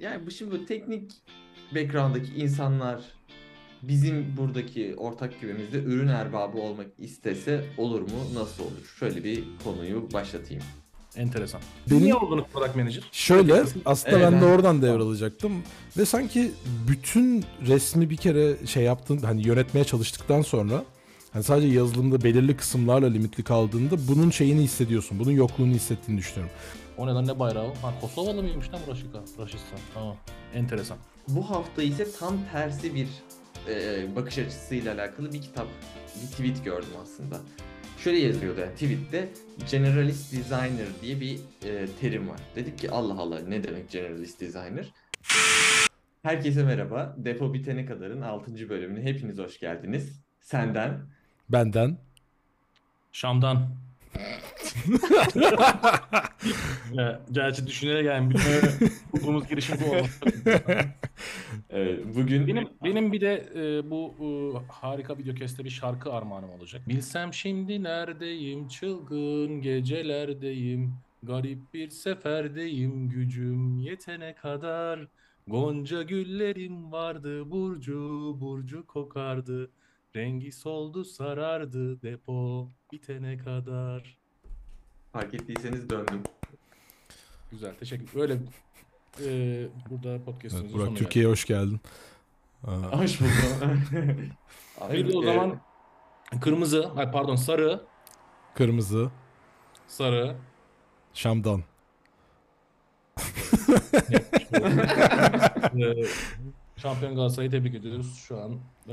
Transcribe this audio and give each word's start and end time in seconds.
Yani 0.00 0.26
bu 0.26 0.30
şimdi 0.30 0.50
bu 0.50 0.66
teknik 0.66 1.12
background'daki 1.74 2.34
insanlar 2.34 3.00
bizim 3.82 4.36
buradaki 4.36 4.94
ortak 4.96 5.40
güvemizde 5.40 5.78
ürün 5.78 6.08
erbabı 6.08 6.58
olmak 6.58 6.86
istese 6.98 7.64
olur 7.76 8.00
mu? 8.00 8.08
Nasıl 8.34 8.62
olur? 8.62 8.94
Şöyle 8.98 9.24
bir 9.24 9.44
konuyu 9.64 10.08
başlatayım. 10.12 10.62
Enteresan. 11.16 11.60
Benim- 11.90 12.02
Niye 12.02 12.14
oldunuz 12.14 12.44
product 12.52 12.76
manager? 12.76 13.02
Şöyle 13.12 13.62
aslında 13.84 14.16
Evet, 14.18 14.22
ben 14.32 14.40
de 14.40 14.46
ben- 14.46 14.50
oradan 14.50 14.82
devralacaktım 14.82 15.52
ve 15.96 16.04
sanki 16.04 16.50
bütün 16.88 17.44
resmi 17.66 18.10
bir 18.10 18.16
kere 18.16 18.66
şey 18.66 18.84
yaptın 18.84 19.18
hani 19.18 19.46
yönetmeye 19.46 19.84
çalıştıktan 19.84 20.42
sonra 20.42 20.84
hani 21.32 21.42
sadece 21.44 21.68
yazılımda 21.68 22.22
belirli 22.22 22.56
kısımlarla 22.56 23.06
limitli 23.08 23.42
kaldığında 23.44 24.08
bunun 24.08 24.30
şeyini 24.30 24.62
hissediyorsun. 24.62 25.18
Bunun 25.18 25.30
yokluğunu 25.32 25.72
hissettiğini 25.74 26.20
düşünüyorum. 26.20 26.54
O 26.98 27.06
neden 27.06 27.26
ne 27.26 27.38
bayrağı? 27.38 27.74
Ha 27.74 27.94
Kosovalı 28.00 28.42
mıymış 28.42 28.72
lan 28.72 28.80
Raşika? 28.88 29.18
Raşistan. 29.38 29.78
Tamam. 29.94 30.16
Enteresan. 30.54 30.98
Bu 31.28 31.50
hafta 31.50 31.82
ise 31.82 32.12
tam 32.18 32.36
tersi 32.52 32.94
bir 32.94 33.08
e, 33.68 34.06
bakış 34.16 34.38
açısıyla 34.38 34.94
alakalı 34.94 35.32
bir 35.32 35.42
kitap, 35.42 35.66
bir 36.22 36.30
tweet 36.30 36.64
gördüm 36.64 36.88
aslında. 37.02 37.40
Şöyle 37.98 38.18
yazıyordu 38.18 38.60
yani 38.60 38.72
tweette 38.72 39.28
Generalist 39.70 40.32
Designer 40.32 40.86
diye 41.02 41.20
bir 41.20 41.38
e, 41.64 41.86
terim 42.00 42.28
var. 42.28 42.40
Dedik 42.56 42.78
ki 42.78 42.90
Allah 42.90 43.20
Allah 43.20 43.40
ne 43.40 43.64
demek 43.64 43.90
Generalist 43.90 44.40
Designer? 44.40 44.92
Herkese 46.22 46.64
merhaba. 46.64 47.14
Depo 47.18 47.54
bitene 47.54 47.86
kadarın 47.86 48.22
6. 48.22 48.68
bölümüne 48.68 49.04
hepiniz 49.04 49.38
hoş 49.38 49.60
geldiniz. 49.60 50.20
Senden. 50.40 51.00
Benden 51.48 51.98
Şam'dan. 53.12 53.68
Ya, 56.92 57.20
gerçi 57.32 57.66
düşünerek 57.66 58.06
yani 58.06 58.30
bütün 58.30 58.90
kurduğumuz 59.12 59.48
girişim 59.48 59.76
bu 59.80 59.90
oldu. 59.90 60.08
e, 61.72 61.98
bugün 62.14 62.46
Benim 62.46 62.68
benim 62.84 63.12
bir 63.12 63.20
de 63.20 63.48
e, 63.54 63.90
bu 63.90 64.14
e, 64.20 64.26
harika 64.72 65.18
videokeste 65.18 65.64
bir 65.64 65.70
şarkı 65.70 66.12
armağanım 66.12 66.50
olacak. 66.50 66.82
Bilsem 66.88 67.34
şimdi 67.34 67.82
neredeyim, 67.82 68.68
çılgın 68.68 69.60
gecelerdeyim, 69.60 70.94
garip 71.22 71.74
bir 71.74 71.90
seferdeyim, 71.90 73.08
gücüm 73.08 73.78
yetene 73.78 74.34
kadar. 74.34 75.06
Gonca 75.46 76.02
güllerim 76.02 76.92
vardı, 76.92 77.50
burcu 77.50 78.36
burcu 78.40 78.86
kokardı, 78.86 79.70
rengi 80.16 80.52
soldu 80.52 81.04
sarardı, 81.04 82.02
depo 82.02 82.68
bitene 82.92 83.38
kadar. 83.38 84.18
fark 85.12 85.34
ettiyseniz 85.34 85.90
döndüm. 85.90 86.22
Güzel, 87.50 87.74
teşekkür. 87.74 88.14
Böyle 88.14 88.34
e, 89.24 89.28
burada 89.90 90.10
Evet, 90.10 90.24
podcast'ımızın 90.24 90.72
Burak 90.72 90.86
sonuna 90.86 90.98
Türkiye'ye 90.98 91.30
hoş 91.30 91.44
geldin. 91.44 91.80
Aa, 92.66 92.70
Hoş. 93.02 93.20
Bir 94.92 95.12
de 95.12 95.18
o 95.18 95.22
e, 95.22 95.26
zaman 95.26 95.60
kırmızı, 96.40 96.90
ay 96.96 97.10
pardon 97.10 97.36
sarı, 97.36 97.82
kırmızı 98.54 99.10
sarı, 99.86 100.36
Şam'dan. 101.14 101.62
Ee, 106.78 106.80
Şampiyon 106.80 107.14
Galatasaray'ı 107.14 107.50
tebrik 107.50 107.74
ediyoruz 107.74 108.14
şu 108.28 108.38
an. 108.40 108.52
Ee, 108.88 108.92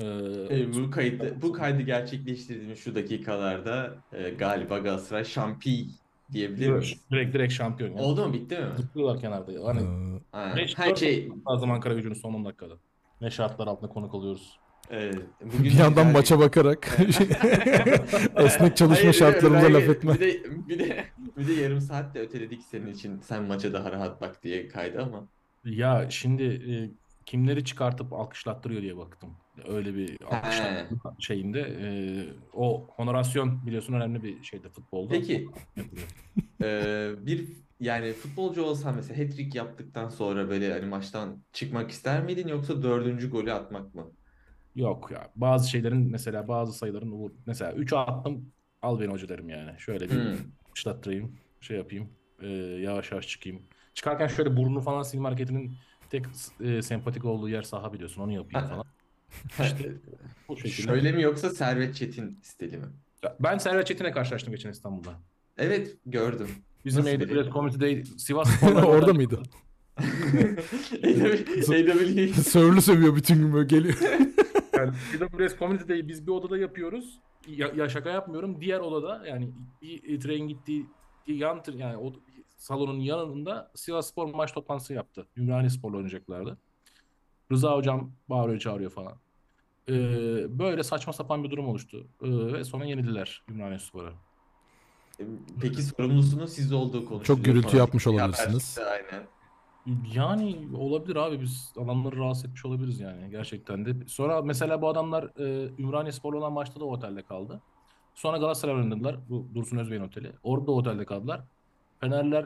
E, 0.59 0.73
bu 0.73 0.91
kayıt 0.91 1.23
bu 1.41 1.53
kaydı 1.53 1.81
gerçekleştirdiğimiz 1.81 2.79
şu 2.79 2.95
dakikalarda 2.95 3.95
e, 4.13 4.29
galiba 4.29 4.77
Galatasaray 4.77 5.25
şampi 5.25 5.85
diyebilir 6.31 6.69
miyiz? 6.69 6.93
direkt 7.11 7.33
direkt 7.35 7.53
şampiyon. 7.53 7.89
Yani. 7.89 8.01
Oldu 8.01 8.27
mu 8.27 8.33
bitti 8.33 8.55
mi? 8.55 8.65
Zıplıyorlar 8.77 9.19
kenarda. 9.21 9.51
Hani 9.67 9.79
Ee, 9.81 10.19
Ha, 10.31 10.53
beş 10.57 10.77
her 10.77 10.95
şey 10.95 11.29
lazım 11.49 11.71
Ankara 11.71 11.93
gücünün 11.93 12.13
son 12.13 12.33
10 12.33 12.45
dakikada. 12.45 12.73
Ne 13.21 13.31
şartlar 13.31 13.67
altında 13.67 13.89
konuk 13.89 14.13
oluyoruz. 14.13 14.59
e, 14.91 15.11
bugün 15.41 15.63
bir 15.63 15.71
yandan 15.71 16.03
güzel 16.05 16.13
maça 16.13 16.39
bakarak 16.39 16.97
esnek 18.37 18.77
çalışma 18.77 19.03
Hayır, 19.03 19.13
şartlarımıza 19.13 19.67
ben- 19.67 19.73
laf 19.73 19.83
etme. 19.89 20.13
Bir 20.13 20.19
de, 20.19 20.43
bir 20.69 20.79
de 20.79 21.05
bir 21.37 21.47
de 21.47 21.53
yarım 21.53 21.81
saat 21.81 22.15
de 22.15 22.19
öteledik 22.19 22.61
senin 22.63 22.87
için. 22.93 23.19
Sen 23.19 23.43
maça 23.43 23.73
daha 23.73 23.91
rahat 23.91 24.21
bak 24.21 24.43
diye 24.43 24.67
kaydı 24.67 25.01
ama. 25.01 25.27
Ya 25.65 26.05
şimdi 26.09 26.43
e, 26.43 26.73
kimleri 27.25 27.65
çıkartıp 27.65 28.13
alkışlattırıyor 28.13 28.81
diye 28.81 28.97
baktım. 28.97 29.37
Öyle 29.67 29.95
bir 29.95 30.17
alkışlatma 30.25 31.15
şeyinde. 31.19 31.59
e, 31.61 31.87
o 32.53 32.87
honorasyon 32.95 33.65
biliyorsun 33.67 33.93
önemli 33.93 34.23
bir 34.23 34.43
şeyde 34.43 34.69
futbolda. 34.69 35.13
Peki 35.13 35.45
e, 36.63 37.13
bir 37.25 37.57
yani 37.79 38.13
futbolcu 38.13 38.63
olsan 38.63 38.95
mesela 38.95 39.19
hat-trick 39.19 39.57
yaptıktan 39.57 40.09
sonra 40.09 40.49
böyle 40.49 40.73
hani 40.73 40.85
maçtan 40.85 41.45
çıkmak 41.53 41.91
ister 41.91 42.23
miydin 42.23 42.47
yoksa 42.47 42.83
dördüncü 42.83 43.29
golü 43.31 43.53
atmak 43.53 43.95
mı? 43.95 44.11
Yok 44.75 45.11
ya. 45.11 45.31
Bazı 45.35 45.69
şeylerin 45.69 46.11
mesela 46.11 46.47
bazı 46.47 46.73
sayıların 46.73 47.11
uğur. 47.11 47.31
Mesela 47.45 47.73
3'e 47.73 47.97
attım 47.97 48.53
al 48.81 48.99
beni 48.99 49.11
hoca 49.11 49.29
derim 49.29 49.49
yani. 49.49 49.79
Şöyle 49.79 50.11
bir 50.11 50.15
Hmm. 50.15 50.55
çıtlattırayım. 50.73 51.39
Şey 51.61 51.77
yapayım. 51.77 52.09
e, 52.41 52.47
yavaş 52.57 53.11
yavaş 53.11 53.27
çıkayım. 53.27 53.69
Çıkarken 53.93 54.27
şöyle 54.27 54.57
burnunu 54.57 54.81
falan 54.81 55.03
silme 55.03 55.27
hareketinin 55.27 55.77
tek 56.15 56.25
e, 56.67 56.81
sempatik 56.81 57.25
olduğu 57.25 57.49
yer 57.49 57.61
saha 57.61 57.93
biliyorsun. 57.93 58.21
Onu 58.21 58.31
yapayım 58.31 58.69
falan. 58.69 58.85
İşte 59.63 59.91
bu 60.49 60.57
şekilde. 60.57 60.87
Şöyle 60.87 61.11
mi 61.11 61.21
yoksa 61.21 61.49
Servet 61.49 61.95
Çetin 61.95 62.39
stili 62.41 62.77
mi? 62.77 62.85
Ben 63.39 63.57
Servet 63.57 63.87
Çetin'le 63.87 64.11
karşılaştım 64.11 64.53
geçen 64.53 64.71
İstanbul'da. 64.71 65.19
Evet 65.57 65.97
gördüm. 66.05 66.47
Bizim 66.85 67.05
Nasıl 67.05 67.15
AWS 67.15 67.29
biri? 67.29 67.51
Community'de 67.51 68.05
Sivas 68.05 68.63
Orada 68.63 69.13
mıydı? 69.13 69.43
AWE 69.97 70.57
Sörlü 72.33 72.81
sövüyor 72.81 73.15
bütün 73.15 73.35
gün 73.35 73.53
böyle 73.53 73.67
geliyor. 73.67 73.95
Yani 74.77 74.91
AWS 75.23 75.59
Community'de 75.59 76.07
biz 76.07 76.27
bir 76.27 76.31
odada 76.31 76.57
yapıyoruz. 76.57 77.19
Ya, 77.47 77.71
ya 77.75 77.89
şaka 77.89 78.09
yapmıyorum. 78.09 78.61
Diğer 78.61 78.79
odada 78.79 79.27
yani 79.27 79.49
bir 79.81 80.19
tren 80.19 80.39
gittiği 80.39 80.85
yan 81.27 81.63
yani 81.75 81.97
o 81.97 82.13
salonun 82.65 82.99
yanında 82.99 83.71
Sivas 83.75 84.07
Spor 84.07 84.33
maç 84.33 84.53
toplantısı 84.53 84.93
yaptı. 84.93 85.27
Ümraniye 85.37 85.69
Spor'la 85.69 85.97
oynayacaklardı. 85.97 86.57
Rıza 87.51 87.75
hocam 87.75 88.11
bağırıyor 88.29 88.59
çağırıyor 88.59 88.91
falan. 88.91 89.13
Ee, 89.89 90.59
böyle 90.59 90.83
saçma 90.83 91.13
sapan 91.13 91.43
bir 91.43 91.51
durum 91.51 91.67
oluştu. 91.67 92.07
Ee, 92.21 92.53
ve 92.53 92.63
sonra 92.63 92.85
yenildiler 92.85 93.43
Ümraniye 93.49 93.79
Spor'a. 93.79 94.13
Peki 95.61 95.83
sorumlusunun 95.83 96.45
siz 96.45 96.73
olduğu 96.73 97.05
konuşuluyor. 97.05 97.23
Çok 97.23 97.45
gürültü 97.45 97.69
Sonra 97.69 97.77
yapmış 97.77 98.07
olabilirsiniz. 98.07 98.79
Aynen. 98.91 99.27
Yani 100.13 100.67
olabilir 100.77 101.15
abi 101.15 101.41
biz 101.41 101.73
adamları 101.77 102.17
rahatsız 102.17 102.45
etmiş 102.45 102.65
olabiliriz 102.65 102.99
yani 102.99 103.29
gerçekten 103.29 103.85
de. 103.85 104.07
Sonra 104.07 104.41
mesela 104.41 104.81
bu 104.81 104.89
adamlar 104.89 105.23
e, 105.23 105.69
Ümraniye 105.79 106.11
Spor'la 106.11 106.37
olan 106.37 106.53
maçta 106.53 106.79
da 106.79 106.85
otelde 106.85 107.21
kaldı. 107.21 107.61
Sonra 108.13 108.37
Galatasaray 108.37 108.75
oynadılar. 108.75 109.29
Bu 109.29 109.47
Dursun 109.55 109.77
Özbey'in 109.77 110.03
oteli. 110.03 110.31
Orada 110.43 110.67
da 110.67 110.71
otelde 110.71 111.05
kaldılar. 111.05 111.41
Fenerler 112.09 112.45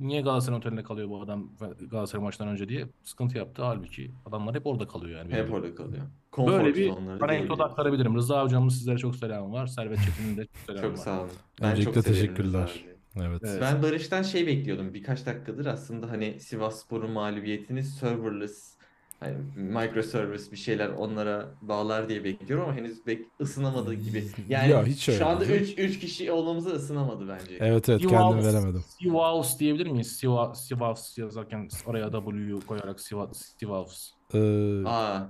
niye 0.00 0.20
Galatasaray 0.20 0.58
otelinde 0.58 0.82
kalıyor 0.82 1.08
bu 1.08 1.22
adam 1.22 1.48
Galatasaray 1.90 2.24
maçtan 2.24 2.48
önce 2.48 2.68
diye 2.68 2.86
sıkıntı 3.04 3.38
yaptı. 3.38 3.62
Halbuki 3.62 4.10
adamlar 4.26 4.54
hep 4.54 4.66
orada 4.66 4.88
kalıyor 4.88 5.18
yani. 5.18 5.32
Hep 5.32 5.52
orada 5.52 5.74
kalıyor. 5.74 6.02
Konfor 6.30 6.52
Böyle 6.52 6.74
bir 6.74 6.92
anekdot 7.20 7.60
aktarabilirim. 7.60 8.16
Rıza 8.16 8.44
hocamın 8.44 8.68
sizlere 8.68 8.98
çok 8.98 9.16
selamı 9.16 9.52
var. 9.52 9.66
Servet 9.66 9.98
Çetin'in 9.98 10.36
de 10.36 10.44
çok 10.44 10.56
selamı 10.66 10.82
Çok 10.82 10.92
var. 10.92 10.96
sağ 10.96 11.20
olun. 11.20 11.30
Öncelikle 11.60 11.92
çok 11.92 12.04
teşekkürler. 12.04 12.84
Evet. 13.16 13.40
Evet. 13.44 13.58
Ben 13.60 13.82
Barış'tan 13.82 14.22
şey 14.22 14.46
bekliyordum 14.46 14.94
birkaç 14.94 15.26
dakikadır 15.26 15.66
aslında 15.66 16.10
hani 16.10 16.40
Sivasspor'un 16.40 17.10
mağlubiyetini 17.10 17.82
serverless 17.82 18.77
hani 19.20 19.36
microservice 19.56 20.52
bir 20.52 20.56
şeyler 20.56 20.88
onlara 20.88 21.54
bağlar 21.62 22.08
diye 22.08 22.24
bekliyorum 22.24 22.64
ama 22.68 22.76
henüz 22.76 23.06
bek 23.06 23.26
ısınamadığı 23.40 23.94
gibi. 23.94 24.24
Yani 24.48 24.70
Ya 24.70 24.86
hiç 24.86 25.10
şu 25.10 25.26
anda 25.26 25.48
değil. 25.48 25.60
3 25.60 25.78
3 25.78 25.98
kişi 26.00 26.32
olmamıza 26.32 26.70
ısınamadı 26.70 27.28
bence. 27.28 27.56
Evet 27.60 27.88
evet 27.88 28.02
Sivas- 28.02 28.08
kendim 28.10 28.44
veremedim. 28.46 28.84
Sivas 29.02 29.58
diyebilir 29.60 29.86
miyiz? 29.86 30.16
Sivas, 30.16 30.66
Sivas 30.66 31.18
yazarken 31.18 31.68
oraya 31.86 32.10
W 32.12 32.66
koyarak 32.66 33.00
Sivas, 33.00 33.42
Sivas. 33.60 34.10
Ee, 34.34 34.82
Aa, 34.86 35.20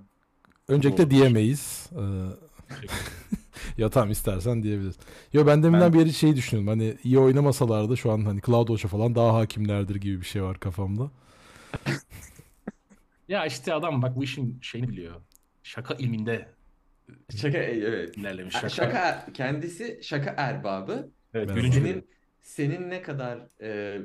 öncelikle 0.69 1.03
Doğru. 1.05 1.11
diyemeyiz. 1.11 1.91
Ee, 1.93 2.03
ya 3.83 3.89
tamam 3.91 4.11
istersen 4.11 4.63
diyebiliriz. 4.63 4.97
Yo 5.33 5.47
ben 5.47 5.63
deminden 5.63 5.93
Ben- 5.93 6.01
beri 6.01 6.13
şey 6.13 6.37
düşünüyorum. 6.37 6.69
Hani 6.69 6.97
iyi 7.05 7.19
oynamasalardı 7.19 7.97
şu 7.97 8.13
an 8.13 8.25
hani 8.25 8.41
CloudWatch'a 8.47 8.89
falan 8.89 9.15
daha 9.15 9.35
hakimlerdir 9.35 9.95
gibi 9.97 10.21
bir 10.21 10.27
şey 10.27 10.43
var 10.43 10.61
kafamda. 10.61 11.11
Ya 13.29 13.47
işte 13.47 13.75
adam 13.75 14.03
bak 14.03 14.17
bu 14.17 14.25
işin 14.25 14.59
şeyini 14.63 14.89
biliyor. 14.89 15.21
Şaka 15.63 15.95
ilminde 15.95 16.49
şaka 17.37 17.59
evet. 17.59 18.17
ilerlemiş. 18.17 18.55
Şaka, 18.55 18.69
Şaka. 18.69 19.27
kendisi 19.35 20.01
şaka 20.03 20.35
erbabı. 20.37 21.13
Evet, 21.35 21.49
Merhaba. 21.49 21.73
Senin 21.73 22.09
senin 22.43 22.91
ne 22.91 23.03
kadar 23.03 23.39
e, 23.63 23.99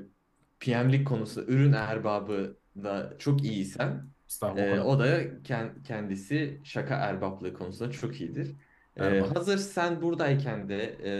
PM'lik 0.59 1.07
konusunda 1.07 1.51
ürün 1.51 1.73
erbabı 1.73 2.57
da 2.83 3.13
çok 3.19 3.43
iyiysen 3.43 4.09
e, 4.57 4.79
o 4.79 4.99
da 4.99 5.23
ken- 5.43 5.83
kendisi 5.83 6.61
şaka 6.63 6.95
erbaplığı 6.95 7.53
konusunda 7.53 7.91
çok 7.91 8.21
iyidir. 8.21 8.55
E, 8.95 9.05
Erbap. 9.05 9.35
hazır 9.37 9.57
sen 9.57 10.01
buradayken 10.01 10.69
de 10.69 10.83
e, 11.05 11.11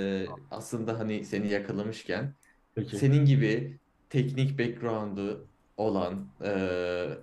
aslında 0.51 0.99
hani 0.99 1.25
seni 1.25 1.47
yakalamışken 1.47 2.35
Peki. 2.75 2.97
senin 2.97 3.25
gibi 3.25 3.79
teknik 4.09 4.59
background'u 4.59 5.52
olan 5.77 6.27
e, 6.45 6.49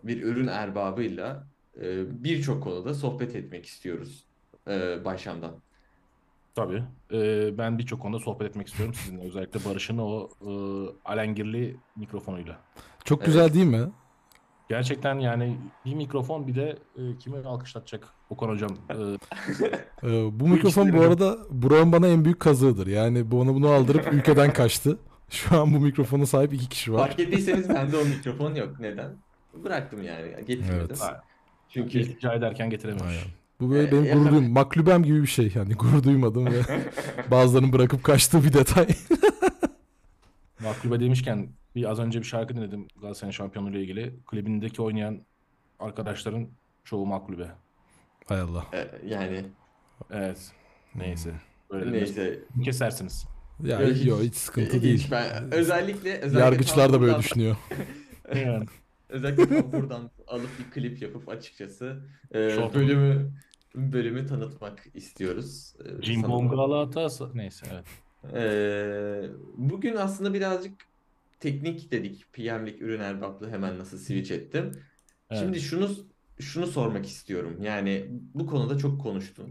bir 0.04 0.22
ürün 0.22 0.46
erbabıyla 0.46 1.46
e, 1.80 1.84
birçok 2.24 2.62
konuda 2.62 2.94
sohbet 2.94 3.36
etmek 3.36 3.66
istiyoruz 3.66 4.24
e, 4.68 5.04
Bayşam'dan. 5.04 5.52
Tabii. 6.54 6.82
Ee, 7.12 7.58
ben 7.58 7.78
birçok 7.78 8.00
konuda 8.02 8.18
sohbet 8.18 8.48
etmek 8.50 8.68
istiyorum 8.68 8.94
sizinle. 8.94 9.22
Özellikle 9.22 9.70
Barış'ın 9.70 9.98
o 9.98 10.28
e, 10.42 10.50
alengirli 11.04 11.76
mikrofonuyla. 11.96 12.58
Çok 13.04 13.18
Evet. 13.18 13.26
güzel 13.26 13.54
değil 13.54 13.66
mi? 13.66 13.90
Gerçekten 14.68 15.18
yani 15.18 15.56
bir 15.84 15.94
mikrofon 15.94 16.46
bir 16.46 16.54
de 16.54 16.78
e, 16.96 17.18
kimi 17.18 17.38
alkışlatacak 17.38 18.08
Okan 18.30 18.48
hocam. 18.48 18.70
Ee, 18.90 18.94
Ee, 20.08 20.40
bu 20.40 20.48
mikrofon 20.48 20.92
bu 20.92 21.00
arada 21.00 21.38
Burak'ın 21.50 21.92
bana 21.92 22.06
en 22.08 22.24
büyük 22.24 22.40
kazığıdır. 22.40 22.86
Yani 22.86 23.30
bu 23.30 23.40
ona 23.40 23.54
bunu 23.54 23.68
aldırıp 23.68 24.12
ülkeden 24.12 24.52
kaçtı. 24.52 24.98
Şu 25.30 25.60
an 25.60 25.74
bu 25.74 25.80
mikrofona 25.80 26.26
sahip 26.26 26.52
iki 26.52 26.68
kişi 26.68 26.92
var. 26.92 26.98
Fark 27.08 27.20
ettiyseniz 27.20 27.68
bende 27.68 27.96
o 27.96 28.04
mikrofon 28.04 28.54
yok. 28.54 28.80
Neden? 28.80 29.10
Bıraktım 29.64 30.02
yani. 30.02 30.28
Getirmedim. 30.46 30.96
Evet. 31.10 31.16
Çünkü 31.68 31.98
iltica 31.98 32.32
ederken 32.34 32.70
getirememiş. 32.70 33.04
Aynen. 33.06 33.24
Bu 33.60 33.70
böyle 33.70 33.88
Ee, 33.88 33.92
benim 33.92 34.02
gurur 34.12 34.24
yakın- 34.24 34.30
duyum. 34.38 34.52
Maklubem 34.52 35.02
gibi 35.02 35.22
bir 35.22 35.26
şey. 35.26 35.52
Yani 35.54 35.74
gurur 35.74 36.02
duymadım 36.02 36.46
ve 36.46 36.60
bazılarının 37.30 37.72
bırakıp 37.72 38.04
kaçtığı 38.04 38.44
bir 38.44 38.52
detay. 38.52 38.86
Maklube 40.60 41.00
demişken 41.00 41.48
bir 41.74 41.90
az 41.90 41.98
önce 41.98 42.18
bir 42.18 42.24
şarkı 42.24 42.56
dinledim 42.56 42.88
Galatasaray'ın 43.00 43.32
şampiyonluğu 43.32 43.70
ile 43.70 43.80
ilgili. 43.80 44.14
Klibindeki 44.26 44.82
oynayan 44.82 45.20
arkadaşların 45.78 46.48
çoğu 46.84 47.06
maklube. 47.06 47.50
Hay 48.26 48.40
Allah. 48.40 48.64
e, 48.72 48.88
yani 49.06 49.44
Evet. 50.10 50.52
Neyse. 50.94 51.30
Böyle 51.70 51.92
neyse. 51.92 52.38
kesersiniz. 52.64 53.26
Ya 53.64 53.86
Hiç- 53.86 54.06
yok 54.06 54.20
hiç 54.22 54.34
sıkıntı 54.34 54.76
hiç 54.76 54.82
değil. 54.82 55.08
Ben, 55.10 55.52
özellikle, 55.54 56.14
özellikle 56.18 56.40
Yargıçlar 56.40 56.88
da 56.92 57.00
böyle 57.00 57.12
buradan- 57.12 57.20
düşünüyor. 57.22 57.56
Yani. 58.36 58.66
Özellikle 59.08 59.72
buradan 59.72 60.10
alıp 60.26 60.48
bir 60.58 60.70
klip 60.70 61.02
yapıp 61.02 61.28
açıkçası 61.28 62.02
e, 62.32 62.50
Çok. 62.50 62.74
bölümü 62.74 63.30
bölümü 63.74 64.26
tanıtmak 64.26 64.86
istiyoruz. 64.94 65.74
E, 65.98 66.02
Cimbom. 66.02 66.48
Galatasaray. 66.48 67.32
Neyse 67.34 67.66
evet. 67.72 67.84
E, 68.34 68.42
bugün 69.56 69.96
aslında 69.96 70.34
birazcık 70.34 70.72
teknik 71.40 71.90
dedik. 71.92 72.32
PM'lik 72.32 72.82
ürün 72.82 73.00
erbaplı 73.00 73.50
hemen 73.50 73.78
nasıl 73.78 73.98
switch 73.98 74.30
ettim. 74.32 74.72
Evet. 75.30 75.42
Şimdi 75.42 75.60
şunu 75.60 75.90
şunu 76.40 76.66
sormak 76.66 77.06
istiyorum. 77.06 77.56
Yani 77.62 78.06
bu 78.34 78.46
konuda 78.46 78.78
çok 78.78 79.00
konuştun. 79.00 79.50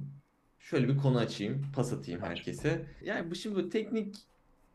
Şöyle 0.70 0.88
bir 0.88 0.98
konu 0.98 1.18
açayım, 1.18 1.62
pas 1.76 1.94
atayım 1.94 2.22
herkese. 2.22 2.86
Yani 3.06 3.32
bu 3.32 3.36
şimdi 3.36 3.56
bu 3.56 3.70
teknik 3.70 4.16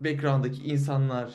background'daki 0.00 0.62
insanlar 0.62 1.30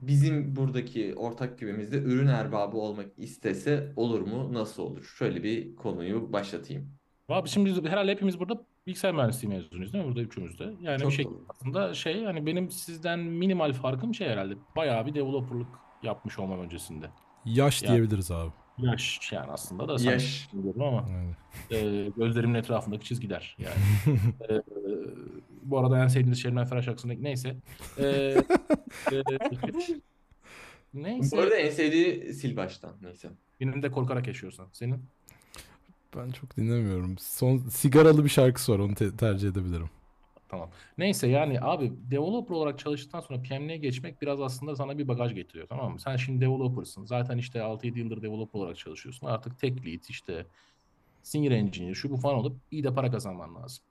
bizim 0.00 0.56
buradaki 0.56 1.14
ortak 1.16 1.58
kübemizde 1.58 1.96
ürün 1.98 2.26
erbabı 2.26 2.76
olmak 2.76 3.06
istese 3.16 3.92
olur 3.96 4.20
mu? 4.20 4.54
Nasıl 4.54 4.82
olur? 4.82 5.02
Şöyle 5.18 5.42
bir 5.42 5.76
konuyu 5.76 6.32
başlatayım. 6.32 6.90
Abi 7.28 7.48
şimdi 7.48 7.70
biz 7.70 7.84
herhalde 7.84 8.10
hepimiz 8.12 8.40
burada 8.40 8.66
bilgisayar 8.86 9.14
mühendisliği 9.14 9.54
mezunuyuz 9.54 9.92
değil 9.92 10.04
mi? 10.04 10.08
Burada 10.08 10.22
üçümüz 10.22 10.58
de. 10.58 10.74
Yani 10.80 11.00
Çok 11.00 11.10
bir 11.10 11.14
şey 11.16 11.24
doğru. 11.24 11.44
aslında 11.48 11.94
şey 11.94 12.24
hani 12.24 12.46
benim 12.46 12.70
sizden 12.70 13.18
minimal 13.18 13.72
farkım 13.72 14.14
şey 14.14 14.28
herhalde. 14.28 14.54
Bayağı 14.76 15.06
bir 15.06 15.14
developerlık 15.14 15.68
yapmış 16.02 16.38
olmam 16.38 16.60
öncesinde. 16.60 17.10
Yaş 17.44 17.82
Ya. 17.82 17.88
diyebiliriz 17.88 18.30
abi. 18.30 18.52
Yaş 18.78 19.32
yani 19.32 19.50
aslında 19.52 19.88
da 19.88 20.10
Yaş. 20.10 20.48
Ama 20.80 21.08
e, 21.70 22.08
gözlerimin 22.16 22.54
etrafındaki 22.54 23.04
çizgiler 23.04 23.56
yani. 23.58 23.74
E, 24.50 24.62
bu 25.62 25.78
arada 25.78 26.02
en 26.02 26.08
sevdiğiniz 26.08 26.42
Şebnem 26.42 26.66
Ferah 26.66 26.82
şarkısındaki 26.82 27.22
neyse. 27.22 27.56
E, 27.98 28.04
e, 28.06 29.22
neyse. 30.94 31.36
Bu 31.36 31.40
arada 31.40 31.56
en 31.56 31.70
sevdiği 31.70 32.34
sil 32.38 32.52
baştan. 32.56 32.92
Neyse. 33.02 33.30
Benim 33.60 33.82
de 33.82 33.90
korkarak 33.90 34.26
yaşıyorsan. 34.26 34.66
Senin? 34.72 35.04
Ben 36.16 36.30
çok 36.30 36.56
dinlemiyorum. 36.56 37.18
Son 37.18 37.58
sigaralı 37.58 38.24
bir 38.24 38.28
şarkısı 38.28 38.72
var 38.72 38.78
onu 38.78 38.94
te- 38.94 39.16
tercih 39.16 39.48
edebilirim. 39.48 39.90
Tamam. 40.54 40.70
Neyse 40.98 41.26
yani 41.28 41.60
abi 41.60 41.92
developer 42.10 42.54
olarak 42.54 42.78
çalıştıktan 42.78 43.20
sonra 43.20 43.42
PM'liğe 43.42 43.78
geçmek 43.78 44.22
biraz 44.22 44.40
aslında 44.40 44.76
sana 44.76 44.98
bir 44.98 45.08
bagaj 45.08 45.34
getiriyor 45.34 45.68
tamam 45.68 45.92
mı? 45.92 46.00
Sen 46.00 46.16
şimdi 46.16 46.40
developer'sın. 46.40 47.04
Zaten 47.04 47.38
işte 47.38 47.62
6-7 47.62 47.98
yıldır 47.98 48.22
developer 48.22 48.58
olarak 48.60 48.76
çalışıyorsun. 48.78 49.26
Artık 49.26 49.58
tech 49.58 49.86
lead 49.86 50.02
işte 50.08 50.46
senior 51.22 51.52
engineer 51.52 51.94
şu 51.94 52.10
bu 52.10 52.16
falan 52.16 52.36
olup 52.38 52.62
iyi 52.70 52.84
de 52.84 52.94
para 52.94 53.10
kazanman 53.10 53.56
lazım. 53.56 53.84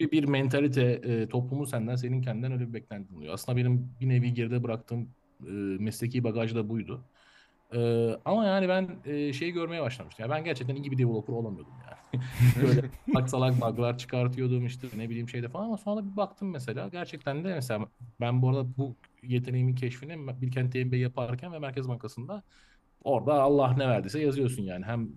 Bir, 0.00 0.10
bir 0.10 0.24
mentalite 0.24 0.82
e, 1.04 1.28
toplumun 1.28 1.64
senden 1.64 1.96
senin 1.96 2.22
kendinden 2.22 2.52
öyle 2.52 2.68
bir 2.68 2.72
beklentin 2.74 3.14
oluyor. 3.16 3.34
Aslında 3.34 3.58
benim 3.58 3.96
bir 4.00 4.08
nevi 4.08 4.34
geride 4.34 4.62
bıraktığım 4.62 5.14
e, 5.46 5.50
mesleki 5.84 6.24
bagaj 6.24 6.54
da 6.54 6.68
buydu. 6.68 7.08
E, 7.74 8.10
ama 8.24 8.46
yani 8.46 8.68
ben 8.68 8.88
e, 9.04 9.32
şeyi 9.32 9.52
görmeye 9.52 9.82
başlamıştım. 9.82 10.22
Yani 10.22 10.30
ben 10.38 10.44
gerçekten 10.44 10.76
iyi 10.76 10.90
bir 10.90 10.98
developer 10.98 11.32
olamıyordum 11.32 11.72
yani. 11.72 12.22
Böyle 12.62 12.90
salak 13.12 13.28
salak 13.28 13.60
bug'lar 13.60 13.98
çıkartıyordum 13.98 14.66
işte 14.66 14.86
ne 14.96 15.10
bileyim 15.10 15.28
şeyde 15.28 15.48
falan 15.48 15.64
ama 15.64 15.78
sonra 15.78 16.04
bir 16.04 16.16
baktım 16.16 16.50
mesela 16.50 16.88
gerçekten 16.88 17.44
de 17.44 17.54
mesela 17.54 17.86
ben 18.20 18.42
bu 18.42 18.48
arada 18.48 18.66
bu 18.76 18.96
yeteneğimin 19.22 19.74
keşfini 19.74 20.42
Bilkent 20.42 20.74
MBA 20.74 20.96
yaparken 20.96 21.52
ve 21.52 21.58
Merkez 21.58 21.88
Bankası'nda 21.88 22.42
orada 23.04 23.42
Allah 23.42 23.74
ne 23.76 23.88
verdiyse 23.88 24.20
yazıyorsun 24.20 24.62
yani 24.62 24.84
hem 24.84 25.08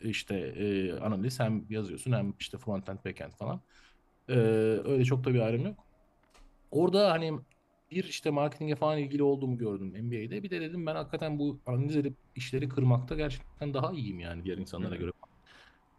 işte 0.00 0.36
e, 0.36 0.92
analiz 0.92 1.40
hem 1.40 1.64
yazıyorsun 1.70 2.12
hem 2.12 2.34
işte 2.40 2.58
frontend 2.58 2.98
backend 3.04 3.32
falan. 3.32 3.60
E, 4.28 4.34
öyle 4.84 5.04
çok 5.04 5.24
da 5.24 5.34
bir 5.34 5.40
ayrım 5.40 5.64
yok. 5.64 5.86
Orada 6.70 7.10
hani 7.10 7.32
bir 7.90 8.04
işte 8.04 8.30
marketinge 8.30 8.74
falan 8.76 8.98
ilgili 8.98 9.22
olduğumu 9.22 9.58
gördüm 9.58 9.86
MBA'de. 9.86 10.42
Bir 10.42 10.50
de 10.50 10.60
dedim 10.60 10.86
ben 10.86 10.94
hakikaten 10.94 11.38
bu 11.38 11.60
analiz 11.66 11.96
edip 11.96 12.14
işleri 12.36 12.68
kırmakta 12.68 13.14
gerçekten 13.14 13.74
daha 13.74 13.92
iyiyim 13.92 14.20
yani 14.20 14.44
diğer 14.44 14.58
insanlara 14.58 14.96
göre. 14.96 15.10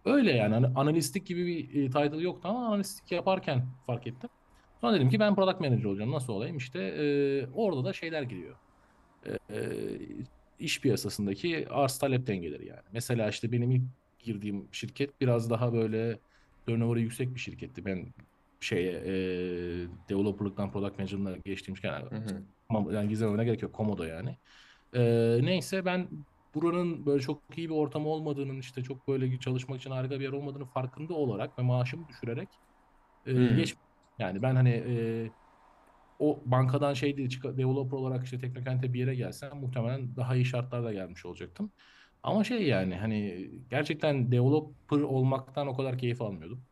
Öyle 0.06 0.32
yani 0.32 0.54
hani 0.54 0.68
analistlik 0.68 1.26
gibi 1.26 1.46
bir 1.48 1.84
e, 1.84 1.86
title 1.86 2.24
yoktu 2.24 2.48
ama 2.48 2.68
analistlik 2.68 3.12
yaparken 3.12 3.66
fark 3.88 4.08
ettim. 4.08 4.30
Sonra 4.82 4.94
dedim 4.94 5.10
ki 5.10 5.20
ben 5.20 5.36
product 5.36 5.62
manager 5.62 5.84
olacağım. 5.84 6.12
Nasıl 6.12 6.34
olayım? 6.34 6.58
İşte 6.58 6.80
e, 6.80 7.06
orada 7.54 7.86
da 7.86 7.94
şeyler 7.94 8.22
giriyor. 8.22 8.56
E, 9.26 9.32
e, 9.56 9.60
iş 10.60 10.82
piyasasındaki 10.82 11.68
arz 11.70 12.00
talep 12.00 12.28
dengeleri 12.28 12.68
yani. 12.68 12.82
Mesela 12.92 13.30
işte 13.30 13.52
benim 13.52 13.72
ilk 13.72 13.84
girdiğim 14.20 14.68
şirket 14.72 15.22
biraz 15.22 15.50
daha 15.50 15.74
böyle 15.74 16.20
turnover'ı 16.68 17.00
yüksek 17.00 17.36
bir 17.36 17.40
şirketti. 17.40 17.86
Ben 17.86 18.14
şeye 18.62 18.92
e, 18.92 19.88
developerlıktan 20.10 20.72
product 20.72 20.98
manager'ına 21.00 21.38
geçtiğimken 21.38 22.04
Hı 22.12 22.16
hı. 22.16 22.46
yani 22.92 23.10
gizlememe 23.10 23.46
gerek 23.46 23.62
yok. 23.62 23.74
Komodo 23.76 24.04
yani. 24.04 24.38
E, 24.94 25.40
neyse 25.42 25.86
ben 25.86 26.10
buranın 26.56 27.06
böyle 27.06 27.22
çok 27.24 27.44
iyi 27.58 27.70
bir 27.70 27.74
ortam 27.76 28.08
olmadığının 28.08 28.60
işte 28.60 28.84
çok 28.84 29.08
böyle 29.08 29.40
çalışmak 29.40 29.80
için 29.80 29.92
harika 29.92 30.20
bir 30.20 30.26
yer 30.26 30.32
olmadığını 30.32 30.66
farkında 30.66 31.14
olarak 31.14 31.60
ve 31.60 31.62
maaşımı 31.64 32.08
düşürerek 32.08 32.60
e, 33.26 33.34
Hmm. 33.36 33.54
geç 33.54 33.76
yani 34.20 34.42
ben 34.42 34.56
hani 34.56 34.70
e, 34.72 35.34
o 36.20 36.44
bankadan 36.46 36.94
şey 36.94 37.18
değil 37.18 37.30
çık- 37.30 37.44
developer 37.58 37.98
olarak 37.98 38.24
işte 38.26 38.40
Teknokent'e 38.40 38.94
bir 38.94 39.00
yere 39.00 39.16
gelsem 39.16 39.58
muhtemelen 39.58 40.16
daha 40.16 40.36
iyi 40.36 40.46
şartlarda 40.46 40.94
gelmiş 40.94 41.26
olacaktım. 41.26 41.74
Ama 42.24 42.44
şey 42.44 42.68
yani 42.68 42.96
hani 42.96 43.50
gerçekten 43.70 44.32
developer 44.32 44.98
olmaktan 45.02 45.68
o 45.68 45.78
kadar 45.78 45.98
keyif 45.98 46.22
almıyordum. 46.22 46.66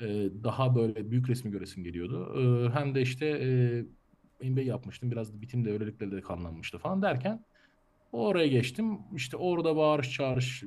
E, 0.00 0.30
daha 0.44 0.74
böyle 0.74 1.10
büyük 1.10 1.28
resmi 1.28 1.50
göresim 1.50 1.84
geliyordu. 1.84 2.34
E, 2.38 2.70
hem 2.78 2.94
de 2.94 3.02
işte 3.02 3.26
e, 3.26 4.48
MBA 4.50 4.60
yapmıştım. 4.60 5.10
Biraz 5.10 5.42
bitim 5.42 5.64
de 5.64 5.72
öylelikle 5.72 6.10
de 6.10 6.20
kanlanmıştı 6.20 6.78
falan 6.78 7.02
derken 7.02 7.44
oraya 8.12 8.46
geçtim. 8.46 8.98
İşte 9.14 9.36
orada 9.36 9.76
bağırış 9.76 10.12
çağırış 10.12 10.64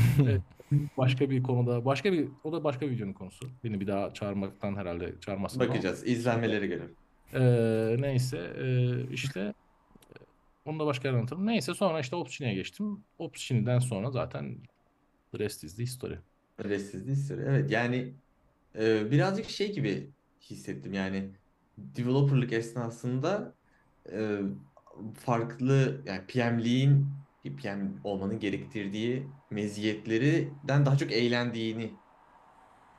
başka 0.98 1.30
bir 1.30 1.42
konuda 1.42 1.84
başka 1.84 2.12
bir 2.12 2.28
o 2.44 2.52
da 2.52 2.64
başka 2.64 2.86
bir 2.86 2.90
videonun 2.90 3.12
konusu. 3.12 3.46
Beni 3.64 3.80
bir 3.80 3.86
daha 3.86 4.14
çağırmaktan 4.14 4.76
herhalde 4.76 5.14
çağırmazsın 5.20 5.60
ama. 5.60 5.68
Bakacağız. 5.68 6.06
İzlenmeleri 6.06 6.66
göre. 6.66 6.88
Ee, 7.34 7.96
neyse 7.98 8.52
ee, 8.58 9.12
işte 9.12 9.40
e, 9.40 10.18
onu 10.64 10.80
da 10.80 10.86
başka 10.86 11.08
anlatırım. 11.08 11.46
Neyse 11.46 11.74
sonra 11.74 12.00
işte 12.00 12.16
Opsgeni'ye 12.16 12.54
geçtim. 12.54 13.04
Opsgeni'den 13.18 13.78
sonra 13.78 14.10
zaten 14.10 14.56
the 15.32 15.38
rest 15.38 15.64
is 15.64 15.76
the 15.76 15.82
history. 15.82 16.16
Ressizliği 16.64 17.16
sürüyor. 17.16 17.52
Evet 17.52 17.70
yani 17.70 18.14
e, 18.78 19.10
birazcık 19.10 19.50
şey 19.50 19.72
gibi 19.72 20.10
hissettim 20.40 20.92
yani 20.92 21.30
developerlık 21.78 22.52
esnasında 22.52 23.54
e, 24.12 24.38
farklı 25.18 26.02
yani 26.06 26.20
PM'liğin 26.26 27.06
PM 27.44 28.00
olmanın 28.04 28.38
gerektirdiği 28.38 29.26
meziyetlerinden 29.50 30.86
daha 30.86 30.96
çok 30.98 31.12
eğlendiğini 31.12 31.92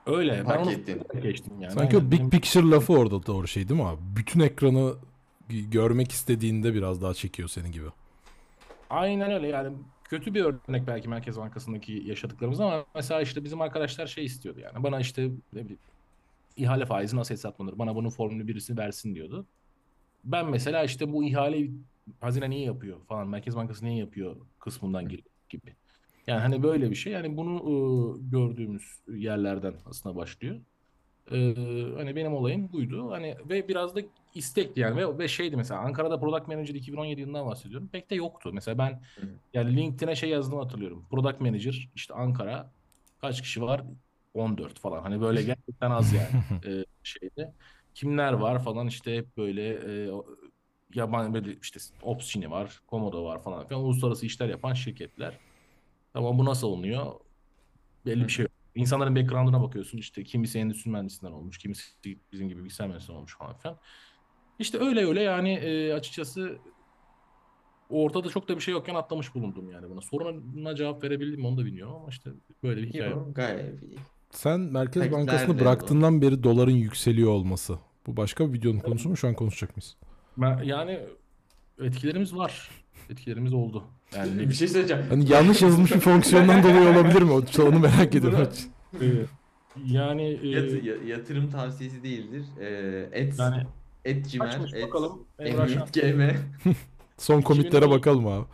Öyle. 0.05 0.31
Ben 0.37 0.45
Fark 0.45 0.61
onu 0.65 0.71
ettin. 0.71 1.01
geçtim 1.21 1.61
yani. 1.61 1.73
Sanki 1.73 1.97
o 1.97 1.99
Aynen. 1.99 2.11
big 2.11 2.19
Benim- 2.19 2.29
picture 2.29 2.69
lafı 2.69 2.93
orada 2.93 3.25
doğru 3.25 3.47
şey 3.47 3.69
değil 3.69 3.79
mi 3.81 3.87
abi? 3.87 4.01
Bütün 4.15 4.39
ekranı 4.39 4.95
görmek 5.49 6.11
istediğinde 6.11 6.73
biraz 6.73 7.01
daha 7.01 7.13
çekiyor 7.13 7.49
seni 7.49 7.71
gibi. 7.71 7.87
Aynen 8.89 9.31
öyle 9.31 9.47
yani 9.47 9.77
kötü 10.03 10.33
bir 10.33 10.43
örnek 10.43 10.87
belki 10.87 11.09
Merkez 11.09 11.37
Bankası'ndaki 11.37 11.93
yaşadıklarımız 11.93 12.59
ama 12.59 12.85
mesela 12.95 13.21
işte 13.21 13.43
bizim 13.43 13.61
arkadaşlar 13.61 14.07
şey 14.07 14.25
istiyordu 14.25 14.59
yani 14.59 14.83
bana 14.83 14.99
işte 14.99 15.23
ne 15.53 15.61
bileyim 15.63 15.79
ihale 16.57 16.85
faizi 16.85 17.15
nasıl 17.17 17.33
hesaplanır 17.33 17.79
bana 17.79 17.95
bunun 17.95 18.09
formülü 18.09 18.47
birisi 18.47 18.77
versin 18.77 19.15
diyordu. 19.15 19.47
ben 20.23 20.49
mesela 20.49 20.83
işte 20.83 21.13
bu 21.13 21.23
ihaleyi 21.23 21.71
Hazine 22.21 22.49
niye 22.49 22.65
yapıyor 22.65 23.05
falan, 23.05 23.27
Merkez 23.27 23.55
Bankası 23.55 23.85
niye 23.85 23.97
yapıyor 23.97 24.35
kısmından 24.59 25.09
gibi. 25.49 25.75
Yani 26.27 26.41
hani 26.41 26.63
böyle 26.63 26.89
bir 26.89 26.95
şey. 26.95 27.13
Yani 27.13 27.37
bunu 27.37 27.55
e, 27.57 27.75
gördüğümüz 28.31 28.99
yerlerden 29.07 29.73
aslında 29.85 30.15
başlıyor. 30.15 30.61
E, 31.31 31.37
hani 31.97 32.15
benim 32.15 32.33
olayım 32.33 32.71
buydu. 32.73 33.11
Hani 33.11 33.37
ve 33.49 33.67
biraz 33.67 33.95
da 33.95 34.01
istekti 34.35 34.79
yani 34.79 34.97
ve, 34.97 35.17
ve 35.17 35.27
şeydi 35.27 35.57
mesela 35.57 35.79
Ankara'da 35.79 36.19
Product 36.19 36.47
Manager 36.47 36.75
2017 36.75 37.21
yılından 37.21 37.45
bahsediyorum. 37.45 37.89
Pek 37.91 38.09
de 38.09 38.15
yoktu. 38.15 38.49
Mesela 38.53 38.77
ben 38.77 39.01
Hı. 39.15 39.27
yani 39.53 39.77
LinkedIn'e 39.77 40.15
şey 40.15 40.29
yazdığımı 40.29 40.61
hatırlıyorum. 40.61 41.05
Product 41.09 41.41
Manager 41.41 41.89
işte 41.95 42.13
Ankara 42.13 42.71
kaç 43.21 43.41
kişi 43.41 43.61
var? 43.61 43.83
14 44.33 44.79
falan. 44.79 45.01
Hani 45.01 45.21
böyle 45.21 45.43
gerçekten 45.43 45.91
az 45.91 46.13
yani 46.13 46.27
e, 46.65 46.85
şeyde. 47.03 47.53
Kimler 47.93 48.33
var 48.33 48.63
falan 48.63 48.87
işte 48.87 49.17
hep 49.17 49.37
böyle 49.37 49.69
e, 49.69 50.11
yabancı 50.93 51.33
böyle 51.33 51.57
işte 51.61 51.79
Opsgenie 52.01 52.49
var, 52.51 52.81
Komodo 52.87 53.25
var 53.25 53.43
falan 53.43 53.67
filan. 53.67 53.83
Uluslararası 53.83 54.25
işler 54.25 54.49
yapan 54.49 54.73
şirketler. 54.73 55.37
Tamam 56.13 56.39
bu 56.39 56.45
nasıl 56.45 56.67
olunuyor? 56.67 57.13
Belli 58.05 58.23
bir 58.23 58.29
şey 58.29 58.43
yok. 58.43 58.51
İnsanların 58.75 59.15
background'una 59.15 59.61
bakıyorsun. 59.61 59.97
İşte 59.97 60.23
kimisi 60.23 60.59
endüstri 60.59 60.91
mühendisinden 60.91 61.31
olmuş, 61.31 61.57
kimisi 61.57 61.83
bizim 62.31 62.49
gibi 62.49 62.59
bilgisayar 62.63 62.87
mühendisinden 62.87 63.17
olmuş 63.17 63.37
falan 63.37 63.57
filan. 63.57 63.77
İşte 64.59 64.77
öyle 64.79 65.05
öyle 65.07 65.21
yani 65.21 65.53
e, 65.53 65.93
açıkçası 65.93 66.57
ortada 67.89 68.29
çok 68.29 68.49
da 68.49 68.55
bir 68.55 68.61
şey 68.61 68.71
yokken 68.73 68.95
atlamış 68.95 69.35
bulundum 69.35 69.69
yani 69.71 69.89
buna. 69.89 70.01
Soruna 70.01 70.75
cevap 70.75 71.03
verebildim 71.03 71.39
mi 71.39 71.47
onu 71.47 71.57
da 71.57 71.65
bilmiyorum 71.65 71.95
ama 71.95 72.05
işte 72.09 72.29
böyle 72.63 72.81
bir 72.81 72.87
hikaye. 72.87 73.09
Yo, 73.09 73.33
gayet 73.33 73.83
iyi. 73.83 73.97
Sen 74.31 74.59
Merkez 74.59 75.03
Peki, 75.03 75.15
Bankası'nı 75.15 75.49
nerede 75.49 75.61
bıraktığından 75.65 76.21
beri 76.21 76.43
doların 76.43 76.71
yükseliyor 76.71 77.31
olması. 77.31 77.79
Bu 78.07 78.17
başka 78.17 78.47
bir 78.49 78.53
videonun 78.53 78.79
konusu 78.79 79.09
mu? 79.09 79.17
Şu 79.17 79.27
an 79.27 79.33
konuşacak 79.33 79.77
mıyız? 79.77 79.95
Ben- 80.37 80.63
yani 80.63 80.99
etkilerimiz 81.81 82.35
var. 82.35 82.69
Etkilerimiz 83.09 83.53
oldu. 83.53 83.83
Yani 84.15 84.39
Bir 84.49 84.53
şey 84.53 84.67
söyleyeceğim. 84.67 85.05
Hani 85.09 85.31
yanlış 85.31 85.61
yazılmış 85.61 85.91
bir 85.95 85.99
fonksiyondan 85.99 86.63
dolayı 86.63 86.89
olabilir 86.89 87.21
mi? 87.21 87.31
O- 87.31 87.63
Onu 87.67 87.79
merak 87.79 88.15
ediyorum. 88.15 88.47
E, 89.01 89.05
yani 89.85 90.39
e, 90.43 90.47
Yat- 90.47 90.83
ya- 90.83 91.03
yatırım 91.07 91.49
tavsiyesi 91.51 92.03
değildir. 92.03 92.45
Ee, 92.59 93.09
et, 93.11 93.39
yani 93.39 93.63
et 94.05 94.29
cimer, 94.29 94.51
kaçmış 94.51 94.73
et, 94.73 94.87
bakalım. 94.87 95.27
Emrah 95.39 95.63
emniyet 95.63 95.93
gm. 95.93 96.21
Son 97.17 97.41
komitlere 97.41 97.85
2012 97.85 97.99
bakalım 97.99 98.27
abi. 98.27 98.45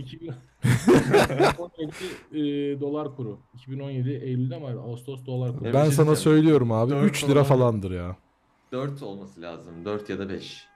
2017 0.00 0.36
e, 2.32 2.80
dolar 2.80 3.16
kuru. 3.16 3.38
2017 3.54 4.10
Eylül'de 4.10 4.56
ama 4.56 4.68
Ağustos 4.68 5.26
dolar 5.26 5.52
kuru. 5.52 5.64
Evet. 5.64 5.74
Ben 5.74 5.90
sana 5.90 6.16
söylüyorum 6.16 6.72
abi. 6.72 6.90
Dört 6.90 7.04
3 7.10 7.24
lira 7.24 7.44
falan. 7.44 7.60
falandır 7.60 7.90
ya. 7.90 8.16
4 8.72 9.02
olması 9.02 9.40
lazım. 9.40 9.84
4 9.84 10.10
ya 10.10 10.18
da 10.18 10.28
5. 10.28 10.66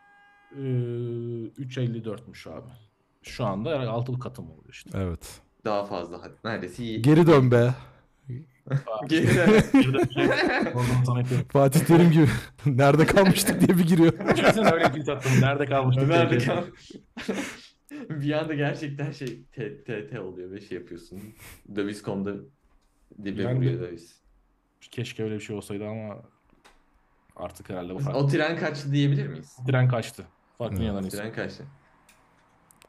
E, 0.53 0.59
3.54'müş 0.59 2.51
abi. 2.51 2.71
Şu 3.23 3.45
anda 3.45 3.71
herhalde 3.71 3.89
6 3.89 4.19
katı 4.19 4.43
mı 4.43 4.49
oluyor 4.53 4.73
işte. 4.73 4.91
Evet. 4.95 5.41
Daha 5.65 5.85
fazla. 5.85 6.23
Hadi 6.23 6.33
Neredeyse 6.45 6.83
iyi. 6.85 7.03
Geri 7.03 7.27
dön 7.27 7.51
be. 7.51 7.75
Oradan 10.75 11.05
sana 11.07 11.19
yapıyorum. 11.19 11.47
Fatih 11.53 11.81
Terim 11.81 12.11
gibi. 12.11 12.27
Nerede 12.67 13.07
kalmıştık 13.07 13.61
diye 13.61 13.79
bir 13.79 13.87
giriyor. 13.87 14.13
Öyle 14.73 14.95
bir 14.95 15.09
attım. 15.09 15.33
Nerede 15.41 15.67
kalmıştık? 15.67 16.09
Nerede 16.09 16.41
diye. 16.41 16.49
kal? 16.49 16.63
bir 18.11 18.33
anda 18.33 18.55
gerçekten 18.55 19.13
şey 19.13 19.43
T, 19.53 19.85
T, 19.85 20.09
T 20.09 20.21
oluyor 20.21 20.51
ve 20.51 20.61
şey 20.61 20.79
yapıyorsun. 20.79 21.21
Döviz.com'da 21.77 22.35
dibe 23.25 23.43
Yani 23.43 23.57
vuruyor 23.57 23.81
döviz. 23.81 24.21
Keşke 24.81 25.25
öyle 25.25 25.35
bir 25.35 25.41
şey 25.41 25.57
olsaydı 25.57 25.89
ama 25.89 26.17
artık 27.37 27.71
herhalde 27.71 27.95
bu 27.95 27.99
O 28.15 28.27
tren 28.29 28.57
kaçtı 28.59 28.93
diyebilir 28.93 29.27
miyiz? 29.27 29.57
tren 29.67 29.89
kaçtı. 29.89 30.25
Farklı 30.59 30.77
Evet, 30.77 30.87
yalan 30.87 31.09
Tren 31.09 31.33
kaçtı. 31.33 31.65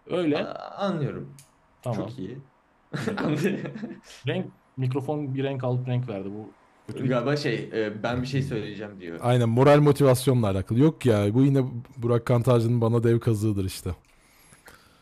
Öyle. 0.08 0.38
Aa, 0.38 0.78
anlıyorum. 0.78 1.36
Tamam. 1.82 2.00
Çok 2.00 2.20
iyi. 2.20 2.38
Anlıyorum. 3.18 3.72
Renk 4.28 4.46
mikrofon 4.82 5.36
bir 5.36 5.44
renk 5.44 5.64
alıp 5.64 5.88
renk 5.88 6.10
verdi 6.10 6.30
bu. 6.32 6.50
Kötü. 6.88 7.08
Galiba 7.08 7.36
şey 7.36 7.70
e, 7.74 8.04
ben 8.04 8.22
bir 8.22 8.28
şey 8.28 8.42
söyleyeceğim 8.42 8.92
diyor. 9.00 9.20
Aynen 9.22 9.50
moral 9.50 9.80
motivasyonla 9.80 10.48
alakalı. 10.50 10.80
Yok 10.80 11.06
ya 11.06 11.34
bu 11.34 11.42
yine 11.44 11.64
Burak 11.98 12.26
Kantarcı'nın 12.26 12.82
bana 12.82 13.04
dev 13.04 13.20
kazığıdır 13.20 13.66
işte. 13.66 13.90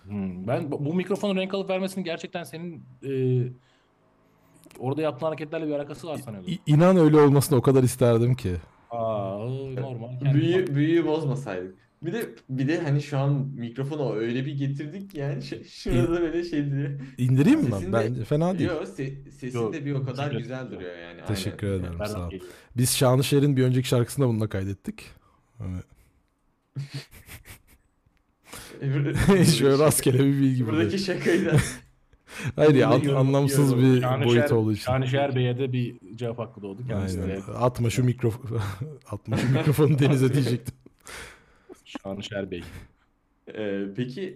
Hmm, 0.04 0.48
Ben 0.48 0.72
bu 0.72 0.94
mikrofonun 0.94 1.36
renk 1.36 1.54
alıp 1.54 1.70
vermesinin 1.70 2.06
gerçekten 2.06 2.44
senin 2.44 2.84
e, 3.04 3.12
orada 4.80 5.02
yaptığın 5.02 5.26
hareketlerle 5.26 5.68
bir 5.68 5.72
alakası 5.72 6.08
var 6.08 6.18
sanıyordum. 6.18 6.52
İ- 6.52 6.60
İnan 6.74 6.98
öyle 6.98 7.18
olmasını 7.22 7.58
o 7.58 7.62
kadar 7.62 7.84
isterdim 7.84 8.36
ki. 8.36 8.56
Aa, 8.90 9.38
normal. 9.80 10.34
Büyü, 10.34 10.68
büyüyü 10.76 11.06
bozmasaydık. 11.08 11.76
Bir 12.04 12.14
de 12.14 12.30
bir 12.50 12.68
de 12.68 12.82
hani 12.82 13.02
şu 13.02 13.18
an 13.18 13.32
mikrofonu 13.56 14.14
öyle 14.16 14.46
bir 14.46 14.52
getirdik 14.58 15.12
ki 15.12 15.20
yani 15.20 15.44
şu- 15.44 15.64
şurada 15.64 16.22
böyle 16.22 16.44
şey 16.44 16.72
diye. 16.72 16.98
İndireyim 17.18 17.60
mi 17.62 17.70
lan? 17.72 17.84
De- 17.84 17.94
Bence 17.94 18.24
fena 18.26 18.60
değil. 18.60 18.70
Yo, 18.70 18.86
se, 18.86 19.16
sesin 19.32 19.60
Yo, 19.60 19.74
de 19.74 19.86
bir 19.86 19.94
o 19.94 20.04
kadar 20.04 20.16
teşekkür 20.26 20.38
güzel 20.40 20.72
duruyor 20.72 20.98
yani. 20.98 21.22
Teşekkür 21.28 21.68
aynen. 21.68 21.80
ederim 21.80 21.98
sağ 22.06 22.28
ol. 22.28 22.32
Biz 22.78 22.98
Şanışer'in 22.98 23.58
bir 23.58 23.64
önceki 23.64 23.88
şarkısında 23.88 24.28
bununla 24.28 24.48
kaydettik. 24.50 25.04
Hani 29.28 29.46
şöyle 29.46 29.80
rastgele 29.84 30.20
bir 30.20 30.26
bilgi 30.42 30.66
Buradaki 30.68 30.86
burada. 30.86 30.98
şakayı 30.98 31.46
da 31.46 31.52
Hayır 32.56 32.76
ya 32.76 32.90
Buradaki 32.90 33.10
an- 33.10 33.12
yorum- 33.14 33.28
anlamsız 33.28 33.72
yorum. 33.72 33.84
bir 33.84 34.02
Şanışer- 34.02 34.26
boyut 34.26 34.52
olduğu 34.52 34.72
için. 34.74 34.84
Şanışer 34.84 35.36
Bey'e 35.36 35.58
de 35.58 35.74
bir 35.74 35.96
cevap 36.16 36.40
hakkı 36.40 36.62
doğdu 36.62 36.88
kendisine. 36.88 37.24
Aynen. 37.24 37.42
Atma 37.60 37.90
şu 37.90 38.04
mikrofonu. 38.04 38.60
Atma 39.12 39.38
şu 39.38 39.50
mikrofonu 39.54 40.00
denize 40.00 40.34
diyecektim. 40.34 40.76
Şanışer 42.04 42.52
Bey. 42.52 42.64
Ee, 43.56 43.84
peki 43.96 44.36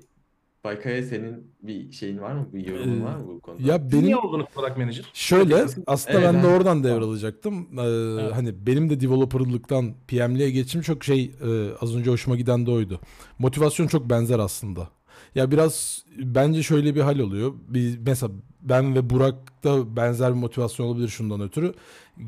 Baykaya 0.63 1.03
senin 1.03 1.51
bir 1.63 1.91
şeyin 1.91 2.17
var 2.21 2.33
mı? 2.33 2.47
Bir 2.53 2.67
yorumun 2.67 3.01
Ee, 3.01 3.03
var 3.03 3.15
mı 3.15 3.27
bu 3.27 3.39
konuda? 3.41 3.71
Ya 3.71 3.91
Benim... 3.91 4.03
Niye 4.05 4.17
oldunuz 4.17 4.45
product 4.55 4.77
manager? 4.77 5.05
Şöyle 5.13 5.65
aslında 5.87 6.19
Evet, 6.19 6.33
ben 6.33 6.43
de 6.43 6.47
oradan 6.47 6.83
devralacaktım. 6.83 7.79
Ee, 7.79 8.31
Hani 8.33 8.67
benim 8.67 8.89
de 8.89 8.99
developerlıktan 9.01 9.93
PM'liğe 10.07 10.51
geçim 10.51 10.81
çok 10.81 11.03
şey 11.03 11.23
e, 11.23 11.69
az 11.81 11.95
önce 11.95 12.11
hoşuma 12.11 12.35
giden 12.35 12.65
de 12.65 12.71
oydu. 12.71 12.99
Motivasyon 13.39 13.87
çok 13.87 14.09
benzer 14.09 14.39
aslında. 14.39 14.89
Ya 15.35 15.51
biraz 15.51 16.05
bence 16.17 16.63
şöyle 16.63 16.95
bir 16.95 17.01
hal 17.01 17.19
oluyor. 17.19 17.53
Biz 17.67 17.97
mesela 18.07 18.31
ben 18.61 18.95
ve 18.95 19.09
Burak'ta 19.09 19.95
benzer 19.95 20.29
bir 20.33 20.39
motivasyon 20.39 20.85
olabilir 20.87 21.07
şundan 21.07 21.41
ötürü. 21.41 21.73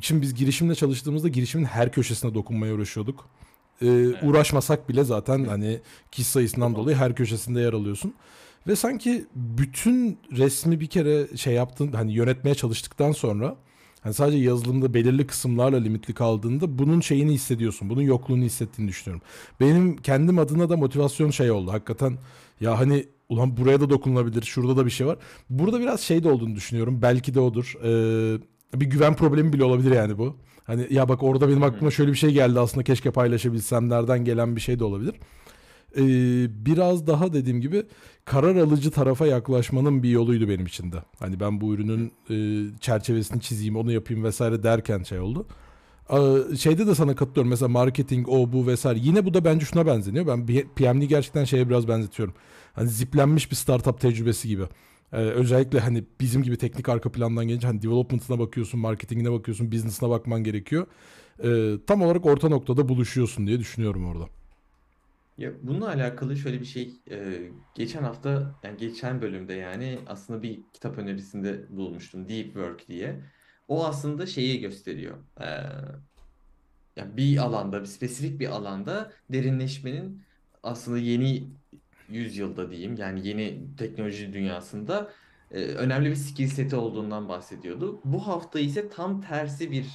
Şimdi 0.02 0.22
biz 0.22 0.34
girişimle 0.36 0.76
çalıştığımızda 0.76 1.28
girişimin 1.28 1.66
her 1.66 1.92
köşesine 1.92 2.34
dokunmaya 2.34 2.74
uğraşıyorduk. 2.74 3.30
Ee, 3.82 4.08
Uğraşmasak 4.24 4.90
bile 4.90 5.04
zaten 5.04 5.46
hani 5.46 5.80
kişi 6.12 6.30
sayısından 6.30 6.76
dolayı 6.76 6.98
her 6.98 7.16
köşesinde 7.16 7.60
yer 7.60 7.74
alıyorsun. 7.74 8.14
Ve 8.68 8.76
sanki 8.76 9.26
bütün 9.36 10.18
resmi 10.32 10.80
bir 10.80 10.88
kere 10.88 11.38
şey 11.38 11.54
yaptın 11.54 11.92
hani 11.92 12.14
yönetmeye 12.14 12.56
çalıştıktan 12.56 13.12
sonra 13.12 13.56
hani 14.02 14.14
sadece 14.14 14.38
yazılımda 14.38 14.94
belirli 14.94 15.28
kısımlarla 15.28 15.78
limitli 15.78 16.14
kaldığında 16.14 16.78
bunun 16.78 17.02
şeyini 17.02 17.34
hissediyorsun. 17.34 17.90
Bunun 17.90 18.02
yokluğunu 18.02 18.44
hissettiğini 18.44 18.90
düşünüyorum. 18.90 19.28
Benim 19.60 19.98
kendim 19.98 20.40
adına 20.40 20.70
da 20.70 20.78
motivasyon 20.78 21.30
şey 21.30 21.52
oldu. 21.52 21.72
Hakikaten 21.72 22.18
ya 22.62 22.80
hani 22.80 23.06
ulan 23.30 23.58
buraya 23.58 23.82
da 23.82 23.90
dokunulabilir. 23.90 24.42
Şurada 24.42 24.78
da 24.78 24.86
bir 24.86 24.92
şey 24.92 25.08
var. 25.08 25.18
Burada 25.50 25.80
biraz 25.80 26.02
şey 26.02 26.24
de 26.24 26.30
olduğunu 26.30 26.56
düşünüyorum. 26.56 27.02
Belki 27.02 27.34
de 27.34 27.40
odur. 27.40 27.74
Ee, 27.84 28.40
bir 28.74 28.86
güven 28.86 29.16
problemi 29.16 29.54
bile 29.54 29.64
olabilir 29.64 29.92
yani 29.92 30.18
bu. 30.18 30.38
Hani 30.66 30.88
ya 30.90 31.10
bak 31.10 31.24
orada 31.24 31.50
benim 31.50 31.64
aklıma 31.64 31.92
şöyle 31.92 32.12
bir 32.12 32.18
şey 32.18 32.32
geldi 32.32 32.60
aslında 32.60 32.84
keşke 32.84 33.12
paylaşabilsem 33.12 33.90
nereden 33.90 34.26
gelen 34.26 34.56
bir 34.56 34.62
şey 34.62 34.80
de 34.80 34.84
olabilir. 34.84 35.16
Ee, 35.98 36.66
biraz 36.66 37.08
daha 37.08 37.34
dediğim 37.34 37.62
gibi 37.62 37.84
karar 38.26 38.56
alıcı 38.56 38.92
tarafa 38.92 39.28
yaklaşmanın 39.28 40.04
bir 40.04 40.10
yoluydu 40.10 40.50
benim 40.50 40.66
için 40.66 40.92
de. 40.92 40.98
Hani 41.20 41.40
ben 41.40 41.62
bu 41.62 41.74
ürünün 41.74 42.12
e, 42.30 42.66
çerçevesini 42.80 43.42
çizeyim, 43.42 43.76
onu 43.76 43.92
yapayım 43.92 44.24
vesaire 44.24 44.64
derken 44.64 45.04
şey 45.04 45.20
oldu. 45.20 45.48
Ee, 46.10 46.56
şeyde 46.58 46.88
de 46.88 46.96
sana 46.96 47.16
katılıyorum. 47.16 47.50
Mesela 47.50 47.70
marketing, 47.70 48.30
o 48.30 48.54
bu 48.54 48.68
vesaire. 48.68 49.00
Yine 49.02 49.26
bu 49.26 49.34
da 49.34 49.46
bence 49.46 49.66
şuna 49.66 49.86
benzeniyor. 49.86 50.28
Ben 50.28 50.46
PM'li 50.76 51.08
gerçekten 51.08 51.44
şeye 51.44 51.70
biraz 51.70 51.88
benzetiyorum. 51.88 52.36
Hani 52.74 52.90
ziplenmiş 52.90 53.52
bir 53.52 53.56
startup 53.56 54.00
tecrübesi 54.02 54.48
gibi. 54.48 54.64
Ee, 55.16 55.18
özellikle 55.18 55.80
hani 55.80 56.04
bizim 56.22 56.44
gibi 56.44 56.58
teknik 56.58 56.90
arka 56.90 57.12
plandan 57.12 57.48
gelince 57.48 57.68
hani 57.68 57.82
development'ına 57.82 58.40
bakıyorsun, 58.40 58.80
marketingine 58.80 59.32
bakıyorsun, 59.32 59.72
business'ına 59.72 60.10
bakman 60.10 60.44
gerekiyor. 60.44 60.88
Ee, 61.44 61.74
tam 61.88 62.02
olarak 62.02 62.26
orta 62.26 62.50
noktada 62.50 62.90
buluşuyorsun 62.90 63.48
diye 63.48 63.60
düşünüyorum 63.60 64.08
orada. 64.08 64.30
Ya 65.38 65.52
bununla 65.64 65.88
alakalı 65.88 66.38
şöyle 66.38 66.60
bir 66.60 66.66
şey 66.66 66.94
e, 67.12 67.42
geçen 67.76 68.04
hafta 68.04 68.60
yani 68.64 68.78
geçen 68.78 69.22
bölümde 69.22 69.54
yani 69.54 70.00
aslında 70.08 70.44
bir 70.44 70.60
kitap 70.74 70.98
önerisinde 70.98 71.66
bulmuştum 71.78 72.30
Deep 72.30 72.46
Work 72.46 72.88
diye. 72.88 73.22
O 73.68 73.86
aslında 73.86 74.26
şeyi 74.26 74.62
gösteriyor. 74.62 75.18
E, 75.42 75.46
ya 76.96 77.18
bir 77.18 77.38
alanda, 77.38 77.82
bir 77.82 77.86
spesifik 77.86 78.40
bir 78.40 78.48
alanda 78.48 79.14
derinleşmenin 79.30 80.24
aslında 80.64 80.98
yeni 80.98 81.50
yüzyılda 82.10 82.72
diyeyim 82.72 82.96
yani 82.96 83.28
yeni 83.28 83.76
teknoloji 83.78 84.34
dünyasında 84.34 85.12
e, 85.52 85.62
önemli 85.62 86.10
bir 86.10 86.16
skill 86.16 86.48
seti 86.48 86.76
olduğundan 86.76 87.30
bahsediyordu. 87.30 88.02
Bu 88.06 88.28
hafta 88.28 88.60
ise 88.60 88.90
tam 88.90 89.22
tersi 89.22 89.72
bir 89.72 89.86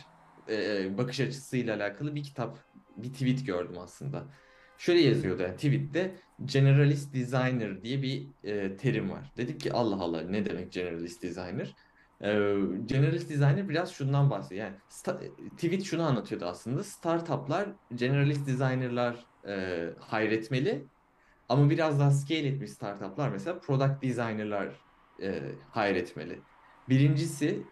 e, 0.49 0.99
bakış 0.99 1.21
açısıyla 1.21 1.77
alakalı 1.77 2.15
bir 2.15 2.23
kitap, 2.23 2.59
bir 2.97 3.13
tweet 3.13 3.47
gördüm 3.47 3.79
aslında. 3.79 4.25
Şöyle 4.79 5.01
yazıyordu 5.01 5.43
yani 5.43 5.57
tweette 5.57 6.15
generalist 6.45 7.15
designer 7.15 7.83
diye 7.83 8.03
bir 8.03 8.27
e, 8.45 8.77
terim 8.77 9.11
var. 9.11 9.33
Dedik 9.37 9.61
ki 9.61 9.73
Allah 9.73 9.97
Allah 9.97 10.23
ne 10.23 10.47
demek 10.47 10.73
generalist 10.73 11.23
designer? 11.23 11.75
E, 12.21 12.29
generalist 12.87 13.31
designer 13.31 13.69
biraz 13.69 13.93
şundan 13.93 14.31
bahsediyor. 14.31 14.67
Yani 14.67 14.77
tweet 15.57 15.85
şunu 15.85 16.03
anlatıyordu 16.03 16.45
aslında. 16.45 16.85
Startuplar 16.85 17.69
generalist 17.95 18.47
designerlar 18.47 19.27
e, 19.49 19.87
hayretmeli 19.99 20.85
ama 21.51 21.71
biraz 21.71 22.01
daha 22.01 22.11
scale 22.11 22.49
etmiş 22.49 22.71
startuplar 22.71 23.29
mesela 23.29 23.61
product 23.61 24.03
designerlar 24.03 24.85
e, 25.23 25.43
hayretmeli. 25.71 26.43
Birincisi 26.89 27.65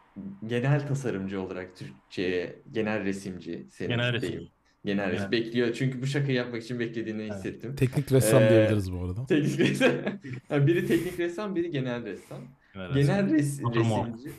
genel 0.46 0.86
tasarımcı 0.86 1.40
olarak 1.40 1.76
Türkçe'ye 1.76 2.62
genel 2.72 3.04
resimci 3.04 3.66
senin 3.70 3.90
Genel 3.90 4.20
deyim. 4.20 4.34
resim. 4.34 4.48
Genel 4.84 5.10
resim 5.10 5.30
Genel. 5.30 5.46
bekliyor. 5.46 5.72
Çünkü 5.72 6.02
bu 6.02 6.06
şakayı 6.06 6.36
yapmak 6.36 6.62
için 6.62 6.80
beklediğini 6.80 7.22
Evet. 7.22 7.32
hissettim. 7.34 7.76
Teknik 7.76 8.12
ressam 8.12 8.42
Ee, 8.42 8.48
diyebiliriz 8.50 8.92
bu 8.92 9.04
arada. 9.04 9.26
Teknik 9.26 9.58
ressam. 9.58 9.92
Yani 10.50 10.66
biri 10.66 10.86
teknik 10.86 11.18
ressam, 11.18 11.56
biri 11.56 11.70
genel 11.70 12.04
ressam. 12.04 12.38
Genel 12.74 12.92
Genel 12.94 13.30
res 13.30 13.60
resimci. 13.62 14.32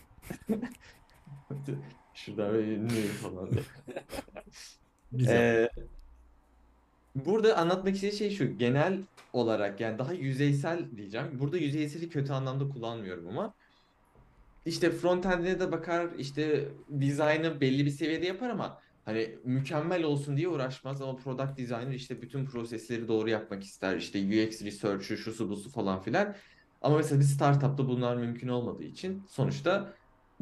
Şuradan 2.14 2.54
böyle 2.54 2.72
ünlüyüm 2.74 3.08
falan. 3.08 3.50
Ee, 5.28 5.70
burada 7.26 7.58
anlatmak 7.58 7.96
istediğim 7.96 8.18
şey 8.18 8.30
şu. 8.32 8.58
Genel 8.58 9.00
olarak 9.34 9.80
yani 9.80 10.00
daha 10.00 10.14
yüzeysel 10.14 10.98
diyeceğim. 10.98 11.28
Burada 11.40 11.58
yüzeyseli 11.58 12.10
kötü 12.10 12.34
anlamda 12.34 12.70
kullanmıyorum 12.70 13.28
ama 13.28 13.54
işte 14.66 14.92
frontend'ine 14.92 15.60
de 15.60 15.72
bakar, 15.72 16.08
işte 16.18 16.70
dizaynı 17.00 17.62
belli 17.62 17.86
bir 17.86 17.92
seviyede 17.92 18.26
yapar 18.26 18.50
ama 18.50 18.82
hani 19.06 19.36
mükemmel 19.44 20.04
olsun 20.04 20.38
diye 20.38 20.48
uğraşmaz 20.48 21.02
ama 21.02 21.16
product 21.16 21.58
designer 21.58 21.94
işte 21.94 22.22
bütün 22.22 22.46
prosesleri 22.46 23.08
doğru 23.08 23.30
yapmak 23.30 23.64
ister. 23.64 23.98
İşte 23.98 24.20
UX 24.20 24.62
research'ü, 24.62 25.18
şusu 25.18 25.50
busu 25.50 25.70
falan 25.70 26.02
filan. 26.02 26.36
Ama 26.82 26.98
mesela 26.98 27.20
bir 27.20 27.26
startupta 27.26 27.88
bunlar 27.88 28.16
mümkün 28.18 28.48
olmadığı 28.48 28.84
için 28.84 29.24
sonuçta 29.30 29.94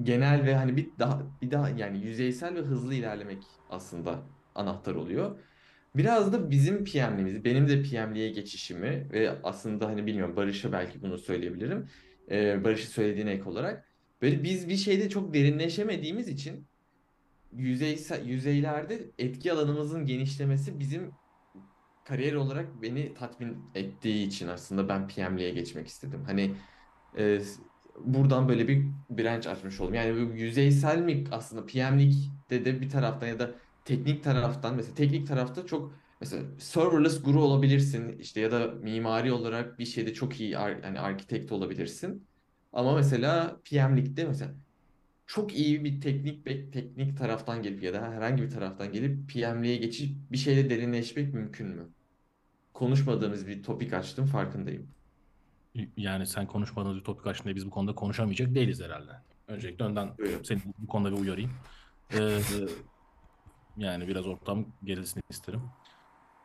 genel 0.03 0.46
ve 0.46 0.55
hani 0.55 0.77
bir 0.77 0.89
daha 1.00 1.22
bir 1.41 1.51
daha 1.51 1.69
yani 1.69 2.05
yüzeysel 2.05 2.55
ve 2.55 2.60
hızlı 2.60 2.93
ilerlemek 2.93 3.43
aslında 3.69 4.19
anahtar 4.55 4.96
oluyor. 4.96 5.39
Biraz 5.98 6.34
da 6.34 6.51
bizim 6.51 6.84
PM'liğimiz, 6.84 7.46
benim 7.46 7.68
de 7.68 7.84
PM'liğe 7.84 8.30
geçişimi 8.30 9.08
ve 9.12 9.32
aslında 9.44 9.88
hani 9.88 10.06
bilmiyorum 10.06 10.36
Barış'a 10.36 10.72
belki 10.72 11.01
bunu 11.01 11.18
söyleyebilirim. 11.18 11.89
Ee, 12.32 12.63
Barış'ı 12.63 12.88
söylediğine 12.88 13.32
ek 13.32 13.44
olarak. 13.44 13.86
Böyle 14.22 14.44
biz 14.44 14.70
bir 14.70 14.77
şeyde 14.77 15.10
çok 15.10 15.34
derinleşemediğimiz 15.34 16.27
için 16.27 16.68
yüzeysel, 17.51 18.25
yüzeylerde 18.25 19.12
etki 19.18 19.54
alanımızın 19.54 20.06
genişlemesi 20.06 20.80
bizim 20.80 21.12
kariyer 22.06 22.34
olarak 22.34 22.82
beni 22.82 23.13
tatmin 23.13 23.58
ettiği 23.75 24.27
için 24.27 24.48
aslında 24.48 24.89
ben 24.89 25.08
PM'liğe 25.08 25.51
geçmek 25.51 25.88
istedim. 25.88 26.24
Hani 26.25 26.56
e, 27.18 27.42
buradan 28.06 28.50
böyle 28.50 28.68
bir 28.68 28.86
branch 29.10 29.48
açmış 29.48 29.80
oldum. 29.80 29.94
Yani 29.94 30.39
yüzeysel 30.42 31.00
mi 31.00 31.24
aslında 31.32 31.66
PM'likte 31.66 32.66
de 32.66 32.82
bir 32.82 32.89
taraftan 32.89 33.27
ya 33.27 33.39
da 33.39 33.51
teknik 33.88 34.24
taraftan 34.24 34.75
mesela 34.75 34.96
teknik 34.96 35.27
tarafta 35.27 35.65
çok 35.65 35.94
mesela 36.22 36.44
serverless 36.60 37.24
guru 37.24 37.41
olabilirsin 37.44 38.17
işte 38.20 38.41
ya 38.41 38.51
da 38.51 38.67
mimari 38.67 39.32
olarak 39.32 39.79
bir 39.79 39.86
şeyde 39.86 40.13
çok 40.13 40.39
iyi 40.39 40.58
ar- 40.58 40.82
hani 40.84 41.00
arkitekt 41.00 41.51
olabilirsin. 41.51 42.27
Ama 42.74 42.96
mesela 42.96 43.62
PM'likte 43.63 44.25
mesela 44.25 44.53
çok 45.25 45.56
iyi 45.56 45.84
bir 45.84 46.01
teknik 46.01 46.46
teknik 46.74 47.17
taraftan 47.17 47.63
gelip 47.63 47.84
ya 47.84 47.94
da 47.94 48.12
herhangi 48.12 48.44
bir 48.44 48.50
taraftan 48.50 48.91
gelip 48.91 49.29
PM'liğe 49.29 49.77
geçip 49.77 50.32
bir 50.32 50.38
şeyde 50.38 50.70
derinleşmek 50.70 51.34
mümkün 51.34 51.67
mü? 51.67 51.89
Konuşmadığımız 52.74 53.48
bir 53.48 53.63
topik 53.63 53.94
açtım 53.94 54.25
farkındayım. 54.25 54.88
Yani 55.98 56.27
sen 56.27 56.48
konuşmadığınız 56.48 56.98
bir 56.98 57.03
topik 57.03 57.27
açtığında 57.27 57.56
biz 57.56 57.65
bu 57.65 57.70
konuda 57.70 57.96
konuşamayacak 57.96 58.56
değiliz 58.56 58.82
herhalde. 58.82 59.12
Öncelikle 59.48 59.86
önden 59.86 60.17
Buyurun. 60.17 60.44
seni 60.44 60.60
bu 60.77 60.88
konuda 60.88 61.12
bir 61.12 61.17
uyarayım. 61.22 61.51
Ee, 62.13 62.39
yani 63.77 64.07
biraz 64.07 64.27
ortam 64.27 64.66
gerilsin 64.83 65.22
isterim. 65.29 65.61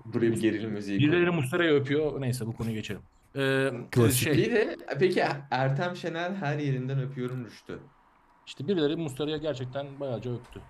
Buraya 0.04 0.32
bir 0.32 0.40
gerilim 0.40 0.70
müziği 0.70 0.98
Birileri. 0.98 1.30
Muslera'yı 1.30 1.72
öpüyor. 1.72 2.20
Neyse 2.20 2.46
bu 2.46 2.52
konuyu 2.52 2.74
geçelim. 2.74 3.02
Ee, 3.36 3.70
Klasik. 3.90 4.22
şey, 4.22 4.36
Bir 4.36 4.52
de 4.52 4.76
peki 4.98 5.22
Ertem 5.50 5.96
Şener 5.96 6.30
her 6.30 6.58
yerinden 6.58 7.00
öpüyorum 7.00 7.44
Rüştü. 7.44 7.78
işte 8.46 8.68
birileri 8.68 8.96
Muslera'ya 8.96 9.36
gerçekten 9.36 10.00
bayağıca 10.00 10.34
öptü. 10.34 10.60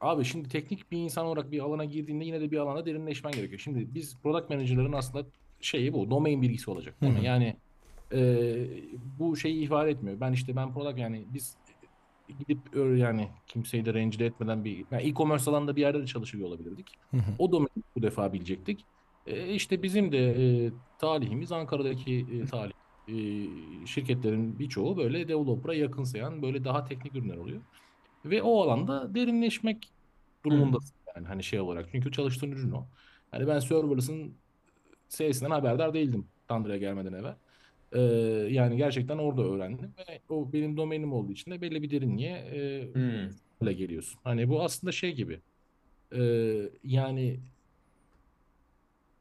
Abi 0.00 0.24
şimdi 0.24 0.48
teknik 0.48 0.92
bir 0.92 0.98
insan 0.98 1.26
olarak 1.26 1.52
bir 1.52 1.60
alana 1.60 1.84
girdiğinde 1.84 2.24
yine 2.24 2.40
de 2.40 2.50
bir 2.50 2.58
alana 2.58 2.86
derinleşmen 2.86 3.32
gerekiyor. 3.32 3.60
Şimdi 3.60 3.94
biz 3.94 4.16
product 4.22 4.50
manager'ların 4.50 4.92
aslında 4.92 5.26
şeyi 5.60 5.92
bu, 5.92 6.10
domain 6.10 6.42
bilgisi 6.42 6.70
olacak 6.70 7.00
değil 7.00 7.12
mi? 7.12 7.24
Yani 7.24 7.56
e, 8.12 8.54
bu 9.18 9.36
şeyi 9.36 9.64
ifade 9.64 9.90
etmiyor. 9.90 10.20
Ben 10.20 10.32
işte 10.32 10.56
ben 10.56 10.72
product 10.72 10.98
yani 10.98 11.24
biz 11.34 11.56
gidip 12.38 12.58
öyle 12.76 13.00
yani 13.00 13.28
kimseyi 13.46 13.84
de 13.84 13.94
rencide 13.94 14.26
etmeden 14.26 14.64
bir 14.64 14.84
yani 14.90 15.02
e-commerce 15.02 15.50
alanında 15.50 15.76
bir 15.76 15.80
yerde 15.80 16.02
de 16.02 16.06
çalışıyor 16.06 16.48
olabilirdik. 16.48 16.90
Hı 17.10 17.16
hı. 17.16 17.30
O 17.38 17.52
domaini 17.52 17.82
bu 17.96 18.02
defa 18.02 18.32
bilecektik. 18.32 18.84
E, 19.26 19.48
işte 19.54 19.82
bizim 19.82 20.12
de 20.12 20.30
e, 20.30 20.70
talihimiz 20.98 21.52
Ankara'daki 21.52 22.26
e, 22.32 22.44
talih 22.44 22.72
e, 23.08 23.16
şirketlerin 23.86 24.58
birçoğu 24.58 24.96
böyle 24.96 25.28
developer'a 25.28 25.74
yakınsayan 25.74 26.42
böyle 26.42 26.64
daha 26.64 26.84
teknik 26.84 27.14
ürünler 27.14 27.36
oluyor. 27.36 27.60
Ve 28.24 28.42
o 28.42 28.62
alanda 28.62 29.14
derinleşmek 29.14 29.90
durumundasın 30.44 30.96
yani 31.16 31.26
hani 31.26 31.42
şey 31.42 31.60
olarak. 31.60 31.88
Çünkü 31.92 32.12
çalıştığın 32.12 32.52
ürün 32.52 32.70
o. 32.70 32.86
Hani 33.30 33.46
ben 33.46 33.58
serverless'ın 33.58 34.34
C'sinden 35.08 35.50
haberdar 35.50 35.94
değildim 35.94 36.26
Tandıra'ya 36.48 36.78
gelmeden 36.78 37.12
evvel. 37.12 37.34
Ee, 37.96 38.00
yani 38.50 38.76
gerçekten 38.76 39.18
orada 39.18 39.42
öğrendim 39.42 39.94
ve 39.98 40.20
o 40.28 40.52
benim 40.52 40.76
domainim 40.76 41.12
olduğu 41.12 41.32
için 41.32 41.50
de 41.50 41.60
belli 41.60 41.82
bir 41.82 41.90
derinliğe 41.90 42.32
e, 42.36 42.82
Hmm. 42.94 43.30
öyle 43.60 43.72
geliyorsun. 43.72 44.20
Hani 44.24 44.48
bu 44.48 44.62
aslında 44.62 44.92
şey 44.92 45.14
gibi. 45.14 45.40
e, 46.16 46.22
yani 46.84 47.40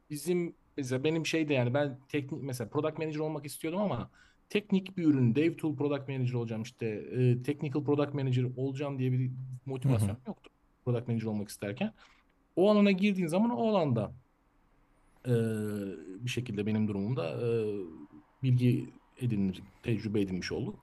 bizim 0.09 0.55
mesela 0.77 1.03
benim 1.03 1.25
şey 1.25 1.49
de 1.49 1.53
yani 1.53 1.73
ben 1.73 1.99
teknik 2.09 2.43
mesela 2.43 2.69
product 2.69 2.97
manager 2.97 3.19
olmak 3.19 3.45
istiyordum 3.45 3.81
ama 3.81 4.09
teknik 4.49 4.97
bir 4.97 5.03
ürün 5.05 5.35
dev 5.35 5.57
tool 5.57 5.75
product 5.75 6.09
manager 6.09 6.33
olacağım 6.33 6.61
işte 6.63 6.85
e, 6.87 7.43
technical 7.43 7.83
product 7.83 8.13
manager 8.13 8.43
olacağım 8.57 8.99
diye 8.99 9.11
bir 9.11 9.31
motivasyon 9.65 10.17
yoktu 10.27 10.49
product 10.85 11.07
manager 11.07 11.25
olmak 11.25 11.49
isterken. 11.49 11.93
O 12.55 12.71
alana 12.71 12.91
girdiğin 12.91 13.27
zaman 13.27 13.49
o 13.49 13.67
alanda 13.69 14.11
e, 15.25 15.33
bir 16.25 16.29
şekilde 16.29 16.65
benim 16.65 16.87
durumumda 16.87 17.29
e, 17.29 17.47
bilgi 18.45 18.85
edinir, 19.21 19.61
tecrübe 19.83 20.21
edinmiş 20.21 20.51
olduk. 20.51 20.75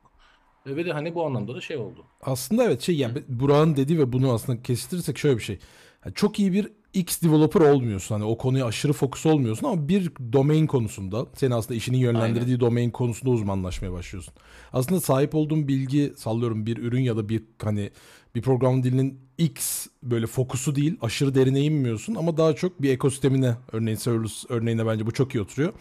Ve 0.67 0.85
de 0.85 0.93
hani 0.93 1.15
bu 1.15 1.27
anlamda 1.27 1.55
da 1.55 1.61
şey 1.61 1.77
oldu. 1.77 2.05
Aslında 2.23 2.65
evet 2.65 2.81
şey 2.81 2.97
yani 2.97 3.23
Burak'ın 3.29 3.77
dediği 3.77 3.99
ve 3.99 4.13
bunu 4.13 4.33
aslında 4.33 4.63
kestirirsek 4.63 5.19
şöyle 5.19 5.37
bir 5.37 5.43
şey. 5.43 5.59
Yani 6.05 6.15
çok 6.15 6.39
iyi 6.39 6.53
bir 6.53 6.69
X 6.95 7.23
developer 7.23 7.61
olmuyorsun. 7.61 8.15
Hani 8.15 8.25
o 8.25 8.39
konuya 8.39 8.67
aşırı 8.67 8.93
fokus 8.93 9.27
olmuyorsun 9.27 9.67
ama 9.67 9.89
bir 9.89 10.13
domain 10.33 10.67
konusunda 10.67 11.27
seni 11.35 11.55
aslında 11.55 11.75
işinin 11.75 11.99
yönlendirdiği 11.99 12.61
domain 12.61 12.91
konusunda 12.91 13.31
uzmanlaşmaya 13.31 13.93
başlıyorsun. 13.93 14.35
Aslında 14.73 15.01
sahip 15.01 15.35
olduğun 15.35 15.69
bilgi 15.69 16.13
sallıyorum 16.17 16.67
bir 16.67 16.77
ürün 16.77 17.01
ya 17.01 17.17
da 17.17 17.29
bir 17.29 17.43
hani 17.63 17.91
bir 18.35 18.43
program 18.43 18.83
dilinin 18.83 19.21
X 19.39 19.87
böyle 20.03 20.27
fokusu 20.27 20.75
değil 20.75 20.97
aşırı 21.01 21.35
derine 21.35 21.61
inmiyorsun 21.61 22.15
ama 22.15 22.37
daha 22.37 22.53
çok 22.53 22.83
bir 22.83 22.91
ekosistemine 22.91 23.57
örneğin 23.73 23.97
serverless 23.97 24.45
örneğine 24.49 24.87
bence 24.87 25.07
bu 25.07 25.13
çok 25.13 25.35
iyi 25.35 25.41
oturuyor. 25.41 25.73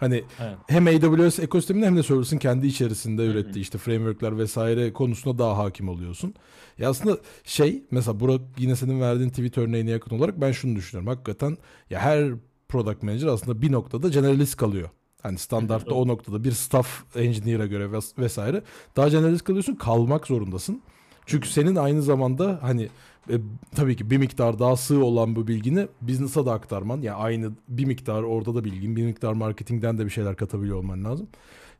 Hani 0.00 0.24
Evet. 0.40 0.56
hem 0.66 0.86
AWS 0.86 1.38
ekosisteminde 1.38 1.86
hem 1.86 1.96
de 1.96 2.02
serverless'ın 2.02 2.38
kendi 2.38 2.66
içerisinde 2.66 3.26
ürettiği 3.26 3.62
işte 3.62 3.78
framework'ler 3.78 4.38
vesaire 4.38 4.92
konusunda 4.92 5.38
daha 5.38 5.58
hakim 5.58 5.88
oluyorsun. 5.88 6.34
Ya 6.78 6.90
aslında 6.90 7.18
şey 7.44 7.82
mesela 7.90 8.20
Burak 8.20 8.40
yine 8.58 8.76
senin 8.76 9.00
verdiğin 9.00 9.30
tweet 9.30 9.58
örneğine 9.58 9.90
yakın 9.90 10.18
olarak 10.18 10.40
ben 10.40 10.52
şunu 10.52 10.76
düşünüyorum. 10.76 11.06
Hakikaten 11.14 11.56
ya 11.90 12.00
her 12.00 12.32
product 12.68 13.02
manager 13.02 13.26
aslında 13.26 13.62
bir 13.62 13.72
noktada 13.72 14.08
generalist 14.08 14.56
kalıyor. 14.56 14.88
Hani 15.22 15.38
standartta 15.38 15.94
o 15.94 16.08
noktada 16.08 16.44
bir 16.44 16.52
staff 16.52 17.04
engineer'a 17.16 17.66
göre 17.66 17.84
ves- 17.84 18.18
vesaire 18.18 18.62
daha 18.96 19.08
generalist 19.08 19.44
kalıyorsun 19.44 19.74
kalmak 19.74 20.26
zorundasın. 20.26 20.82
Çünkü 21.26 21.48
senin 21.48 21.76
aynı 21.76 22.02
zamanda 22.02 22.58
hani 22.62 22.88
e, 23.30 23.34
tabii 23.76 23.96
ki 23.96 24.10
bir 24.10 24.18
miktar 24.18 24.58
daha 24.58 24.76
sığ 24.76 25.04
olan 25.04 25.36
bu 25.36 25.48
bilgini 25.48 25.88
business'a 26.00 26.46
da 26.46 26.52
aktarman. 26.52 27.00
Yani 27.00 27.16
aynı 27.16 27.52
bir 27.68 27.84
miktar 27.84 28.22
orada 28.22 28.54
da 28.54 28.64
bilgin, 28.64 28.96
bir 28.96 29.04
miktar 29.04 29.32
marketingden 29.32 29.98
de 29.98 30.04
bir 30.04 30.10
şeyler 30.10 30.36
katabiliyor 30.36 30.76
olman 30.76 31.04
lazım. 31.04 31.28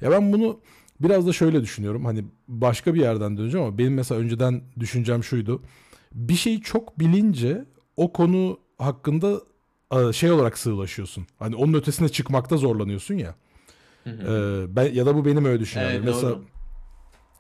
Ya 0.01 0.11
ben 0.11 0.33
bunu 0.33 0.61
biraz 1.01 1.27
da 1.27 1.33
şöyle 1.33 1.63
düşünüyorum. 1.63 2.05
Hani 2.05 2.25
başka 2.49 2.95
bir 2.95 3.01
yerden 3.01 3.37
döneceğim 3.39 3.67
ama 3.67 3.79
benim 3.79 3.95
mesela 3.95 4.21
önceden 4.21 4.63
düşüncem 4.81 5.25
şuydu. 5.25 5.63
Bir 6.15 6.35
şeyi 6.35 6.61
çok 6.61 6.99
bilince 6.99 7.65
o 7.97 8.13
konu 8.13 8.59
hakkında 8.79 9.41
e, 9.93 10.13
şey 10.13 10.31
olarak 10.33 10.59
sığlaşıyorsun. 10.59 11.27
Hani 11.39 11.57
onun 11.57 11.75
ötesine 11.75 12.09
çıkmakta 12.09 12.57
zorlanıyorsun 12.57 13.15
ya. 13.15 13.35
Hı 14.05 14.11
hı. 14.11 14.65
Ee, 14.67 14.77
ben 14.77 14.93
ya 14.95 15.07
da 15.07 15.15
bu 15.15 15.25
benim 15.25 15.45
öyle 15.45 15.61
düşüncem. 15.61 15.91
Evet, 15.91 16.05
Mesela 16.05 16.39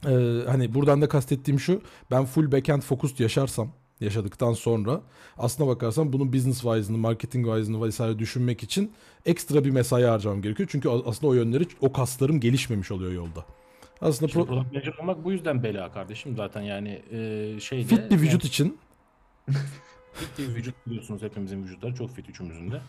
doğru. 0.05 0.43
e, 0.45 0.45
hani 0.51 0.75
buradan 0.75 1.03
da 1.03 1.09
kastettiğim 1.09 1.61
şu. 1.61 1.81
Ben 2.11 2.25
full 2.25 2.53
backend 2.53 2.83
focused 2.83 3.19
yaşarsam 3.19 3.73
yaşadıktan 4.01 4.53
sonra 4.53 5.01
aslına 5.39 5.69
bakarsan 5.69 6.13
bunun 6.13 6.33
business 6.33 6.61
wise'ını, 6.61 6.99
marketing 6.99 7.47
wise'ını 7.47 7.83
vesaire 7.85 8.19
düşünmek 8.19 8.63
için 8.63 8.93
ekstra 9.27 9.65
bir 9.65 9.71
mesai 9.71 10.05
harcamam 10.05 10.43
gerekiyor. 10.43 10.69
Çünkü 10.73 10.89
aslında 10.89 11.27
o 11.27 11.35
yönleri, 11.35 11.67
o 11.81 11.93
kaslarım 11.93 12.41
gelişmemiş 12.41 12.91
oluyor 12.91 13.13
yolda. 13.13 13.45
Aslında 14.01 14.33
pro- 14.33 14.57
manager 14.57 14.95
olmak 15.01 15.25
bu 15.25 15.33
yüzden 15.33 15.63
bela 15.63 15.93
kardeşim 15.93 16.37
zaten 16.37 16.63
yani 16.63 17.03
e, 17.11 17.61
şeyde. 17.61 17.85
fit 17.85 18.11
bir 18.11 18.21
vücut 18.21 18.45
yani 18.45 18.49
için 18.49 18.79
fit 20.13 20.39
bir 20.39 20.55
vücut 20.55 20.75
biliyorsunuz 20.87 21.23
hepimizin 21.23 21.63
vücutları 21.63 21.95
çok 21.95 22.11
fit 22.11 22.29
üçümüzün 22.29 22.71
de. 22.71 22.81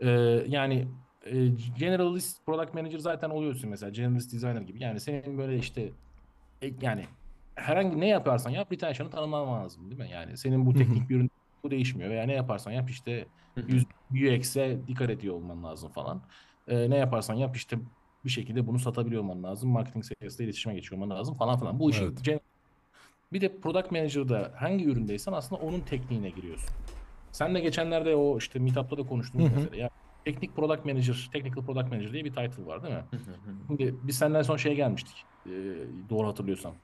E, 0.00 0.10
yani 0.48 0.88
e, 1.26 1.46
generalist 1.78 2.46
product 2.46 2.74
manager 2.74 2.98
zaten 2.98 3.30
oluyorsun 3.30 3.70
mesela 3.70 3.90
generalist 3.90 4.32
designer 4.32 4.60
gibi. 4.60 4.82
Yani 4.82 5.00
senin 5.00 5.38
böyle 5.38 5.58
işte 5.58 5.90
e, 6.62 6.72
yani 6.82 7.04
herhangi 7.60 8.00
ne 8.00 8.08
yaparsan 8.08 8.50
yap 8.50 8.72
retention'ı 8.72 9.10
tanımlaman 9.10 9.64
lazım 9.64 9.90
değil 9.90 10.00
mi? 10.00 10.10
Yani 10.12 10.36
senin 10.36 10.66
bu 10.66 10.74
teknik 10.74 11.08
bir 11.10 11.16
ürün 11.16 11.30
bu 11.64 11.70
değişmiyor 11.70 12.10
veya 12.10 12.24
ne 12.26 12.32
yaparsan 12.32 12.70
yap 12.70 12.90
işte 12.90 13.28
UX'e 14.10 14.80
dikkat 14.86 15.10
ediyor 15.10 15.34
olman 15.34 15.64
lazım 15.64 15.92
falan. 15.92 16.22
E, 16.68 16.90
ne 16.90 16.96
yaparsan 16.96 17.34
yap 17.34 17.56
işte 17.56 17.78
bir 18.24 18.30
şekilde 18.30 18.66
bunu 18.66 18.78
satabiliyor 18.78 19.22
olman 19.22 19.42
lazım. 19.42 19.70
Marketing 19.70 20.04
seviyesinde 20.04 20.44
iletişime 20.44 20.74
geçiyor 20.74 21.02
olman 21.02 21.18
lazım 21.18 21.36
falan 21.36 21.58
filan. 21.58 21.80
Bu 21.80 21.90
işin 21.90 22.04
Evet. 22.04 22.24
gen- 22.24 22.40
bir 23.32 23.40
de 23.40 23.60
product 23.60 23.90
manager'da 23.92 24.52
hangi 24.56 24.84
üründeysen 24.84 25.32
aslında 25.32 25.62
onun 25.62 25.80
tekniğine 25.80 26.30
giriyorsun. 26.30 26.70
Sen 27.32 27.54
de 27.54 27.60
geçenlerde 27.60 28.16
o 28.16 28.38
işte 28.38 28.58
Meetup'ta 28.58 28.98
da 28.98 29.02
konuştuğumuz 29.06 29.52
mesele. 29.52 29.76
Ya 29.76 29.90
teknik 30.24 30.56
product 30.56 30.84
manager, 30.84 31.28
technical 31.32 31.66
product 31.66 31.90
manager 31.90 32.12
diye 32.12 32.24
bir 32.24 32.30
title 32.34 32.66
var 32.66 32.82
değil 32.82 32.94
mi? 32.94 33.04
Hı 33.10 33.16
hı 33.16 33.30
hı. 33.30 33.54
Şimdi 33.66 33.94
biz 34.02 34.18
senden 34.18 34.42
son 34.42 34.56
şeye 34.56 34.74
gelmiştik. 34.74 35.24
Ee, 35.46 35.50
doğru 36.08 36.28
hatırlıyorsam. 36.28 36.74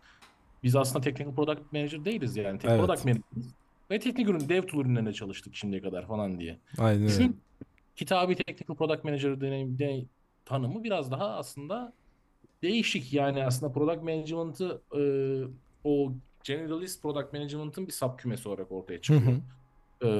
Biz 0.62 0.76
aslında 0.76 1.00
technical 1.00 1.34
product 1.34 1.72
manager 1.72 2.04
değiliz 2.04 2.36
yani. 2.36 2.58
Tek 2.58 2.70
Evet. 2.70 2.80
product 2.86 3.04
manager'ız. 3.04 3.54
Ve 3.90 3.98
teknik 3.98 4.28
ürün, 4.28 4.48
dev 4.48 4.62
tool 4.62 4.80
ürünlerine 4.80 5.12
çalıştık 5.12 5.54
şimdiye 5.54 5.82
kadar 5.82 6.06
falan 6.06 6.38
diye. 6.40 6.58
aynen. 6.78 7.06
Düşün, 7.06 7.40
kitabi 7.96 8.36
technical 8.36 8.76
product 8.76 9.04
manager 9.04 9.40
deneyim, 9.40 9.76
deney- 9.78 10.06
tanımı 10.44 10.84
biraz 10.84 11.10
daha 11.10 11.28
aslında 11.28 11.92
değişik. 12.62 13.12
Yani 13.12 13.44
aslında 13.44 13.72
product 13.72 14.02
management'ı 14.02 14.82
e, 14.96 15.02
o 15.84 16.12
generalist 16.44 17.02
product 17.02 17.32
management'ın 17.32 17.86
bir 17.86 17.92
subkümesi 17.92 18.48
olarak 18.48 18.72
ortaya 18.72 19.00
çıkıyor. 19.00 19.32
hı. 20.02 20.06
e, 20.06 20.10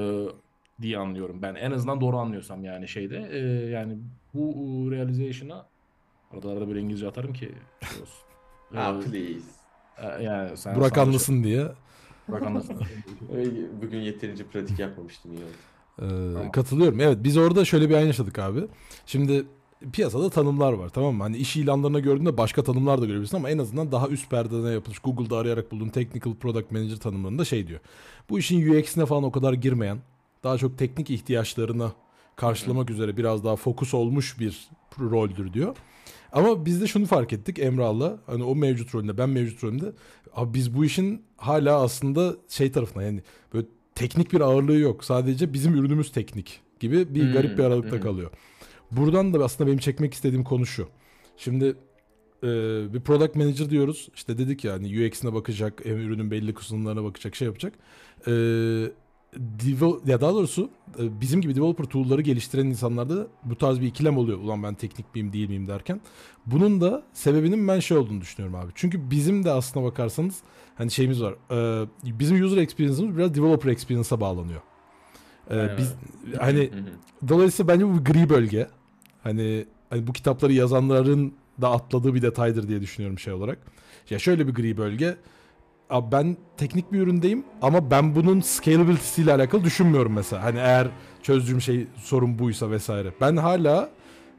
diye 0.81 0.97
anlıyorum 0.97 1.41
ben. 1.41 1.55
En 1.55 1.71
azından 1.71 2.01
doğru 2.01 2.17
anlıyorsam 2.17 2.63
yani 2.63 2.87
şeyde. 2.87 3.29
E, 3.31 3.37
yani 3.69 3.97
bu 4.33 4.87
realization'a 4.91 5.65
arada 6.31 6.49
arada 6.49 6.67
böyle 6.67 6.79
İngilizce 6.79 7.07
atarım 7.07 7.33
ki 7.33 7.39
şey. 7.39 7.99
Ah, 8.75 8.97
E, 8.97 8.99
please. 8.99 9.45
E, 9.97 10.23
yani 10.23 10.57
sen 10.57 10.75
Burak 10.75 10.97
anlasın 10.97 11.43
diye 11.43 11.67
Burak 12.27 12.43
anlasın. 12.43 12.75
Bugün 13.81 13.99
yeterince 13.99 14.43
pratik 14.43 14.79
yapmamıştım 14.79 15.31
iyi 15.31 15.43
oldu. 15.43 15.51
Ee, 16.01 16.33
Tamam. 16.33 16.51
katılıyorum. 16.51 16.99
Evet 16.99 17.17
biz 17.23 17.37
orada 17.37 17.65
şöyle 17.65 17.89
bir 17.89 17.95
ayna 17.95 18.07
yaşadık 18.07 18.39
abi. 18.39 18.67
Şimdi 19.05 19.45
piyasada 19.93 20.29
tanımlar 20.29 20.73
var 20.73 20.89
tamam 20.89 21.15
mı? 21.15 21.23
Hani 21.23 21.37
iş 21.37 21.55
ilanlarına 21.55 21.99
gördüğünde 21.99 22.37
başka 22.37 22.63
tanımlar 22.63 23.01
da 23.01 23.05
görebilirsin 23.05 23.37
ama 23.37 23.49
en 23.49 23.57
azından 23.57 23.91
daha 23.91 24.07
üst 24.07 24.29
perdeden 24.29 24.71
yapılmış 24.71 24.99
Google'da 24.99 25.37
arayarak 25.37 25.71
bulduğun 25.71 25.89
Technical 25.89 26.35
Product 26.35 26.71
Manager 26.71 26.97
tanımlarında 26.97 27.45
şey 27.45 27.67
diyor. 27.67 27.79
Bu 28.29 28.39
işin 28.39 28.73
UX'ine 28.73 29.05
falan 29.05 29.23
o 29.23 29.31
kadar 29.31 29.53
girmeyen, 29.53 29.97
daha 30.43 30.57
çok 30.57 30.77
teknik 30.77 31.09
ihtiyaçlarına 31.09 31.91
karşılamak 32.35 32.89
üzere 32.89 33.17
biraz 33.17 33.43
daha 33.43 33.55
fokus 33.55 33.93
olmuş 33.93 34.39
bir 34.39 34.69
roldür 34.99 35.53
diyor. 35.53 35.75
Ama 36.31 36.65
biz 36.65 36.81
de 36.81 36.87
şunu 36.87 37.05
fark 37.05 37.33
ettik 37.33 37.59
Emrah'la 37.59 38.19
hani 38.25 38.43
o 38.43 38.55
mevcut 38.55 38.95
rolünde 38.95 39.17
ben 39.17 39.29
mevcut 39.29 39.63
rolümde 39.63 39.91
abi 40.33 40.53
biz 40.53 40.75
bu 40.77 40.85
işin 40.85 41.21
hala 41.37 41.81
aslında 41.81 42.35
şey 42.49 42.71
tarafına 42.71 43.03
yani 43.03 43.21
böyle 43.53 43.67
teknik 43.95 44.33
bir 44.33 44.41
ağırlığı 44.41 44.77
yok. 44.77 45.03
Sadece 45.03 45.53
bizim 45.53 45.73
ürünümüz 45.75 46.11
teknik 46.11 46.61
gibi 46.79 47.15
bir 47.15 47.23
Hmm, 47.23 47.33
garip 47.33 47.57
bir 47.57 47.63
aralıkta 47.63 47.95
hmm. 47.95 48.03
kalıyor. 48.03 48.31
Buradan 48.91 49.33
da 49.33 49.43
aslında 49.43 49.67
benim 49.67 49.79
çekmek 49.79 50.13
istediğim 50.13 50.43
konu 50.43 50.65
şu. 50.65 50.87
Şimdi 51.37 51.75
e, 52.43 52.47
bir 52.93 52.99
product 52.99 53.35
manager 53.35 53.69
diyoruz. 53.69 54.09
İşte 54.15 54.37
dedik 54.37 54.63
ya 54.63 54.73
hani 54.73 55.05
UX'ine 55.07 55.33
bakacak, 55.33 55.85
ürünün 55.85 56.31
belli 56.31 56.53
kısımlarına 56.53 57.03
bakacak, 57.03 57.35
şey 57.35 57.45
yapacak. 57.45 57.73
E, 58.27 58.31
devel- 58.31 58.91
ya 60.05 60.21
daha 60.21 60.33
doğrusu 60.33 60.69
e, 60.99 61.21
bizim 61.21 61.41
gibi 61.41 61.55
developer 61.55 61.85
tool'ları 61.85 62.21
geliştiren 62.21 62.65
insanlarda 62.65 63.27
bu 63.43 63.55
tarz 63.55 63.81
bir 63.81 63.87
ikilem 63.87 64.17
oluyor. 64.17 64.37
Ulan 64.37 64.63
ben 64.63 64.73
teknik 64.73 65.15
miyim 65.15 65.33
değil 65.33 65.49
miyim 65.49 65.67
derken. 65.67 66.01
Bunun 66.45 66.81
da 66.81 67.03
sebebinin 67.13 67.67
ben 67.67 67.79
şey 67.79 67.97
olduğunu 67.97 68.21
düşünüyorum 68.21 68.59
abi. 68.59 68.71
Çünkü 68.75 69.11
bizim 69.11 69.43
de 69.43 69.51
aslına 69.51 69.85
bakarsanız 69.85 70.35
hani 70.75 70.91
şeyimiz 70.91 71.21
var. 71.21 71.35
E, 71.51 71.87
bizim 72.19 72.43
user 72.43 72.57
experience'ımız 72.57 73.17
biraz 73.17 73.35
developer 73.35 73.71
experience'a 73.71 74.21
bağlanıyor. 74.21 74.61
E, 75.49 75.59
Aynen 75.59 75.77
biz 75.77 75.93
hani. 76.39 76.69
Dolayısıyla 77.27 77.73
bence 77.73 77.87
bu 77.87 77.99
bir 77.99 78.13
gri 78.13 78.29
bölge. 78.29 78.67
Hani, 79.23 79.65
hani 79.89 80.07
bu 80.07 80.13
kitapları 80.13 80.53
yazanların 80.53 81.33
da 81.61 81.71
atladığı 81.71 82.15
bir 82.15 82.21
detaydır 82.21 82.67
diye 82.67 82.81
düşünüyorum 82.81 83.19
şey 83.19 83.33
olarak. 83.33 83.59
Ya 84.09 84.19
şöyle 84.19 84.47
bir 84.47 84.53
gri 84.53 84.77
bölge. 84.77 85.17
Abi 85.89 86.11
ben 86.11 86.37
teknik 86.57 86.91
bir 86.91 86.99
üründeyim 86.99 87.45
ama 87.61 87.91
ben 87.91 88.15
bunun 88.15 88.41
scalability 88.41 89.21
ile 89.21 89.33
alakalı 89.33 89.63
düşünmüyorum 89.63 90.13
mesela. 90.13 90.43
Hani 90.43 90.57
eğer 90.57 90.87
çözdüğüm 91.23 91.61
şey 91.61 91.87
sorun 91.95 92.39
buysa 92.39 92.71
vesaire. 92.71 93.13
Ben 93.21 93.35
hala 93.37 93.89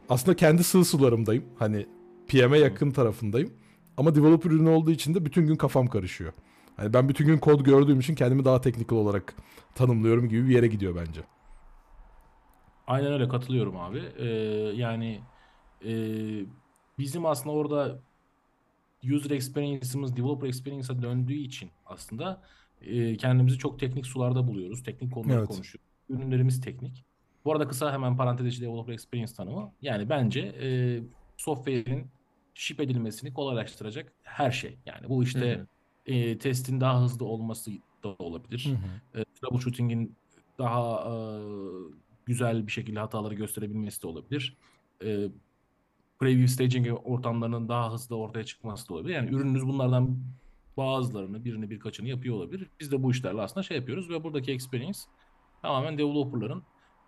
aslında 0.08 0.36
kendi 0.36 0.64
sığ 0.64 0.84
sularımdayım. 0.84 1.44
Hani 1.58 1.86
PM'e 2.28 2.58
yakın 2.58 2.90
tarafındayım. 2.90 3.52
Ama 3.96 4.14
developer 4.14 4.50
ürünü 4.50 4.68
olduğu 4.70 4.90
için 4.90 5.14
de 5.14 5.24
bütün 5.24 5.46
gün 5.46 5.56
kafam 5.56 5.86
karışıyor. 5.86 6.32
Hani 6.76 6.94
ben 6.94 7.08
bütün 7.08 7.26
gün 7.26 7.38
kod 7.38 7.60
gördüğüm 7.60 8.00
için 8.00 8.14
kendimi 8.14 8.44
daha 8.44 8.60
teknik 8.60 8.92
olarak 8.92 9.34
tanımlıyorum 9.74 10.28
gibi 10.28 10.48
bir 10.48 10.54
yere 10.54 10.66
gidiyor 10.66 10.96
bence. 10.96 11.20
Aynen 12.86 13.12
öyle 13.12 13.28
katılıyorum 13.28 13.76
abi. 13.76 14.02
Ee, 14.18 14.26
yani 14.74 15.20
e, 15.84 15.92
bizim 16.98 17.26
aslında 17.26 17.56
orada 17.56 17.98
user 19.04 19.30
experience'ımız 19.30 20.16
developer 20.16 20.48
experience'a 20.48 21.02
döndüğü 21.02 21.34
için 21.34 21.70
aslında 21.86 22.42
e, 22.80 23.16
kendimizi 23.16 23.58
çok 23.58 23.80
teknik 23.80 24.06
sularda 24.06 24.46
buluyoruz. 24.46 24.82
Teknik 24.82 25.12
konuları 25.12 25.38
Evet. 25.38 25.48
konuşuyoruz. 25.48 25.88
Ürünlerimiz 26.08 26.60
teknik. 26.60 27.04
Bu 27.44 27.52
arada 27.52 27.68
kısa 27.68 27.92
hemen 27.92 28.16
parantez 28.16 28.46
içi 28.46 28.60
developer 28.60 28.92
experience 28.92 29.32
tanımı. 29.32 29.72
Yani 29.82 30.08
bence 30.08 30.40
e, 30.40 31.00
software'in 31.36 32.06
ship 32.54 32.80
edilmesini 32.80 33.34
kolaylaştıracak 33.34 34.12
her 34.22 34.50
şey. 34.50 34.78
Yani 34.86 35.08
bu 35.08 35.22
işte 35.22 35.56
Hı 35.56 35.60
hı. 35.60 36.16
e, 36.16 36.38
testin 36.38 36.80
daha 36.80 37.02
hızlı 37.02 37.24
olması 37.24 37.70
da 38.04 38.08
olabilir 38.08 38.68
Hı 38.68 39.18
hı. 39.18 39.20
e, 39.20 39.24
troubleshooting'in 39.24 40.16
daha 40.58 41.04
e, 41.04 41.14
güzel 42.26 42.66
bir 42.66 42.72
şekilde 42.72 43.00
hataları 43.00 43.34
gösterebilmesi 43.34 44.02
de 44.02 44.06
olabilir. 44.06 44.56
E, 45.04 45.28
preview 46.18 46.48
staging 46.48 46.88
ortamlarının 47.04 47.68
daha 47.68 47.92
hızlı 47.92 48.16
ortaya 48.16 48.44
çıkması 48.44 48.88
da 48.88 48.94
olabilir. 48.94 49.14
Yani 49.14 49.30
ürününüz 49.30 49.66
bunlardan 49.66 50.18
bazılarını, 50.76 51.44
birini 51.44 51.70
birkaçını 51.70 52.08
yapıyor 52.08 52.36
olabilir. 52.36 52.70
Biz 52.80 52.92
de 52.92 53.02
bu 53.02 53.10
işlerle 53.10 53.40
aslında 53.40 53.62
şey 53.62 53.76
yapıyoruz 53.76 54.10
ve 54.10 54.24
buradaki 54.24 54.52
experience 54.52 54.98
tamamen 55.62 55.98
developerların 55.98 56.62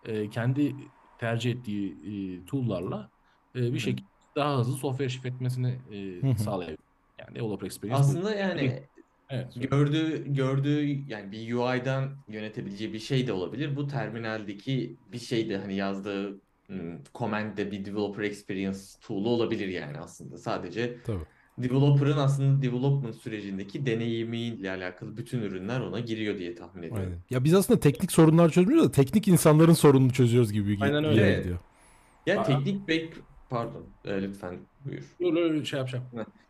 e, 0.05 0.29
kendi 0.29 0.75
tercih 1.19 1.51
ettiği 1.51 1.91
e, 1.91 2.45
tool'larla 2.45 3.09
e, 3.55 3.59
bir 3.59 3.73
Hı. 3.73 3.79
şekilde 3.79 4.07
daha 4.35 4.57
hızlı 4.57 4.77
software 4.77 5.09
şif 5.09 5.25
etmesini 5.25 5.79
e, 5.91 6.37
sağlayabilir. 6.37 6.79
Yani 7.19 7.35
developer 7.35 7.65
experience 7.65 7.97
bu. 7.97 8.01
Aslında 8.01 8.35
yani 8.35 8.83
Evet, 9.33 9.53
gördüğü 9.55 10.33
gördüğü 10.33 10.85
yani 10.87 11.31
bir 11.31 11.53
UI'dan 11.53 12.09
yönetebileceği 12.27 12.93
bir 12.93 12.99
şey 12.99 13.27
de 13.27 13.33
olabilir. 13.33 13.75
Bu 13.75 13.87
terminaldeki 13.87 14.97
bir 15.11 15.19
şey 15.19 15.49
de 15.49 15.57
hani 15.57 15.75
yazdığı 15.75 16.41
command 17.15 17.57
de 17.57 17.71
bir 17.71 17.85
developer 17.85 18.23
experience 18.23 18.79
tool'u 19.01 19.29
olabilir 19.29 19.67
yani 19.67 19.97
aslında. 19.97 20.37
Sadece 20.37 20.97
Tabii. 21.05 21.23
developer'ın 21.57 22.17
aslında 22.17 22.61
development 22.61 23.15
sürecindeki 23.15 23.85
deneyimiyle 23.85 24.71
alakalı 24.71 25.17
bütün 25.17 25.41
ürünler 25.41 25.79
ona 25.79 25.99
giriyor 25.99 26.37
diye 26.37 26.55
tahmin 26.55 26.83
ediyorum. 26.83 27.03
Aynen. 27.05 27.19
Ya 27.29 27.43
biz 27.43 27.53
aslında 27.53 27.79
teknik 27.79 28.11
sorunlar 28.11 28.49
çözmüyoruz 28.49 28.87
da 28.87 28.91
teknik 28.91 29.27
insanların 29.27 29.73
sorununu 29.73 30.13
çözüyoruz 30.13 30.53
gibi 30.53 30.69
bir 30.71 30.81
Aynen 30.81 31.03
öyle. 31.03 31.37
gidiyor. 31.37 31.59
Ya 32.25 32.41
Aa. 32.41 32.43
teknik 32.43 32.89
back 32.89 33.17
pardon 33.49 33.85
e, 34.05 34.21
lütfen 34.21 34.59
buyur. 34.85 35.35
Böyle 35.35 35.65
şey 35.65 35.79
yapacağım. 35.79 36.05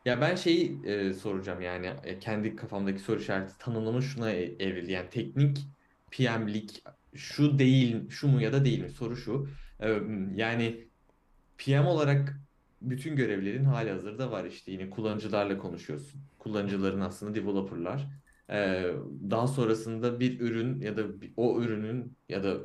Ya 0.06 0.22
ben 0.22 0.36
şeyi 0.36 0.86
e, 0.86 1.14
soracağım 1.14 1.62
yani 1.62 1.90
e, 2.04 2.20
kendi 2.20 2.56
kafamdaki 2.56 3.00
soru 3.00 3.20
işareti 3.20 3.58
tanımlama 3.58 4.02
şuna 4.02 4.32
e- 4.32 4.56
evrildi. 4.60 4.92
Yani 4.92 5.10
teknik 5.10 5.58
PM'lik 6.12 6.84
şu 7.16 7.60
değil, 7.60 8.10
şu 8.10 8.28
mu 8.28 8.42
ya 8.42 8.54
da 8.54 8.66
değil 8.66 8.80
mi? 8.84 8.90
Soru 8.90 9.18
şu. 9.18 9.48
Yani 10.36 10.88
PM 11.58 11.86
olarak 11.88 12.40
bütün 12.82 13.16
görevlerin 13.16 13.66
hali 13.66 13.90
hazırda 13.92 14.32
var 14.32 14.46
işte 14.46 14.72
yine 14.72 14.90
kullanıcılarla 14.90 15.58
konuşuyorsun. 15.58 16.22
Kullanıcıların 16.40 17.02
aslında 17.02 17.36
developerlar. 17.36 18.08
Daha 19.30 19.48
sonrasında 19.48 20.20
bir 20.20 20.40
ürün 20.40 20.82
ya 20.82 20.98
da 20.98 21.06
o 21.38 21.62
ürünün 21.62 22.18
ya 22.30 22.44
da 22.44 22.58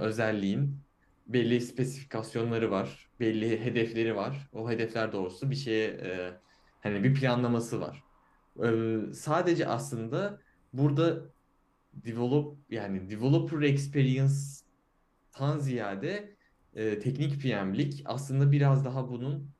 özelliğin 0.00 0.78
belli 1.26 1.60
spesifikasyonları 1.60 2.70
var, 2.70 3.08
belli 3.20 3.64
hedefleri 3.64 4.16
var. 4.16 4.48
O 4.52 4.70
hedefler 4.70 5.12
doğrusu 5.12 5.50
bir 5.50 5.56
şeye 5.56 6.00
hani 6.80 7.04
bir 7.04 7.14
planlaması 7.14 7.80
var. 7.80 8.02
Sadece 9.12 9.66
aslında 9.66 10.40
burada 10.72 11.22
develop 11.92 12.58
yani 12.70 13.10
developer 13.10 13.62
experience'tan 13.62 15.58
ziyade 15.58 16.33
e, 16.74 16.98
teknik 16.98 17.42
PM'lik 17.42 18.02
aslında 18.06 18.52
biraz 18.52 18.84
daha 18.84 19.08
bunun 19.08 19.54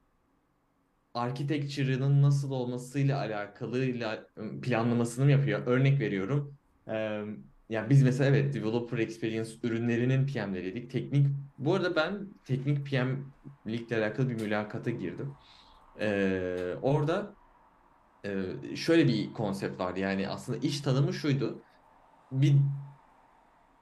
architecture'ının 1.14 2.22
nasıl 2.22 2.50
olmasıyla 2.50 3.18
alakalıyla 3.18 4.26
ım, 4.38 4.60
planlamasını 4.60 5.24
mı 5.24 5.30
yapıyor? 5.30 5.66
Örnek 5.66 6.00
veriyorum. 6.00 6.58
Eee 6.88 7.24
yani 7.68 7.90
biz 7.90 8.02
mesela 8.02 8.30
evet 8.36 8.54
developer 8.54 8.98
experience 8.98 9.50
ürünlerinin 9.62 10.26
PM'leriydik. 10.26 10.90
Teknik 10.90 11.26
bu 11.58 11.74
arada 11.74 11.96
ben 11.96 12.28
teknik 12.44 12.86
PM'likle 12.86 13.96
alakalı 13.96 14.28
bir 14.30 14.34
mülakata 14.34 14.90
girdim. 14.90 15.38
Eee, 16.00 16.76
orada 16.82 17.36
eee, 18.24 18.76
şöyle 18.76 19.08
bir 19.08 19.32
konsept 19.32 19.80
vardı. 19.80 20.00
Yani 20.00 20.28
aslında 20.28 20.58
iş 20.58 20.80
tanımı 20.80 21.14
şuydu. 21.14 21.64
Bir 22.32 22.56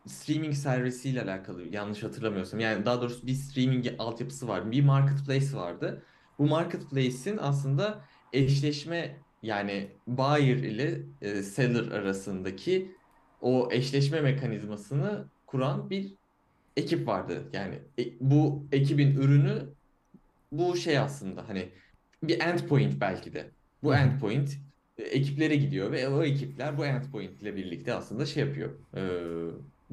streaming 0.06 0.54
servisiyle 0.54 1.22
alakalı 1.22 1.68
yanlış 1.68 2.02
hatırlamıyorsam. 2.02 2.60
Yani 2.60 2.84
daha 2.84 3.00
doğrusu 3.02 3.26
bir 3.26 3.34
streaming 3.34 3.86
altyapısı 3.98 4.48
vardı. 4.48 4.70
Bir 4.70 4.84
marketplace 4.84 5.56
vardı. 5.56 6.02
Bu 6.38 6.46
marketplace'in 6.46 7.38
aslında 7.38 8.04
eşleşme 8.32 9.24
yani 9.42 9.98
buyer 10.06 10.56
ile 10.56 11.02
e, 11.20 11.42
seller 11.42 11.92
arasındaki 11.92 12.96
o 13.40 13.68
eşleşme 13.72 14.20
mekanizmasını 14.20 15.30
kuran 15.46 15.90
bir 15.90 16.14
ekip 16.76 17.06
vardı. 17.08 17.50
Yani 17.52 17.82
e, 17.98 18.04
bu 18.20 18.68
ekibin 18.72 19.16
ürünü 19.16 19.74
bu 20.52 20.76
şey 20.76 20.98
aslında 20.98 21.48
hani 21.48 21.72
bir 22.22 22.40
endpoint 22.40 23.00
belki 23.00 23.32
de. 23.34 23.54
Bu 23.82 23.94
endpoint 23.94 24.58
e, 24.98 25.02
ekiplere 25.02 25.56
gidiyor 25.56 25.92
ve 25.92 26.08
o 26.08 26.22
ekipler 26.24 26.78
bu 26.78 26.86
endpoint 26.86 27.42
ile 27.42 27.56
birlikte 27.56 27.94
aslında 27.94 28.26
şey 28.26 28.44
yapıyor. 28.46 28.80
e, 28.96 29.02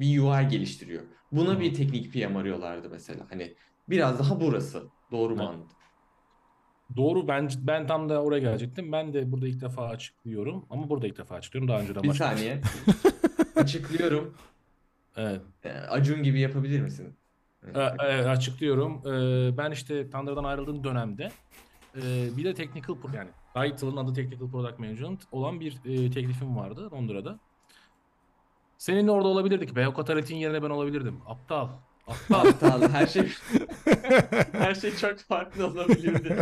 bir 0.00 0.18
UI 0.20 0.48
geliştiriyor. 0.48 1.02
Buna 1.32 1.50
Hı. 1.54 1.60
bir 1.60 1.74
teknik 1.74 2.12
PM 2.12 2.36
arıyorlardı 2.36 2.88
mesela. 2.90 3.26
Hani 3.30 3.54
biraz 3.88 4.18
daha 4.18 4.40
burası. 4.40 4.82
Doğru 5.10 5.36
mu 5.36 5.42
Evet. 5.42 5.50
anladım? 5.54 5.68
Doğru 6.96 7.28
ben 7.28 7.48
ben 7.58 7.86
tam 7.86 8.08
da 8.08 8.22
oraya 8.22 8.38
gelecektim. 8.40 8.92
Ben 8.92 9.12
de 9.14 9.32
burada 9.32 9.48
ilk 9.48 9.60
defa 9.60 9.86
açıklıyorum 9.88 10.66
ama 10.70 10.88
burada 10.90 11.06
ilk 11.06 11.18
defa 11.18 11.34
açıklıyorum. 11.34 11.68
Daha 11.68 11.80
önceden 11.80 12.02
Bir 12.02 12.08
başka. 12.08 12.24
saniye. 12.24 12.60
Açıklıyorum. 13.56 14.34
Evet. 15.16 15.40
E, 15.64 15.70
Acun 15.72 16.22
gibi 16.22 16.40
yapabilir 16.40 16.80
misin? 16.80 17.16
E, 17.74 17.80
e, 17.80 17.82
açıklıyorum. 18.28 19.02
E, 19.06 19.56
ben 19.58 19.70
işte 19.70 20.10
Thunder'dan 20.10 20.44
ayrıldığım 20.44 20.84
dönemde 20.84 21.30
e, 21.96 22.28
bir 22.36 22.44
de 22.44 22.54
Technical 22.54 22.96
yani 23.14 23.30
title'ın 23.54 23.96
adı 23.96 24.14
Technical 24.14 24.50
Product 24.50 24.78
Management 24.78 25.22
olan 25.32 25.60
bir 25.60 25.72
e, 25.84 26.10
teklifim 26.10 26.56
vardı 26.56 26.90
Londra'da. 26.92 27.38
Seninle 28.80 29.10
orada 29.10 29.28
olabilirdik 29.28 29.76
be. 29.76 29.88
O 29.88 29.94
Katalit'in 29.94 30.36
yerine 30.36 30.62
ben 30.62 30.70
olabilirdim. 30.70 31.20
Aptal. 31.26 31.68
Aptal. 32.06 32.46
Aptal 32.48 32.88
her 32.92 33.06
şey 33.06 33.28
her 34.52 34.74
şey 34.74 34.96
çok 34.96 35.18
farklı 35.18 35.66
olabilirdi. 35.66 36.38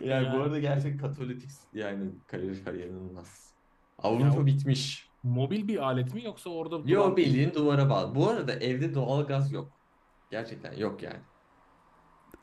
Yani 0.00 0.32
bu 0.32 0.36
arada 0.42 0.58
gerçek 0.58 1.00
Katolik 1.00 1.42
yani 1.74 2.10
kalorifer 2.26 2.74
inanılmaz. 2.74 3.52
Avrupa 3.98 4.36
Ya- 4.38 4.46
bitmiş. 4.46 5.08
Mobil 5.22 5.68
bir 5.68 5.78
alet 5.78 6.14
mi 6.14 6.24
yoksa 6.24 6.50
orada 6.50 6.74
Yo 6.76 6.84
duran- 6.86 7.16
bildiğin 7.16 7.54
duvara 7.54 7.90
bağlı. 7.90 8.14
Bu 8.14 8.28
arada 8.28 8.52
evde 8.54 8.94
doğalgaz 8.94 9.52
yok. 9.52 9.72
Gerçekten 10.30 10.72
yok 10.76 11.02
yani. 11.02 11.20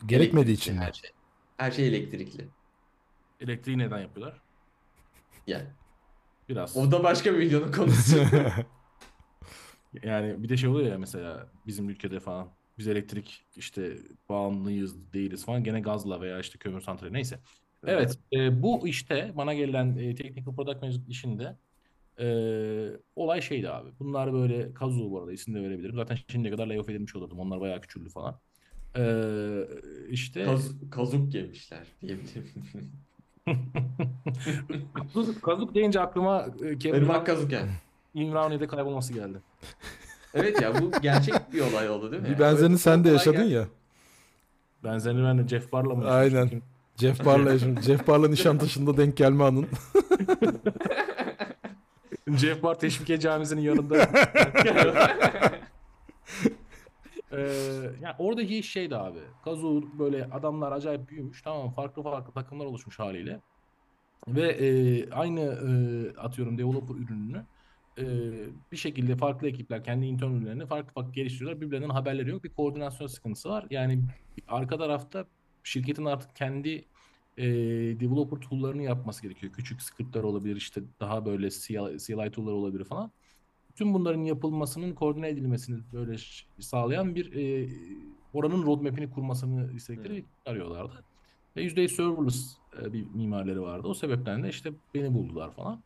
Gerekmediği 0.05 0.55
için 0.57 0.75
mi? 0.75 0.81
her 0.81 0.93
şey. 0.93 1.09
Her 1.57 1.71
şey 1.71 1.87
elektrikli. 1.87 2.47
elektriği 3.39 3.77
neden 3.77 3.99
yapıyorlar? 3.99 4.41
Yani 5.47 5.65
Biraz. 6.49 6.77
o 6.77 6.91
da 6.91 7.03
başka 7.03 7.33
bir 7.33 7.39
videonun 7.39 7.71
konusu. 7.71 8.17
Yani 10.03 10.43
bir 10.43 10.49
de 10.49 10.57
şey 10.57 10.69
oluyor 10.69 10.91
ya 10.91 10.97
mesela 10.97 11.47
bizim 11.67 11.89
ülkede 11.89 12.19
falan 12.19 12.47
biz 12.77 12.87
elektrik 12.87 13.45
işte 13.55 13.97
bağımlıyız 14.29 15.13
değiliz 15.13 15.45
falan 15.45 15.63
gene 15.63 15.79
gazla 15.79 16.21
veya 16.21 16.39
işte 16.39 16.57
kömür 16.59 16.81
santrali 16.81 17.13
neyse. 17.13 17.39
Evet 17.85 18.19
e, 18.33 18.61
bu 18.61 18.87
işte 18.87 19.31
bana 19.35 19.53
gelen 19.53 19.97
e, 19.97 20.15
Technical 20.15 20.55
Product 20.55 20.81
Management 20.81 21.09
işinde 21.09 21.57
e, 22.19 22.27
olay 23.15 23.41
şeydi 23.41 23.69
abi. 23.69 23.89
Bunlar 23.99 24.33
böyle 24.33 24.73
Kazu 24.73 25.11
bu 25.11 25.19
arada 25.19 25.31
isim 25.31 25.55
de 25.55 25.61
verebilirim. 25.61 25.95
Zaten 25.95 26.17
şimdiye 26.31 26.53
kadar 26.53 26.67
layoff 26.67 26.89
edilmiş 26.89 27.15
olurdum. 27.15 27.39
Onlar 27.39 27.61
bayağı 27.61 27.81
küçüldü 27.81 28.09
falan. 28.09 28.39
E, 28.97 29.03
işte 30.09 30.45
Kaz- 30.45 30.89
kazuk 30.91 31.33
yemişler 31.33 31.87
diyebilirim. 32.01 32.51
Kazuk, 35.13 35.43
Kazuk 35.43 35.75
deyince 35.75 35.99
aklıma 35.99 36.47
e, 36.63 36.89
Irmak 36.89 37.25
kazuk 37.25 37.51
yani. 37.51 37.71
İmraniye'de 38.13 38.67
kaybolması 38.67 39.13
geldi. 39.13 39.41
Evet 40.33 40.61
ya 40.61 40.81
bu 40.81 40.91
gerçek 41.01 41.53
bir 41.53 41.61
olay 41.61 41.89
oldu 41.89 42.11
değil 42.11 42.23
mi? 42.23 42.29
Bir 42.29 42.39
benzerini 42.39 42.77
sen 42.77 43.03
de 43.03 43.09
yaşadın 43.09 43.43
gel- 43.43 43.51
ya. 43.51 43.67
Benzerini 44.83 45.23
ben 45.23 45.37
de 45.37 45.47
Jeff 45.47 45.71
Barr'la 45.71 45.95
mı 45.95 46.09
Aynen. 46.09 46.61
Jeff 46.97 47.25
Barr'la 47.25 47.51
yaşadım. 47.51 47.81
Jeff 47.81 48.07
Barr'la 48.07 48.27
Nişantaşı'nda 48.27 48.97
denk 48.97 49.17
gelme 49.17 49.43
anın. 49.43 49.67
Jeff 52.37 52.63
Bar 52.63 52.79
Teşvikiye 52.79 53.19
Camisi'nin 53.19 53.61
yanında. 53.61 53.97
Ee, 57.33 57.37
yani 58.01 58.15
oradaki 58.19 58.57
iş 58.57 58.71
şeydi 58.71 58.95
abi. 58.95 59.19
Kazu 59.45 59.99
böyle 59.99 60.25
adamlar 60.25 60.71
acayip 60.71 61.09
büyümüş. 61.09 61.41
Tamam 61.41 61.71
farklı 61.71 62.03
farklı 62.03 62.33
takımlar 62.33 62.65
oluşmuş 62.65 62.99
haliyle. 62.99 63.39
Ve 64.27 64.47
e, 64.49 65.09
aynı 65.11 65.39
e, 65.39 65.69
atıyorum 66.19 66.57
developer 66.57 66.95
ürününü 66.95 67.45
e, 67.97 68.03
bir 68.71 68.77
şekilde 68.77 69.15
farklı 69.15 69.47
ekipler 69.47 69.83
kendi 69.83 70.05
intern 70.05 70.31
ürünlerini 70.31 70.65
farklı 70.65 70.93
farklı 70.93 71.11
geliştiriyorlar. 71.11 71.61
Birbirlerinden 71.61 71.89
haberleri 71.89 72.29
yok. 72.29 72.43
Bir 72.43 72.53
koordinasyon 72.53 73.07
sıkıntısı 73.07 73.49
var. 73.49 73.65
Yani 73.69 74.03
arka 74.47 74.77
tarafta 74.77 75.25
şirketin 75.63 76.05
artık 76.05 76.35
kendi 76.35 76.85
e, 77.37 77.45
developer 77.99 78.37
tool'larını 78.41 78.83
yapması 78.83 79.21
gerekiyor. 79.21 79.53
Küçük 79.53 79.81
scriptler 79.81 80.23
olabilir 80.23 80.55
işte 80.55 80.81
daha 80.99 81.25
böyle 81.25 81.49
CLI, 81.49 81.99
CLI 81.99 82.31
tool'lar 82.31 82.51
olabilir 82.51 82.83
falan. 82.83 83.11
Tüm 83.75 83.93
bunların 83.93 84.21
yapılmasının 84.21 84.93
koordine 84.95 85.29
edilmesini 85.29 85.79
böyle 85.93 86.15
sağlayan 86.59 87.15
bir 87.15 87.33
e, 87.33 87.69
oranın 88.33 88.63
roadmap'ini 88.63 89.09
kurmasını 89.09 89.73
istedikleri 89.73 90.15
bir 90.15 90.25
arıyorlardı. 90.45 91.03
Ve 91.55 91.63
%100 91.63 91.87
serverless 91.87 92.57
bir 92.93 93.05
mimarları 93.15 93.61
vardı. 93.61 93.87
O 93.87 93.93
sebepten 93.93 94.43
de 94.43 94.49
işte 94.49 94.71
beni 94.93 95.13
buldular 95.13 95.51
falan. 95.51 95.83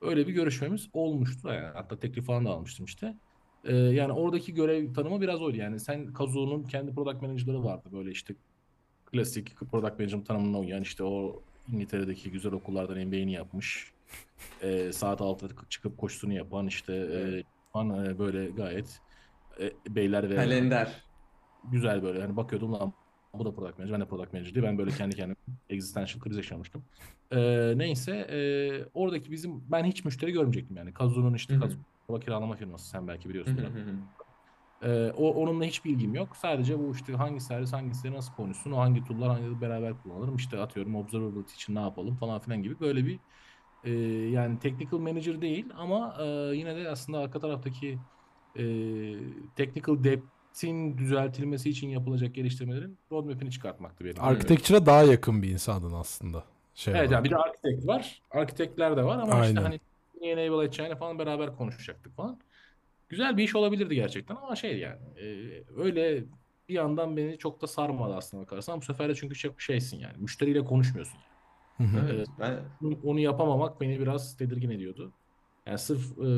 Öyle 0.00 0.26
bir 0.26 0.32
görüşmemiz 0.32 0.88
olmuştu. 0.92 1.48
Yani 1.48 1.66
hatta 1.74 1.98
teklif 1.98 2.26
falan 2.26 2.44
da 2.44 2.50
almıştım 2.50 2.84
işte. 2.84 3.14
E, 3.64 3.76
yani 3.76 4.12
oradaki 4.12 4.54
görev 4.54 4.94
tanımı 4.94 5.20
biraz 5.20 5.42
oydu. 5.42 5.56
Yani 5.56 5.80
sen 5.80 6.12
Kazuo'nun 6.12 6.62
kendi 6.62 6.94
product 6.94 7.22
manager'ları 7.22 7.64
vardı. 7.64 7.88
Böyle 7.92 8.10
işte 8.10 8.34
klasik 9.06 9.56
product 9.60 9.98
management 9.98 10.26
tanımına 10.26 10.58
uyan 10.58 10.82
işte 10.82 11.04
o 11.04 11.42
İngiltere'deki 11.72 12.30
güzel 12.30 12.52
okullardan 12.52 12.98
MBA'ni 13.06 13.32
yapmış. 13.32 13.92
E, 14.62 14.92
saat 14.92 15.20
6'da 15.20 15.48
çıkıp 15.68 15.98
koşusunu 15.98 16.32
yapan 16.32 16.66
işte 16.66 16.92
e, 16.94 17.42
falan, 17.72 18.06
e, 18.06 18.18
böyle 18.18 18.46
gayet 18.46 19.00
e, 19.60 19.94
beyler 19.94 20.30
ve 20.30 20.36
Kalender. 20.36 21.04
güzel 21.70 22.02
böyle 22.02 22.20
hani 22.20 22.36
bakıyordum 22.36 22.72
lan 22.72 22.92
bu 23.38 23.44
da 23.44 23.54
product 23.54 23.78
manager 23.78 23.94
ben 23.94 24.00
de 24.00 24.08
product 24.08 24.32
manager 24.32 24.54
diye 24.54 24.64
ben 24.64 24.78
böyle 24.78 24.90
kendi 24.90 25.16
kendime 25.16 25.36
existential 25.68 26.20
kriz 26.20 26.36
yaşamıştım. 26.36 26.82
Ee, 27.32 27.72
neyse 27.76 28.12
e, 28.12 28.38
oradaki 28.94 29.32
bizim 29.32 29.62
ben 29.70 29.84
hiç 29.84 30.04
müşteri 30.04 30.32
görmeyecektim 30.32 30.76
yani. 30.76 30.94
Kazu'nun 30.94 31.34
işte. 31.34 31.58
Kazu 31.58 32.20
kiralama 32.20 32.56
firması 32.56 32.88
sen 32.88 33.08
belki 33.08 33.28
biliyorsun. 33.28 33.58
Ee, 34.82 35.12
o 35.16 35.30
onunla 35.30 35.64
hiç 35.64 35.84
bilgim 35.84 36.14
yok. 36.14 36.36
Sadece 36.36 36.78
bu 36.78 36.92
işte 36.94 37.12
hangi 37.12 37.40
servis 37.40 37.72
hangisi 37.72 38.12
nasıl 38.12 38.34
konuşsun, 38.34 38.72
o 38.72 38.78
hangi 38.78 39.04
tool'lar 39.04 39.28
hangi 39.28 39.60
beraber 39.60 40.02
kullanırım. 40.02 40.36
İşte 40.36 40.58
atıyorum 40.60 40.96
observability 40.96 41.54
için 41.54 41.74
ne 41.74 41.80
yapalım 41.80 42.16
falan 42.16 42.40
filan 42.40 42.62
gibi 42.62 42.80
böyle 42.80 43.06
bir 43.06 43.18
e, 43.84 43.90
yani 44.30 44.58
technical 44.58 44.98
manager 44.98 45.40
değil 45.40 45.66
ama 45.76 46.16
e, 46.20 46.24
yine 46.56 46.76
de 46.76 46.88
aslında 46.88 47.18
arka 47.18 47.40
taraftaki 47.40 47.98
e, 48.58 48.64
technical 49.56 50.04
depth'in 50.56 50.98
düzeltilmesi 50.98 51.70
için 51.70 51.88
yapılacak 51.88 52.34
geliştirmelerin 52.34 52.98
roadmap'ini 53.12 53.50
çıkartmaktı 53.50 54.04
benim. 54.04 54.16
Architecture'a 54.20 54.86
daha 54.86 55.02
yakın 55.02 55.42
bir 55.42 55.48
insanın 55.50 55.92
aslında. 55.92 56.44
Şey 56.74 56.94
Evet 56.94 57.00
olarak. 57.00 57.12
yani 57.12 57.24
bir 57.24 57.30
de 57.30 57.36
architect 57.36 57.86
var. 57.86 58.22
Architect'ler 58.30 58.96
de 58.96 59.04
var 59.04 59.18
ama 59.18 59.24
işte 59.24 59.34
Aynen. 59.34 59.62
hani 59.62 59.80
neyi 60.20 60.32
enable 60.32 60.64
edeceğini 60.64 60.96
falan 60.96 61.18
beraber 61.18 61.56
konuşacaktık 61.56 62.16
falan. 62.16 62.40
Güzel 63.08 63.36
bir 63.36 63.44
iş 63.44 63.56
olabilirdi 63.56 63.94
gerçekten 63.94 64.36
ama 64.36 64.56
şey 64.56 64.78
yani 64.78 64.98
e, 65.20 65.24
öyle 65.76 66.24
bir 66.68 66.74
yandan 66.74 67.16
beni 67.16 67.38
çok 67.38 67.62
da 67.62 67.66
sarmadı 67.66 68.14
aslında 68.14 68.42
bakarsan. 68.42 68.80
Bu 68.80 68.84
sefer 68.84 69.08
de 69.08 69.14
çünkü 69.14 69.34
çok 69.34 69.60
şeysin 69.60 69.98
yani. 69.98 70.18
Müşteriyle 70.18 70.64
konuşmuyorsun. 70.64 71.18
Hı 71.76 71.84
hı. 71.84 72.08
Evet, 72.14 72.28
ben 72.38 72.58
Onu- 72.84 72.98
Onu 73.04 73.20
yapamamak 73.20 73.80
beni 73.80 74.00
biraz 74.00 74.36
tedirgin 74.36 74.70
ediyordu. 74.70 75.12
Yani 75.66 75.78
sırf 75.78 76.18
e, 76.18 76.28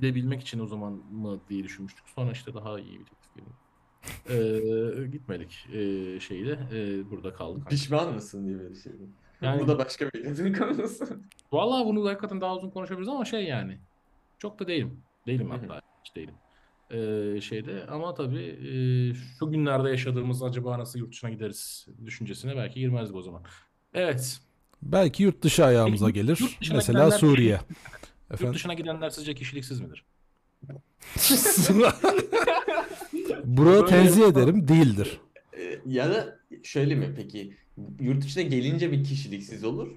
gidebilmek 0.00 0.40
için 0.42 0.60
o 0.60 0.66
zaman 0.66 0.92
mı 0.92 1.40
diye 1.48 1.64
düşünmüştük. 1.64 2.04
Sonra 2.14 2.32
işte 2.32 2.54
daha 2.54 2.80
iyi 2.80 3.00
bir 3.00 3.04
teklif 3.04 3.34
geldi. 3.36 3.50
E, 4.30 5.06
gitmedik 5.06 5.66
e, 5.72 6.20
şeyde. 6.20 6.58
E, 6.72 7.10
burada 7.10 7.34
kaldık. 7.34 7.70
pişman 7.70 8.14
mısın 8.14 8.46
diye 8.46 8.58
böyle 8.58 8.74
şey. 8.74 8.92
Yani- 9.42 9.62
Bu 9.62 9.68
da 9.68 9.78
başka 9.78 10.10
bir 10.10 10.24
videonun 10.24 10.52
konusu. 10.52 11.04
Vallahi 11.52 11.84
bunu 11.84 12.08
hakikaten 12.08 12.40
daha 12.40 12.56
uzun 12.56 12.70
konuşabiliriz 12.70 13.08
ama 13.08 13.24
şey 13.24 13.44
yani. 13.44 13.78
Çok 14.38 14.58
da 14.58 14.66
değilim. 14.66 15.00
Değilim 15.26 15.50
hatta 15.50 15.80
hiç 16.04 16.16
değilim. 16.16 16.34
Ee, 16.90 17.40
şeyde 17.40 17.86
ama 17.86 18.14
tabii 18.14 18.42
e, 18.42 18.72
şu 19.38 19.50
günlerde 19.50 19.88
yaşadığımız 19.90 20.42
acaba 20.42 20.78
nasıl 20.78 20.98
yurt 20.98 21.12
dışına 21.12 21.30
gideriz 21.30 21.86
düşüncesine 22.04 22.56
belki 22.56 22.80
girmezdik 22.80 23.16
o 23.16 23.22
zaman. 23.22 23.42
Evet. 23.94 24.40
Belki 24.82 25.22
yurt 25.22 25.42
dışı 25.42 25.64
ayağımıza 25.64 26.10
gelir. 26.10 26.58
Mesela 26.72 26.98
gidenler- 27.08 27.60
Suriye. 28.30 28.40
Yurt 28.40 28.40
Efendim? 28.40 28.54
dışına 28.54 28.74
gidenler 28.74 29.10
sizce 29.10 29.34
kişiliksiz 29.34 29.80
midir? 29.80 30.04
Böyle 33.44 33.86
tenzih 33.86 34.26
ederim 34.26 34.68
değildir. 34.68 35.20
Ee, 35.58 35.80
ya 35.86 36.10
da 36.10 36.38
şöyle 36.62 36.94
mi 36.94 37.14
peki? 37.16 37.56
Yurt 38.00 38.24
dışına 38.24 38.42
gelince 38.42 38.92
bir 38.92 39.04
kişiliksiz 39.04 39.64
olur? 39.64 39.88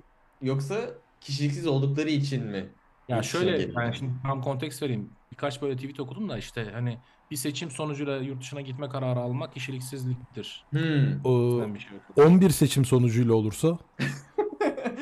Yoksa 0.42 0.90
kişiliksiz 1.22 1.68
oldukları 1.68 2.10
için 2.10 2.46
mi? 2.46 2.70
Ya 3.10 3.20
dışına 3.20 3.42
şöyle 3.42 3.72
yani 3.76 3.96
şimdi 3.96 4.12
tam 4.24 4.42
konteks 4.42 4.82
vereyim. 4.82 5.10
Birkaç 5.32 5.62
böyle 5.62 5.76
tweet 5.76 6.00
okudum 6.00 6.30
da 6.30 6.38
işte 6.38 6.70
hani 6.74 6.98
bir 7.32 7.36
seçim 7.36 7.72
sonucuyla 7.72 8.18
yurt 8.18 8.42
dışına 8.42 8.62
gitme 8.62 8.90
kararı 8.90 9.20
almak 9.20 9.54
kişiliksizliktir. 9.54 10.66
Hmm. 10.70 11.24
Bir 11.74 11.80
şey 11.80 11.98
okudum. 11.98 12.34
11 12.34 12.50
seçim 12.50 12.86
sonucuyla 12.86 13.34
olursa 13.34 13.78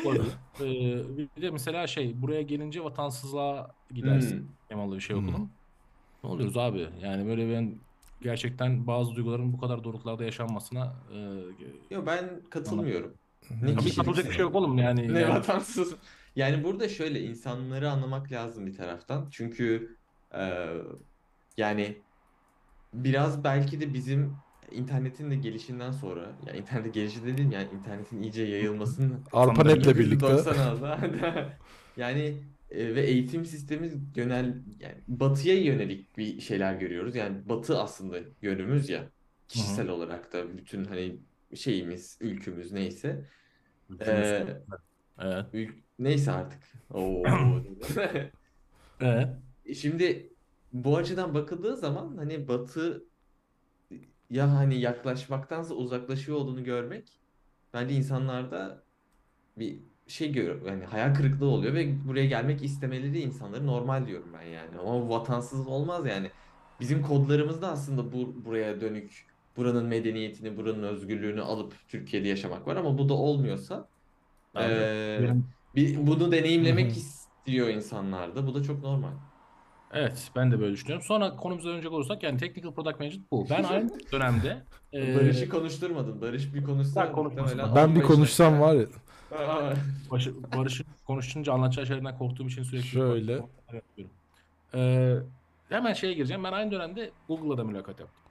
Olabilir. 0.05 0.33
Ee, 0.61 1.17
bir 1.37 1.41
de 1.41 1.51
mesela 1.51 1.87
şey 1.87 2.21
buraya 2.21 2.41
gelince 2.41 2.83
vatansızlığa 2.83 3.75
gidersin. 3.91 4.55
Hmm. 4.69 4.91
Bir 4.91 4.99
şey 4.99 5.15
Hmm. 5.15 5.27
okudum. 5.27 5.51
Ne 6.23 6.29
oluyoruz 6.29 6.57
abi? 6.57 6.87
Yani 7.01 7.25
böyle 7.27 7.53
ben 7.53 7.75
gerçekten 8.21 8.87
bazı 8.87 9.15
duyguların 9.15 9.53
bu 9.53 9.59
kadar 9.59 9.83
doruklarda 9.83 10.23
yaşanmasına 10.23 10.95
e, 11.13 11.95
Yok 11.95 12.07
ben 12.07 12.41
katılmıyorum. 12.49 13.13
Ne 13.61 13.75
tabii 13.75 13.95
katılacak 13.95 14.25
bir 14.25 14.31
şey 14.31 14.41
yok 14.41 14.55
oğlum 14.55 14.77
yani. 14.77 15.13
Ne 15.13 15.19
yani 15.19 15.33
vatansız. 15.33 15.95
Yani 16.35 16.63
burada 16.63 16.89
şöyle 16.89 17.21
insanları 17.21 17.91
anlamak 17.91 18.31
lazım 18.31 18.65
bir 18.67 18.75
taraftan. 18.75 19.27
Çünkü 19.31 19.97
e, 20.33 20.67
yani 21.57 22.01
biraz 22.93 23.43
belki 23.43 23.81
de 23.81 23.93
bizim 23.93 24.37
internetin 24.71 25.31
de 25.31 25.35
gelişinden 25.35 25.91
sonra 25.91 26.31
yani 26.47 26.57
internet 26.57 26.93
gelişi 26.93 27.25
dedim 27.25 27.51
yani 27.51 27.67
internetin 27.79 28.21
iyice 28.21 28.43
yayılmasının 28.43 29.23
ARPANET'le 29.33 29.97
birlikte 29.97 30.25
1996'da 30.25 30.99
yani 31.97 32.43
e, 32.71 32.95
ve 32.95 33.01
eğitim 33.01 33.45
sistemi 33.45 33.91
yönel 34.15 34.55
yani 34.79 34.95
batıya 35.07 35.61
yönelik 35.63 36.17
bir 36.17 36.41
şeyler 36.41 36.73
görüyoruz. 36.73 37.15
Yani 37.15 37.49
batı 37.49 37.79
aslında 37.79 38.19
yönümüz 38.41 38.89
ya 38.89 39.09
kişisel 39.47 39.89
olarak 39.89 40.33
da 40.33 40.57
bütün 40.57 40.85
hani 40.85 41.19
şeyimiz, 41.55 42.17
ülkümüz 42.21 42.71
neyse. 42.71 43.25
Ee, 44.01 44.45
Evet. 45.19 45.45
Ül- 45.53 45.81
Neyse 45.99 46.31
artık. 46.31 46.59
Oo. 46.93 47.23
Evet. 49.01 49.29
Şimdi 49.75 50.33
bu 50.73 50.97
açıdan 50.97 51.33
bakıldığı 51.33 51.77
zaman 51.77 52.17
hani 52.17 52.47
Batı 52.47 53.03
ya 54.31 54.51
hani 54.51 54.79
yaklaşmaktansa 54.79 55.73
uzaklaşıyor 55.73 56.37
olduğunu 56.37 56.63
görmek 56.63 57.19
bence 57.73 57.95
insanlarda 57.95 58.83
bir 59.57 59.79
şey 60.07 60.31
görüyor. 60.31 60.65
Yani 60.67 60.85
hayal 60.85 61.15
kırıklığı 61.15 61.45
oluyor 61.45 61.73
ve 61.73 62.07
buraya 62.07 62.25
gelmek 62.25 62.63
istemeleri 62.63 63.19
insanları 63.19 63.67
normal 63.67 64.07
diyorum 64.07 64.33
ben 64.33 64.41
yani. 64.41 64.77
Ama 64.79 65.01
bu 65.01 65.09
vatansızlık 65.09 65.67
olmaz 65.67 66.05
yani. 66.05 66.31
Bizim 66.79 67.01
kodlarımızda 67.01 67.71
aslında 67.71 68.11
bu 68.13 68.45
buraya 68.45 68.81
dönük 68.81 69.27
buranın 69.57 69.85
medeniyetini, 69.85 70.57
buranın 70.57 70.83
özgürlüğünü 70.83 71.41
alıp 71.41 71.75
Türkiye'de 71.87 72.27
yaşamak 72.27 72.67
var 72.67 72.75
ama 72.75 72.97
bu 72.97 73.09
da 73.09 73.13
olmuyorsa 73.13 73.89
benim- 74.55 75.53
bir, 75.75 76.07
bunu 76.07 76.31
deneyimlemek 76.31 76.91
istiyor 76.97 77.67
insanlar 77.69 78.35
da. 78.35 78.47
Bu 78.47 78.55
da 78.55 78.63
çok 78.63 78.81
normal. 78.83 79.13
Evet, 79.93 80.31
ben 80.35 80.51
de 80.51 80.59
böyle 80.59 80.73
düşünüyorum. 80.73 81.05
Sonra 81.05 81.35
konumuza 81.35 81.69
dönecek 81.69 81.91
olursak 81.91 82.23
yani 82.23 82.37
Technical 82.37 82.73
Product 82.73 82.99
Management 82.99 83.31
bu. 83.31 83.47
Ben 83.49 83.63
aynı 83.63 83.89
dönemde 84.11 84.63
e, 84.93 85.15
Barış'ı 85.15 85.49
konuşturmadın. 85.49 86.21
Barış 86.21 86.53
bir 86.53 86.63
konuşsa 86.63 87.03
Ben 87.17 87.23
muhtemelen 87.23 87.75
ben 87.75 87.89
bir 87.95 88.01
15 88.01 88.07
konuşsam 88.07 88.53
dakika. 88.53 88.67
var 88.67 88.75
ya 88.75 88.85
Aa, 89.37 89.73
Başı, 90.11 90.33
Barış'ın 90.57 90.85
konuşunca 91.07 91.53
anlatacağı 91.53 91.85
şeylerden 91.85 92.17
korktuğum 92.17 92.47
için 92.47 92.63
sürekli 92.63 92.87
Şöyle. 92.87 93.37
konuşmalar 93.39 93.73
yapıyorum. 93.73 94.13
Ee, 94.75 95.15
hemen 95.69 95.93
şeye 95.93 96.13
gireceğim. 96.13 96.43
Ben 96.43 96.51
aynı 96.51 96.71
dönemde 96.71 97.11
Google'la 97.27 97.57
da 97.57 97.63
mülakat 97.63 97.99
yaptım. 97.99 98.23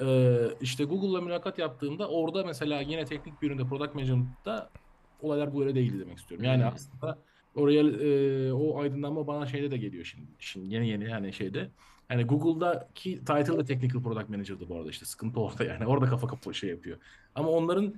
Ee, 0.00 0.38
işte 0.60 0.84
Google'la 0.84 1.20
mülakat 1.20 1.58
yaptığımda 1.58 2.08
orada 2.08 2.44
mesela 2.44 2.80
yine 2.80 3.04
teknik 3.04 3.42
bir 3.42 3.46
üründe 3.50 3.66
Product 3.66 3.94
Management'ta 3.94 4.70
olaylar 5.20 5.56
böyle 5.58 5.74
değildi 5.74 6.00
demek 6.00 6.18
istiyorum. 6.18 6.44
Yani 6.44 6.62
Hmm. 6.64 6.70
aslında 6.74 7.18
oraya 7.54 7.82
e, 7.82 8.52
o 8.52 8.80
aydınlanma 8.80 9.26
bana 9.26 9.46
şeyde 9.46 9.70
de 9.70 9.76
geliyor 9.76 10.04
şimdi. 10.04 10.26
Şimdi 10.38 10.74
yeni 10.74 10.88
yeni 10.88 11.10
yani 11.10 11.32
şeyde. 11.32 11.68
Yani 12.10 12.24
Google'daki 12.24 13.18
title 13.18 13.58
da 13.58 13.64
Technical 13.64 14.02
Product 14.02 14.28
Manager'dı 14.28 14.68
bu 14.68 14.76
arada 14.76 14.90
işte 14.90 15.04
sıkıntı 15.06 15.40
orada 15.40 15.64
yani. 15.64 15.86
Orada 15.86 16.06
kafa 16.06 16.26
kafa 16.26 16.52
şey 16.52 16.70
yapıyor. 16.70 16.98
Ama 17.34 17.48
onların 17.48 17.94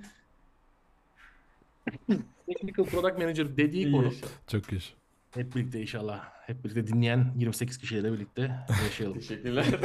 Technical 2.47 2.85
Product 2.85 3.17
Manager 3.17 3.57
dediği 3.57 3.85
iyi 3.85 3.91
konu 3.91 4.03
yaşa. 4.05 4.27
çok 4.47 4.73
iş. 4.73 4.93
hep 5.31 5.55
birlikte 5.55 5.81
inşallah. 5.81 6.29
Hep 6.47 6.63
birlikte 6.63 6.87
dinleyen 6.87 7.33
28 7.37 7.77
kişiyle 7.77 8.13
birlikte 8.13 8.51
yaşayalım. 8.83 9.19
Teşekkürler. 9.19 9.65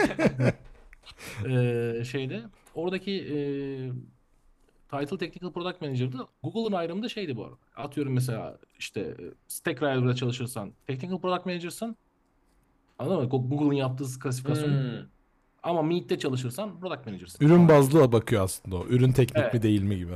Ee, 1.46 2.04
şeyde 2.04 2.42
oradaki 2.74 3.12
e, 3.12 3.38
Title 4.90 5.18
Technical 5.18 5.52
Product 5.52 5.80
Manager'da 5.80 6.26
Google'ın 6.42 6.72
ayrımı 6.72 7.02
da 7.02 7.08
şeydi 7.08 7.36
bu 7.36 7.44
arada. 7.44 7.56
Atıyorum 7.76 8.12
mesela 8.12 8.58
işte 8.78 9.00
e, 9.00 9.16
Stackdriver'da 9.48 10.14
çalışırsan 10.14 10.72
Technical 10.86 11.20
Product 11.20 11.46
Manager'sın. 11.46 11.96
Anladın 12.98 13.22
mı? 13.22 13.28
Go- 13.28 13.48
Google'ın 13.48 13.72
yaptığı 13.72 14.18
klasifikasyon. 14.18 14.68
Hmm. 14.68 15.06
Ama 15.62 15.82
Meet'te 15.82 16.18
çalışırsan 16.18 16.80
Product 16.80 17.06
Manager'sın. 17.06 17.44
Ürün 17.44 17.68
bazlı 17.68 18.12
bakıyor 18.12 18.44
aslında 18.44 18.76
o. 18.76 18.86
Ürün 18.86 19.12
teknik 19.12 19.36
mi 19.36 19.48
Evet. 19.52 19.62
değil 19.62 19.82
mi 19.82 19.96
gibi. 19.96 20.12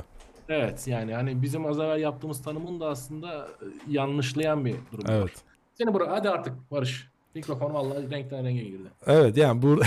Evet 0.49 0.87
yani 0.87 1.13
hani 1.13 1.41
bizim 1.41 1.65
az 1.65 1.79
evvel 1.79 1.99
yaptığımız 2.01 2.43
tanımın 2.43 2.79
da 2.79 2.87
aslında 2.87 3.47
e, 3.61 3.65
yanlışlayan 3.87 4.65
bir 4.65 4.75
durum 4.91 5.07
var. 5.07 5.13
Evet. 5.13 5.31
Seni 5.73 5.93
buraya 5.93 6.11
hadi 6.11 6.29
artık 6.29 6.71
Barış. 6.71 7.09
Mikrofon 7.35 7.73
vallahi 7.73 8.11
renkten 8.11 8.45
renge 8.45 8.63
girdi. 8.63 8.89
Evet 9.07 9.37
yani 9.37 9.61
bu 9.61 9.81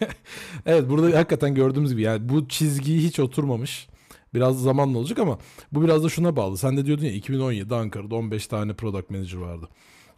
Evet 0.66 0.88
burada 0.90 1.18
hakikaten 1.18 1.54
gördüğümüz 1.54 1.90
gibi 1.90 2.02
yani 2.02 2.28
bu 2.28 2.48
çizgiyi 2.48 3.00
hiç 3.02 3.20
oturmamış. 3.20 3.88
Biraz 4.34 4.62
zamanla 4.62 4.98
olacak 4.98 5.18
ama 5.18 5.38
bu 5.72 5.82
biraz 5.82 6.04
da 6.04 6.08
şuna 6.08 6.36
bağlı. 6.36 6.58
Sen 6.58 6.76
de 6.76 6.86
diyordun 6.86 7.04
ya 7.04 7.12
2017'de 7.12 7.74
Ankara'da 7.74 8.14
15 8.14 8.46
tane 8.46 8.74
product 8.74 9.10
manager 9.10 9.38
vardı. 9.38 9.68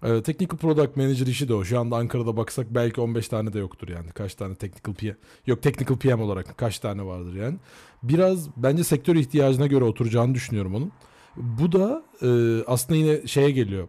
Ee, 0.03 0.23
technical 0.23 0.59
product 0.59 0.97
manager 0.97 1.27
işi 1.27 1.49
de 1.49 1.55
o. 1.55 1.65
Şu 1.65 1.81
anda 1.81 1.97
Ankara'da 1.97 2.37
baksak 2.37 2.67
belki 2.75 3.01
15 3.01 3.29
tane 3.29 3.53
de 3.53 3.59
yoktur 3.59 3.89
yani. 3.89 4.09
Kaç 4.11 4.35
tane 4.35 4.55
technical 4.55 4.95
PM 4.95 5.17
yok 5.47 5.63
technical 5.63 5.99
PM 5.99 6.21
olarak 6.21 6.59
kaç 6.59 6.79
tane 6.79 7.05
vardır 7.05 7.35
yani. 7.35 7.57
Biraz 8.03 8.49
bence 8.57 8.85
sektör 8.85 9.17
ihtiyacına 9.17 9.67
göre 9.67 9.85
oturacağını 9.85 10.35
düşünüyorum 10.35 10.75
onun. 10.75 10.93
Bu 11.37 11.73
da 11.73 12.03
e, 12.23 12.63
aslında 12.67 12.99
yine 12.99 13.27
şeye 13.27 13.51
geliyor. 13.51 13.89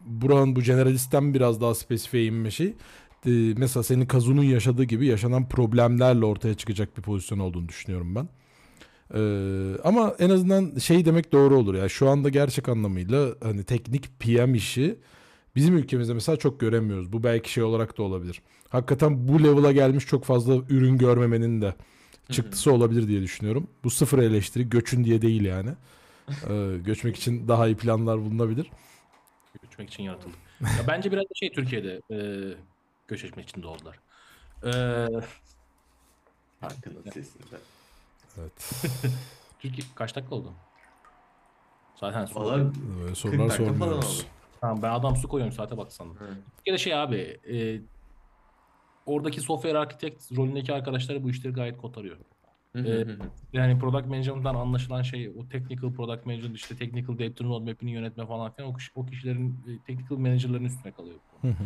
Buranın 0.00 0.56
bu 0.56 0.60
generalistten 0.60 1.34
biraz 1.34 1.60
daha 1.60 1.74
spesifiye 1.74 2.24
inme 2.24 2.50
şey. 2.50 2.74
Mesela 3.56 3.82
senin 3.82 4.06
Kazu'nun 4.06 4.42
yaşadığı 4.42 4.84
gibi 4.84 5.06
yaşanan 5.06 5.48
problemlerle 5.48 6.24
ortaya 6.24 6.54
çıkacak 6.54 6.96
bir 6.96 7.02
pozisyon 7.02 7.38
olduğunu 7.38 7.68
düşünüyorum 7.68 8.14
ben. 8.14 8.28
E, 9.14 9.20
ama 9.84 10.14
en 10.18 10.30
azından 10.30 10.78
şey 10.78 11.04
demek 11.04 11.32
doğru 11.32 11.58
olur 11.58 11.74
ya. 11.74 11.88
Şu 11.88 12.08
anda 12.08 12.28
gerçek 12.28 12.68
anlamıyla 12.68 13.28
hani 13.42 13.64
teknik 13.64 14.20
PM 14.20 14.54
işi 14.54 14.98
bizim 15.56 15.76
ülkemizde 15.76 16.14
mesela 16.14 16.36
çok 16.36 16.60
göremiyoruz. 16.60 17.12
Bu 17.12 17.22
belki 17.22 17.52
şey 17.52 17.62
olarak 17.64 17.98
da 17.98 18.02
olabilir. 18.02 18.42
Hakikaten 18.68 19.28
bu 19.28 19.42
level'a 19.44 19.72
gelmiş 19.72 20.06
çok 20.06 20.24
fazla 20.24 20.54
ürün 20.54 20.98
görmemenin 20.98 21.62
de 21.62 21.74
çıktısı 22.30 22.72
olabilir 22.72 23.08
diye 23.08 23.22
düşünüyorum. 23.22 23.66
Bu 23.84 23.90
sıfır 23.90 24.18
eleştiri 24.18 24.68
göçün 24.68 25.04
diye 25.04 25.22
değil 25.22 25.44
yani. 25.44 25.70
E, 26.48 26.76
göçmek 26.84 27.16
için 27.16 27.48
daha 27.48 27.66
iyi 27.66 27.76
planlar 27.76 28.18
bulunabilir. 28.18 28.70
Göçmek 29.62 29.90
için 29.90 30.02
yaratıldı. 30.02 30.34
Ya 30.60 30.84
bence 30.88 31.12
biraz 31.12 31.24
da 31.24 31.34
şey 31.34 31.52
Türkiye'de 31.52 32.00
e, 32.10 32.18
göç 33.08 33.24
etmek 33.24 33.48
için 33.48 33.62
doğdular. 33.62 33.98
E, 34.64 34.70
Hakkının 36.60 37.02
sesinde. 37.14 37.56
Evet. 38.40 38.72
Türkiye 39.58 39.86
kaç 39.94 40.16
dakika 40.16 40.34
oldu? 40.34 40.52
Zaten. 41.96 42.28
Valla 42.34 42.56
Böyle 42.56 42.68
40 43.06 43.16
sorular 43.16 43.48
dakika 43.48 43.64
falan 43.64 43.74
sormuyoruz. 43.78 44.20
oldu. 44.20 44.26
Tamam 44.60 44.82
ben 44.82 44.90
adam 44.90 45.16
su 45.16 45.28
koyuyorum 45.28 45.56
saate 45.56 45.76
bak 45.76 45.92
sandım. 45.92 46.16
Hı. 46.16 46.34
Türkiye'de 46.56 46.78
şey 46.78 46.94
abi 46.94 47.40
e, 47.50 47.80
oradaki 49.06 49.40
software 49.40 49.78
architect 49.78 50.36
rolündeki 50.36 50.72
arkadaşları 50.74 51.22
bu 51.24 51.30
işleri 51.30 51.52
gayet 51.54 51.76
kotarıyor. 51.76 52.16
Hı 52.72 52.78
hı 52.78 52.88
Ee, 52.88 53.04
hı 53.04 53.12
hı. 53.12 53.18
Yani 53.52 53.78
product 53.78 54.06
management'dan 54.08 54.54
anlaşılan 54.54 55.02
şey 55.02 55.28
o 55.28 55.48
technical 55.48 55.92
product 55.92 56.26
management 56.26 56.56
işte 56.56 56.76
technical 56.76 57.18
data 57.18 57.44
roadmap'ini 57.44 57.90
yönetme 57.90 58.26
falan 58.26 58.52
filan 58.52 58.70
o, 58.70 58.76
kişi- 58.76 58.92
o 58.94 59.06
kişilerin 59.06 59.64
e, 59.68 59.78
technical 59.78 60.18
manager'ların 60.18 60.64
üstüne 60.64 60.92
kalıyor. 60.92 61.18
Hı 61.40 61.48
hı. 61.48 61.64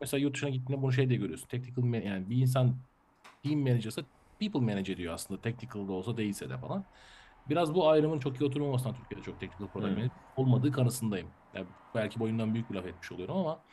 Mesela 0.00 0.20
yurt 0.20 0.34
dışına 0.34 0.50
gittiğinde 0.50 0.82
bunu 0.82 0.92
şey 0.92 1.08
diye 1.08 1.18
görüyorsun. 1.18 1.46
Technical 1.48 1.84
man- 1.84 2.02
yani 2.06 2.30
bir 2.30 2.36
insan 2.36 2.76
team 3.42 3.60
manager'sa 3.60 4.02
people 4.50 4.60
manager 4.72 4.96
diyor 4.96 5.14
aslında. 5.14 5.40
Technical 5.40 5.88
da 5.88 5.92
olsa 5.92 6.16
değilse 6.16 6.50
de 6.50 6.58
falan. 6.58 6.86
Biraz 7.48 7.74
bu 7.74 7.88
ayrımın 7.88 8.20
çok 8.20 8.40
iyi 8.40 8.44
oturmamasından 8.44 8.94
Türkiye'de 8.94 9.22
çok 9.22 9.40
technical 9.40 9.68
product 9.72 9.90
Hı. 9.90 9.96
manager 9.96 10.10
olmadığı 10.36 10.72
kanısındayım. 10.72 11.34
Yani 11.54 11.66
belki 11.94 12.20
boyundan 12.20 12.54
büyük 12.54 12.70
bir 12.70 12.74
laf 12.74 12.86
etmiş 12.86 13.12
oluyorum 13.12 13.36
ama 13.36 13.64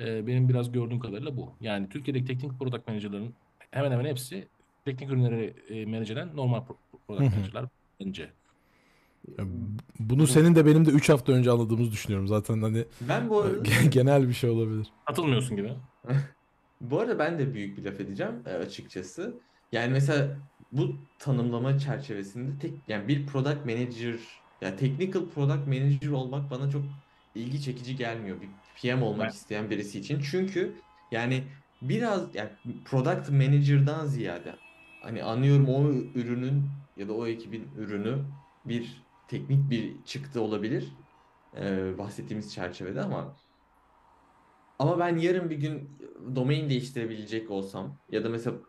Ee, 0.00 0.26
benim 0.26 0.48
biraz 0.48 0.72
gördüğüm 0.72 1.00
kadarıyla 1.00 1.36
bu. 1.36 1.56
Yani 1.60 1.88
Türkiye'deki 1.88 2.26
teknik 2.26 2.58
product 2.60 2.88
manager'ların 2.88 3.36
hemen 3.70 3.90
hemen 3.92 4.04
hepsi 4.04 4.48
teknik 4.84 5.10
ürünleri 5.10 5.44
e, 5.68 5.86
manage 5.86 6.12
eden 6.12 6.36
normal 6.36 6.58
pro- 6.58 6.78
product 7.08 7.08
Hı 7.08 7.36
hı. 7.36 7.40
manager'lar 7.40 7.68
bence. 8.00 8.32
Bunu 9.98 10.26
senin 10.26 10.54
de 10.54 10.66
benim 10.66 10.84
de 10.86 10.90
3 10.90 11.08
hafta 11.08 11.32
önce 11.32 11.50
anladığımızı 11.50 11.92
düşünüyorum. 11.92 12.28
Zaten 12.28 12.62
hani 12.62 12.84
Ben 13.00 13.30
bu 13.30 13.40
arada 13.40 13.64
genel 13.90 14.28
bir 14.28 14.32
şey 14.32 14.50
olabilir. 14.50 14.92
Katılmıyorsun 15.06 15.56
gibi. 15.56 15.72
Bu 16.80 17.00
arada 17.00 17.18
ben 17.18 17.38
de 17.38 17.54
büyük 17.54 17.78
bir 17.78 17.84
laf 17.84 18.00
edeceğim 18.00 18.42
e, 18.46 18.50
açıkçası. 18.50 19.40
Yani 19.72 19.92
mesela 19.92 20.42
bu 20.70 21.08
tanımlama 21.18 21.78
çerçevesinde 21.78 22.58
tek 22.58 22.88
yani 22.88 23.08
bir 23.08 23.26
product 23.26 23.64
manager 23.66 24.44
ya 24.60 24.76
technical 24.76 25.28
product 25.28 25.66
manager 25.66 26.08
olmak 26.08 26.50
bana 26.50 26.70
çok 26.70 26.92
ilgi 27.34 27.60
çekici 27.62 27.96
gelmiyor 27.96 28.40
bir 28.40 28.56
PM 28.74 29.04
olmak 29.04 29.30
Evet. 29.30 29.34
isteyen 29.34 29.70
birisi 29.70 29.98
için. 30.00 30.20
Çünkü 30.20 30.82
yani 31.10 31.52
biraz 31.82 32.34
yani 32.34 32.50
product 32.84 33.30
manager'dan 33.30 34.06
ziyade 34.06 34.60
hani 35.00 35.22
anlıyorum 35.24 35.68
o 35.68 35.90
ürünün 35.92 36.72
ya 36.96 37.08
da 37.08 37.12
o 37.16 37.26
ekibin 37.26 37.72
ürünü 37.72 38.32
bir 38.64 39.08
teknik 39.26 39.70
bir 39.70 40.04
çıktı 40.04 40.40
olabilir 40.40 40.98
e, 41.56 41.98
bahsettiğimiz 41.98 42.54
çerçevede 42.54 43.00
ama 43.02 43.36
ama 44.78 44.98
ben 44.98 45.16
yarın 45.16 45.50
bir 45.50 45.56
gün 45.56 45.98
domain 46.36 46.68
değiştirebilecek 46.70 47.50
olsam 47.50 48.00
ya 48.08 48.24
da 48.24 48.28
mesela 48.28 48.60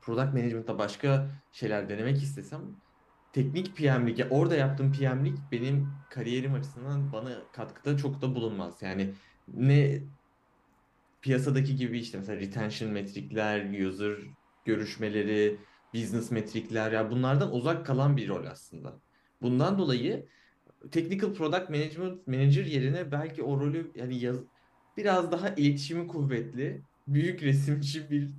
product 0.00 0.34
management'ta 0.34 0.78
başka 0.78 1.30
şeyler 1.52 1.88
denemek 1.88 2.22
istesem 2.22 2.60
teknik 3.32 3.76
PM'lik 3.76 4.18
ya 4.18 4.28
orada 4.30 4.56
yaptığım 4.56 4.92
PM'lik 4.92 5.38
benim 5.52 5.88
kariyerim 6.10 6.54
açısından 6.54 7.12
bana 7.12 7.42
katkıda 7.52 7.96
çok 7.96 8.22
da 8.22 8.34
bulunmaz. 8.34 8.82
Yani 8.82 9.14
ne 9.48 10.02
piyasadaki 11.22 11.76
gibi 11.76 11.98
işte 11.98 12.18
mesela 12.18 12.40
retention 12.40 12.90
metrikler, 12.90 13.80
user 13.86 14.12
görüşmeleri, 14.64 15.58
business 15.94 16.30
metrikler 16.30 16.92
ya 16.92 17.10
bunlardan 17.10 17.54
uzak 17.54 17.86
kalan 17.86 18.16
bir 18.16 18.28
rol 18.28 18.46
aslında. 18.46 19.00
Bundan 19.42 19.78
dolayı 19.78 20.26
technical 20.90 21.34
product 21.34 21.70
management 21.70 22.26
manager 22.26 22.64
yerine 22.64 23.12
belki 23.12 23.42
o 23.42 23.60
rolü 23.60 23.92
yani 23.94 24.18
yaz, 24.18 24.36
biraz 24.96 25.32
daha 25.32 25.48
iletişimi 25.48 26.06
kuvvetli, 26.06 26.82
büyük 27.08 27.42
resimci 27.42 28.10
bir 28.10 28.30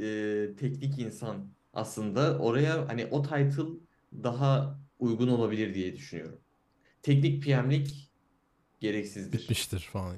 e, 0.00 0.48
teknik 0.58 0.98
insan 0.98 1.48
aslında 1.72 2.38
oraya 2.38 2.88
hani 2.88 3.06
o 3.06 3.22
title 3.22 3.64
daha 4.12 4.80
uygun 4.98 5.28
olabilir 5.28 5.74
diye 5.74 5.96
düşünüyorum. 5.96 6.38
Teknik 7.02 7.44
PM'lik 7.44 8.10
gereksizdir. 8.80 9.38
Bitmiştir 9.38 9.80
falan. 9.80 10.16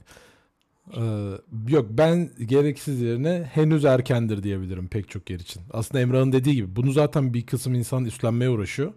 Ee, 0.96 1.32
yok 1.68 1.86
ben 1.90 2.30
gereksiz 2.46 3.00
yerine 3.00 3.50
henüz 3.52 3.84
erkendir 3.84 4.42
diyebilirim 4.42 4.88
pek 4.88 5.08
çok 5.08 5.30
yer 5.30 5.40
için. 5.40 5.62
Aslında 5.70 6.00
Emrah'ın 6.00 6.32
dediği 6.32 6.54
gibi 6.54 6.76
bunu 6.76 6.92
zaten 6.92 7.34
bir 7.34 7.46
kısım 7.46 7.74
insan 7.74 8.04
üstlenmeye 8.04 8.50
uğraşıyor. 8.50 8.92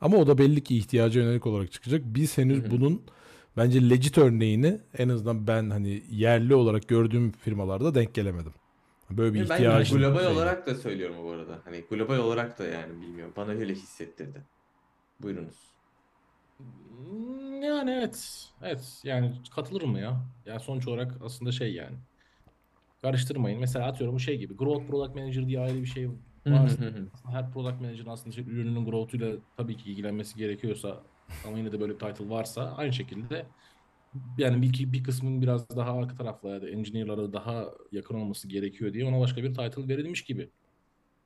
Ama 0.00 0.16
o 0.16 0.26
da 0.26 0.38
belli 0.38 0.64
ki 0.64 0.76
ihtiyaca 0.76 1.20
yönelik 1.20 1.46
olarak 1.46 1.72
çıkacak. 1.72 2.02
Biz 2.04 2.38
henüz 2.38 2.62
Hı 2.62 2.66
hı. 2.66 2.70
bunun 2.70 3.02
bence 3.56 3.90
legit 3.90 4.18
örneğini 4.18 4.80
en 4.98 5.08
azından 5.08 5.46
ben 5.46 5.70
hani 5.70 6.02
yerli 6.10 6.54
olarak 6.54 6.88
gördüğüm 6.88 7.32
firmalarda 7.32 7.94
denk 7.94 8.14
gelemedim. 8.14 8.52
Böyle 9.16 9.34
bir 9.34 9.40
Ve 9.44 9.48
ben 9.48 9.54
ihtiyacın 9.54 9.98
global 9.98 10.18
şeyi. 10.20 10.28
olarak 10.36 10.66
da 10.66 10.74
söylüyorum 10.74 11.16
bu 11.24 11.30
arada. 11.30 11.58
Hani 11.64 11.80
global 11.90 12.18
olarak 12.18 12.58
da 12.58 12.64
yani 12.64 13.00
bilmiyorum. 13.02 13.32
Bana 13.36 13.50
öyle 13.50 13.74
hissettirdi. 13.74 14.42
Buyurunuz. 15.20 15.72
Hmm, 16.58 17.62
Yani 17.62 17.90
evet. 17.90 18.48
Evet. 18.62 19.00
Yani 19.04 19.34
katılırım 19.54 19.90
mı 19.90 20.00
ya? 20.00 20.22
Yani 20.46 20.60
sonuç 20.60 20.88
olarak 20.88 21.14
aslında 21.24 21.52
şey 21.52 21.72
yani. 21.74 21.96
Karıştırmayın. 23.02 23.60
Mesela 23.60 23.86
atıyorum 23.86 24.14
bu 24.14 24.20
şey 24.20 24.38
gibi. 24.38 24.54
Growth 24.56 24.86
Product 24.86 25.14
Manager 25.16 25.46
diye 25.46 25.60
ayrı 25.60 25.74
bir 25.80 25.86
şey 25.86 26.08
aslında 26.46 27.10
her 27.30 27.52
product 27.52 27.80
manager'ın 27.80 28.10
aslında 28.10 28.34
şey, 28.34 28.44
ürününün 28.44 28.84
growth'uyla 28.84 29.32
tabii 29.56 29.76
ki 29.76 29.90
ilgilenmesi 29.90 30.36
gerekiyorsa 30.36 31.02
ama 31.46 31.58
yine 31.58 31.72
de 31.72 31.80
böyle 31.80 31.94
bir 31.94 31.98
title 31.98 32.28
varsa 32.30 32.74
aynı 32.76 32.92
şekilde 32.92 33.46
yani 34.38 34.62
bir, 34.62 34.92
bir 34.92 35.04
kısmın 35.04 35.42
biraz 35.42 35.68
daha 35.76 35.92
arka 35.98 36.14
tarafla 36.16 36.48
ya 36.50 36.62
da 36.62 36.68
engineer'lara 36.70 37.32
daha 37.32 37.74
yakın 37.92 38.14
olması 38.14 38.48
gerekiyor 38.48 38.92
diye 38.94 39.04
ona 39.06 39.20
başka 39.20 39.42
bir 39.42 39.54
title 39.54 39.88
verilmiş 39.88 40.24
gibi. 40.24 40.50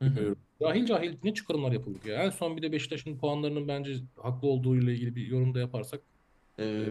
Hı 0.02 0.08
hı. 0.08 0.16
Bilmiyorum. 0.16 0.38
Cahil 0.62 0.86
cahil 0.86 1.18
ne 1.24 1.34
çıkarımlar 1.34 1.72
yapıldı 1.72 2.08
ya. 2.08 2.22
En 2.24 2.30
son 2.30 2.56
bir 2.56 2.62
de 2.62 2.72
Beşiktaş'ın 2.72 3.18
puanlarının 3.18 3.68
bence 3.68 3.94
haklı 4.16 4.48
olduğu 4.48 4.76
ile 4.76 4.94
ilgili 4.94 5.16
bir 5.16 5.26
yorum 5.26 5.54
da 5.54 5.60
yaparsak 5.60 6.02
Ee, 6.60 6.86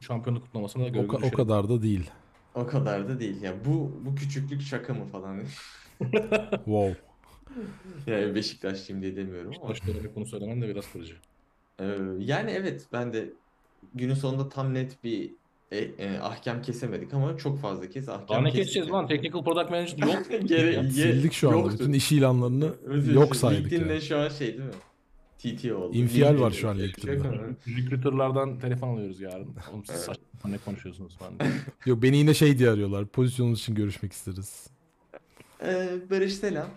şampiyonluk 0.00 0.42
kutlamasına 0.44 0.94
da 0.94 0.98
O, 0.98 1.02
ka- 1.02 1.26
o 1.26 1.32
kadar 1.32 1.68
da 1.68 1.82
değil. 1.82 2.10
o 2.54 2.66
kadar 2.66 3.08
da 3.08 3.20
değil. 3.20 3.42
Yani 3.42 3.64
bu 3.64 4.00
bu 4.04 4.14
küçüklük 4.14 4.62
şaka 4.62 4.94
mı 4.94 5.06
falan. 5.06 5.42
Wow. 6.64 6.96
Yani 8.06 8.34
Beşiktaşlıyım 8.34 9.02
diye 9.02 9.16
demiyorum 9.16 9.56
ama. 9.56 9.68
Beşiktaş 9.68 9.86
dönemi 9.86 10.14
konu 10.14 10.26
söylemen 10.26 10.62
de 10.62 10.68
biraz 10.68 10.92
kırıcı. 10.92 11.14
Ee, 11.80 11.84
yani 12.18 12.50
evet 12.50 12.88
ben 12.92 13.12
de 13.12 13.32
günün 13.94 14.14
sonunda 14.14 14.48
tam 14.48 14.74
net 14.74 15.04
bir 15.04 15.30
e, 15.72 15.78
e, 15.78 16.18
ahkam 16.18 16.62
kesemedik 16.62 17.14
ama 17.14 17.36
çok 17.36 17.60
fazla 17.60 17.88
kez 17.90 18.08
ahkam 18.08 18.28
Daha 18.28 18.40
ne 18.40 18.50
keseceğiz 18.50 18.88
yani. 18.88 18.96
lan? 18.96 19.06
Technical 19.08 19.44
Product 19.44 19.70
Manager 19.70 19.98
yok. 20.06 20.26
Gere- 20.48 20.72
Ya, 20.74 20.90
Sildik 20.90 21.32
şu 21.32 21.50
anda. 21.50 21.72
Bütün 21.72 21.92
iş 21.92 22.12
ilanlarını 22.12 22.72
Özür 22.84 23.14
yok 23.14 23.36
saydık 23.36 23.64
LinkedIn'de 23.64 23.92
ya. 23.94 24.00
şu 24.00 24.18
an 24.18 24.28
şey 24.28 24.46
değil 24.46 24.60
mi? 24.68 24.70
TT 25.38 25.72
oldu. 25.72 25.96
İnfial 25.96 26.40
var 26.40 26.50
şu 26.50 26.68
an 26.68 26.74
şey 26.76 26.86
LinkedIn'de. 26.88 27.30
Recruiter'lardan 27.76 28.58
telefon 28.58 28.88
alıyoruz 28.88 29.20
yarın. 29.20 29.48
Oğlum 29.72 29.84
siz 29.84 29.96
saçma 29.96 30.20
ne 30.50 30.58
konuşuyorsunuz 30.58 31.16
falan 31.16 31.40
diye. 31.40 31.50
Yok 31.86 32.02
beni 32.02 32.16
yine 32.16 32.34
şey 32.34 32.58
diye 32.58 32.70
arıyorlar. 32.70 33.06
Pozisyonunuz 33.06 33.60
için 33.60 33.74
görüşmek 33.74 34.12
isteriz. 34.12 34.66
Ee, 35.62 35.88
Barış 36.10 36.34
selam. 36.34 36.68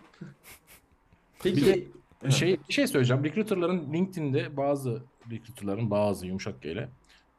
Peki 1.44 1.90
Bir 2.26 2.32
şey 2.32 2.58
bir 2.70 2.74
şey 2.74 2.88
söyleyeceğim. 2.88 3.24
Recruiter'ların 3.24 3.94
LinkedIn'de 3.94 4.58
bazı 4.58 5.04
recruiter'ların 5.32 5.92
bazı 5.92 6.28
yumuşak 6.28 6.62
G 6.62 6.72
ile 6.72 6.90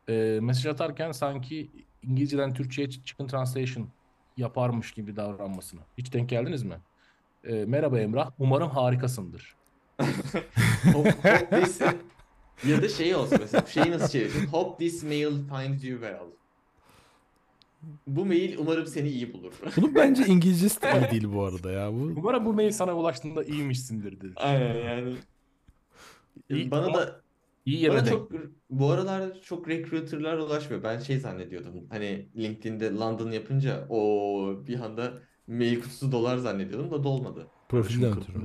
e, 0.08 0.38
mesaj 0.42 0.66
atarken 0.66 1.12
sanki 1.12 1.70
İngilizceden 2.02 2.54
Türkçe'ye 2.54 2.90
chicken 2.90 3.26
translation 3.26 3.88
yaparmış 4.36 4.92
gibi 4.92 5.16
davranmasını. 5.16 5.80
Hiç 5.98 6.12
denk 6.12 6.28
geldiniz 6.28 6.62
mi? 6.62 6.80
E, 7.44 7.64
merhaba 7.64 8.00
Emrah. 8.00 8.30
Umarım 8.38 8.70
harikasındır. 8.70 9.56
Hope, 10.92 11.10
hope 11.10 11.60
this 11.62 11.80
ya 12.66 12.82
da 12.82 12.88
şey 12.88 13.14
olsun 13.14 13.38
mesela 13.40 13.66
şeyi 13.66 13.90
nasıl 13.90 14.08
çevirirsin? 14.08 14.46
Hope 14.46 14.84
this 14.84 15.02
mail 15.02 15.30
finds 15.30 15.84
you 15.84 16.00
well. 16.00 16.26
Bu 18.06 18.26
mail 18.26 18.58
umarım 18.58 18.86
seni 18.86 19.08
iyi 19.08 19.32
bulur. 19.32 19.52
Bunun 19.76 19.94
bence 19.94 20.26
İngilizcesi 20.26 20.82
de 20.82 21.00
iyi 21.00 21.10
değil 21.10 21.32
bu 21.32 21.44
arada 21.44 21.72
ya. 21.72 21.92
Bu 21.92 22.12
Umarım 22.16 22.44
bu 22.44 22.52
mail 22.52 22.70
sana 22.70 22.94
ulaştığında 22.94 23.44
iyiymişsindir 23.44 24.20
dedi. 24.20 24.32
Aynen 24.36 24.74
yani. 24.74 25.14
İyi, 26.50 26.70
Bana 26.70 26.86
ama 26.86 26.98
da 26.98 27.21
İyi 27.64 27.80
yere 27.82 27.92
bana 27.92 28.00
denk. 28.06 28.08
çok 28.08 28.32
bu 28.70 28.90
aralar 28.90 29.40
çok 29.42 29.68
recruiter'lar 29.68 30.38
ulaşmıyor. 30.38 30.82
Ben 30.82 30.98
şey 30.98 31.18
zannediyordum. 31.18 31.86
Hani 31.90 32.28
LinkedIn'de 32.36 32.90
London 32.94 33.30
yapınca 33.30 33.86
o 33.88 33.98
bir 34.66 34.80
anda 34.80 35.12
mail 35.46 35.80
kutusu 35.80 36.12
dolar 36.12 36.36
zannediyordum 36.36 36.90
da 36.90 37.04
dolmadı. 37.04 37.46
profilden 37.68 38.18
ötürü. 38.18 38.38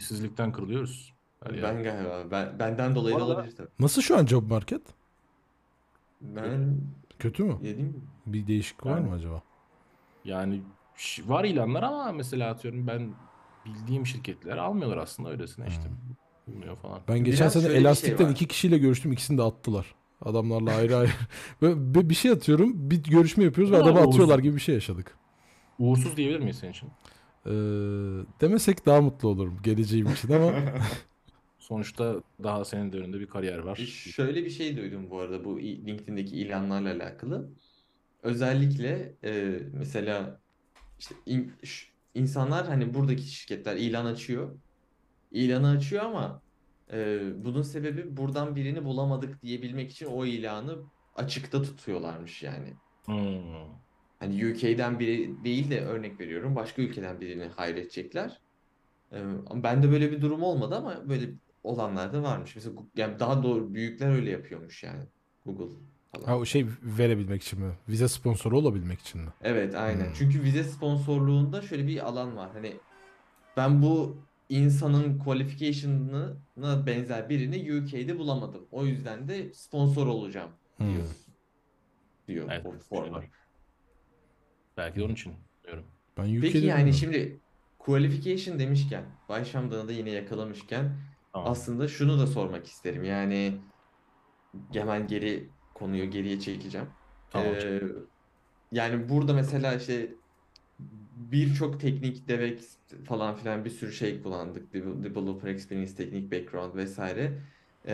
İşsizlikten 0.00 0.52
kırılıyoruz. 0.52 1.14
Her 1.44 1.50
yer. 1.50 1.62
Ben 1.62 1.82
galiba 1.82 2.30
ben, 2.30 2.58
benden 2.58 2.94
dolayı 2.94 3.16
da 3.16 3.18
arada- 3.22 3.34
olabilir 3.34 3.56
tabii. 3.56 3.68
Nasıl 3.78 4.02
şu 4.02 4.18
an 4.18 4.26
job 4.26 4.50
market? 4.50 4.82
Ben 6.20 6.80
Kötü 7.18 7.44
mü? 7.44 7.58
yedim. 7.62 8.02
Bir 8.26 8.46
değişiklik 8.46 8.86
var 8.86 8.96
Yani- 8.96 9.08
mı 9.08 9.14
acaba? 9.14 9.42
Yani 10.24 10.62
ş- 10.96 11.28
var 11.28 11.44
ilanlar 11.44 11.82
ama 11.82 12.12
mesela 12.12 12.50
atıyorum 12.50 12.86
ben 12.86 13.14
bildiğim 13.66 14.06
şirketler 14.06 14.56
almıyorlar 14.56 14.96
aslında 14.96 15.30
öylesine 15.30 15.66
işte. 15.68 15.82
Bulunuyor 16.52 16.76
falan. 16.76 17.00
Ben 17.08 17.18
geçen 17.18 17.40
Biraz 17.40 17.52
sene 17.52 17.62
şöyle 17.62 17.74
bir 17.74 17.78
şey 17.78 17.86
Elastik'ten 17.88 18.26
var. 18.26 18.32
iki 18.32 18.46
kişiyle 18.48 18.78
görüştüm. 18.78 19.12
ikisini 19.12 19.38
de 19.38 19.42
attılar. 19.42 19.94
Adamlarla 20.22 20.74
ayrı 20.74 20.96
ayrı. 20.96 21.10
Böyle 21.62 21.94
bir- 21.94 22.08
bir 22.10 22.14
şey 22.14 22.30
atıyorum. 22.30 22.90
Bir 22.90 23.02
görüşme 23.02 23.44
yapıyoruz 23.44 23.72
ve 23.72 23.76
adamı 23.76 23.98
Oğuz- 24.00 24.08
atıyorlar 24.08 24.38
gibi 24.38 24.54
bir 24.56 24.60
şey 24.60 24.74
yaşadık. 24.74 25.16
Uğursuz 25.78 26.16
diyebilir 26.16 26.38
miyiz 26.40 26.58
senin 26.58 26.72
için? 26.72 26.88
Ee, 27.46 27.50
demesek 28.40 28.86
daha 28.86 29.00
mutlu 29.00 29.28
olurum 29.28 29.58
geleceğim 29.62 30.06
için 30.12 30.32
ama 30.32 30.52
Sonuçta 31.58 32.16
daha 32.42 32.64
senin 32.64 32.92
de 32.92 32.96
önünde 32.98 33.20
bir 33.20 33.26
kariyer 33.26 33.58
var. 33.58 33.76
Şöyle 34.14 34.44
bir 34.44 34.50
şey 34.50 34.76
duydum 34.76 35.10
bu 35.10 35.18
arada 35.20 35.44
bu 35.44 35.60
i- 35.60 35.86
LinkedIn'deki 35.86 36.36
ilanlarla 36.36 36.92
alakalı. 36.92 37.48
Özellikle 38.22 39.14
e, 39.24 39.58
mesela 39.72 40.40
işte 40.98 41.14
in- 41.26 41.52
ş- 41.64 41.86
insanlar 42.14 42.66
hani 42.66 42.94
buradaki 42.94 43.22
şirketler 43.22 43.76
ilan 43.76 44.04
açıyor. 44.06 44.50
İlanı 45.30 45.70
açıyor 45.70 46.04
ama 46.04 46.42
e, 46.92 47.20
bunun 47.44 47.62
sebebi 47.62 48.16
buradan 48.16 48.56
birini 48.56 48.84
bulamadık 48.84 49.42
diyebilmek 49.42 49.90
için 49.90 50.06
o 50.06 50.26
ilanı 50.26 50.78
açıkta 51.16 51.62
tutuyorlarmış 51.62 52.42
yani. 52.42 52.74
Hmm. 53.04 53.80
Hani 54.18 54.50
UK'den 54.50 54.98
biri 54.98 55.44
değil 55.44 55.70
de 55.70 55.80
örnek 55.80 56.20
veriyorum 56.20 56.56
başka 56.56 56.82
ülkeden 56.82 57.20
birini 57.20 57.44
hayredecekler. 57.44 58.40
Ee, 59.12 59.22
ama 59.46 59.62
bende 59.62 59.90
böyle 59.90 60.12
bir 60.12 60.20
durum 60.20 60.42
olmadı 60.42 60.74
ama 60.76 61.08
böyle 61.08 61.30
olanlar 61.64 62.12
da 62.12 62.22
varmış. 62.22 62.56
Mesela 62.56 62.74
yani 62.96 63.18
daha 63.20 63.42
doğru 63.42 63.74
büyükler 63.74 64.10
öyle 64.10 64.30
yapıyormuş 64.30 64.82
yani 64.82 65.04
Google. 65.46 65.74
falan. 66.12 66.24
Ha 66.24 66.38
o 66.38 66.44
şey 66.44 66.66
verebilmek 66.82 67.42
için 67.42 67.60
mi? 67.60 67.72
Vize 67.88 68.08
sponsoru 68.08 68.58
olabilmek 68.58 69.00
için 69.00 69.20
mi? 69.20 69.28
Evet 69.42 69.74
aynen. 69.74 70.06
Hmm. 70.06 70.12
Çünkü 70.18 70.42
vize 70.42 70.64
sponsorluğunda 70.64 71.62
şöyle 71.62 71.86
bir 71.86 72.06
alan 72.06 72.36
var. 72.36 72.50
Hani 72.52 72.76
ben 73.56 73.82
bu 73.82 74.16
insanın 74.50 75.18
qualification'ına 75.18 76.86
benzer 76.86 77.28
birini 77.28 77.56
UK'de 77.82 78.18
bulamadım. 78.18 78.68
O 78.70 78.86
yüzden 78.86 79.28
de 79.28 79.54
sponsor 79.54 80.06
olacağım 80.06 80.60
Hmm. 80.76 80.94
diyor. 80.94 81.06
Diyor 82.28 82.48
Evet, 82.50 82.66
o 82.66 82.78
forma. 82.78 83.22
Belki 84.76 85.00
de 85.00 85.04
onun 85.04 85.12
için 85.12 85.34
diyorum. 85.64 85.86
Ben 86.16 86.36
UK'de 86.36 86.40
Peki 86.40 86.58
yani 86.58 86.92
bilmiyorum. 86.92 86.92
şimdi 86.92 87.42
qualification 87.78 88.58
demişken, 88.58 89.20
Bay 89.28 89.44
Şamdan'ı 89.44 89.88
da 89.88 89.92
yine 89.92 90.10
yakalamışken 90.10 91.00
Tamam. 91.32 91.52
aslında 91.52 91.88
şunu 91.88 92.18
da 92.18 92.26
sormak 92.26 92.66
isterim. 92.66 93.04
Yani 93.04 93.64
hemen 94.72 95.06
geri 95.06 95.54
konuyu 95.74 96.10
geriye 96.10 96.40
çekeceğim. 96.40 96.96
Tamam. 97.30 97.54
Ee, 97.54 97.80
yani 98.72 99.08
burada 99.08 99.32
mesela 99.34 99.74
işte 99.74 100.19
birçok 101.20 101.80
teknik 101.80 102.28
DevX 102.28 102.78
falan 103.06 103.36
filan 103.36 103.64
bir 103.64 103.70
sürü 103.70 103.92
şey 103.92 104.22
kullandık. 104.22 104.74
Devel- 104.74 105.04
Developer 105.04 105.48
Experience, 105.48 105.94
teknik 105.94 106.32
background 106.32 106.74
vesaire. 106.74 107.42
Ee, 107.84 107.92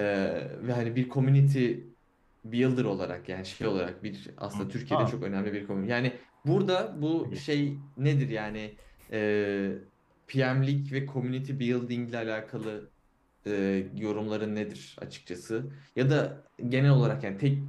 ve 0.66 0.72
hani 0.72 0.97
bir 0.97 1.09
community 1.11 1.74
builder 2.45 2.85
olarak 2.85 3.29
yani 3.29 3.47
şey 3.47 3.66
olarak 3.66 4.03
bir 4.03 4.31
aslında. 4.37 4.68
Türkiye'de 4.68 5.07
Ha. 5.07 5.11
çok 5.11 5.22
önemli 5.22 5.53
bir 5.53 5.66
community. 5.66 5.91
Yani 5.93 6.12
burada 6.45 7.03
bu 7.03 7.37
şey 7.37 7.83
nedir 7.97 8.29
yani 8.29 8.79
e, 9.12 9.79
PM'lik 10.27 10.93
ve 10.93 11.07
community 11.07 11.53
building 11.53 12.11
ile 12.11 12.18
alakalı 12.18 12.93
e, 13.47 13.53
yorumların 13.97 14.55
nedir 14.55 14.97
açıkçası? 15.01 15.72
Ya 15.97 16.11
da 16.11 16.47
genel 16.68 16.91
olarak 16.91 17.24
yani 17.24 17.39
tek 17.39 17.64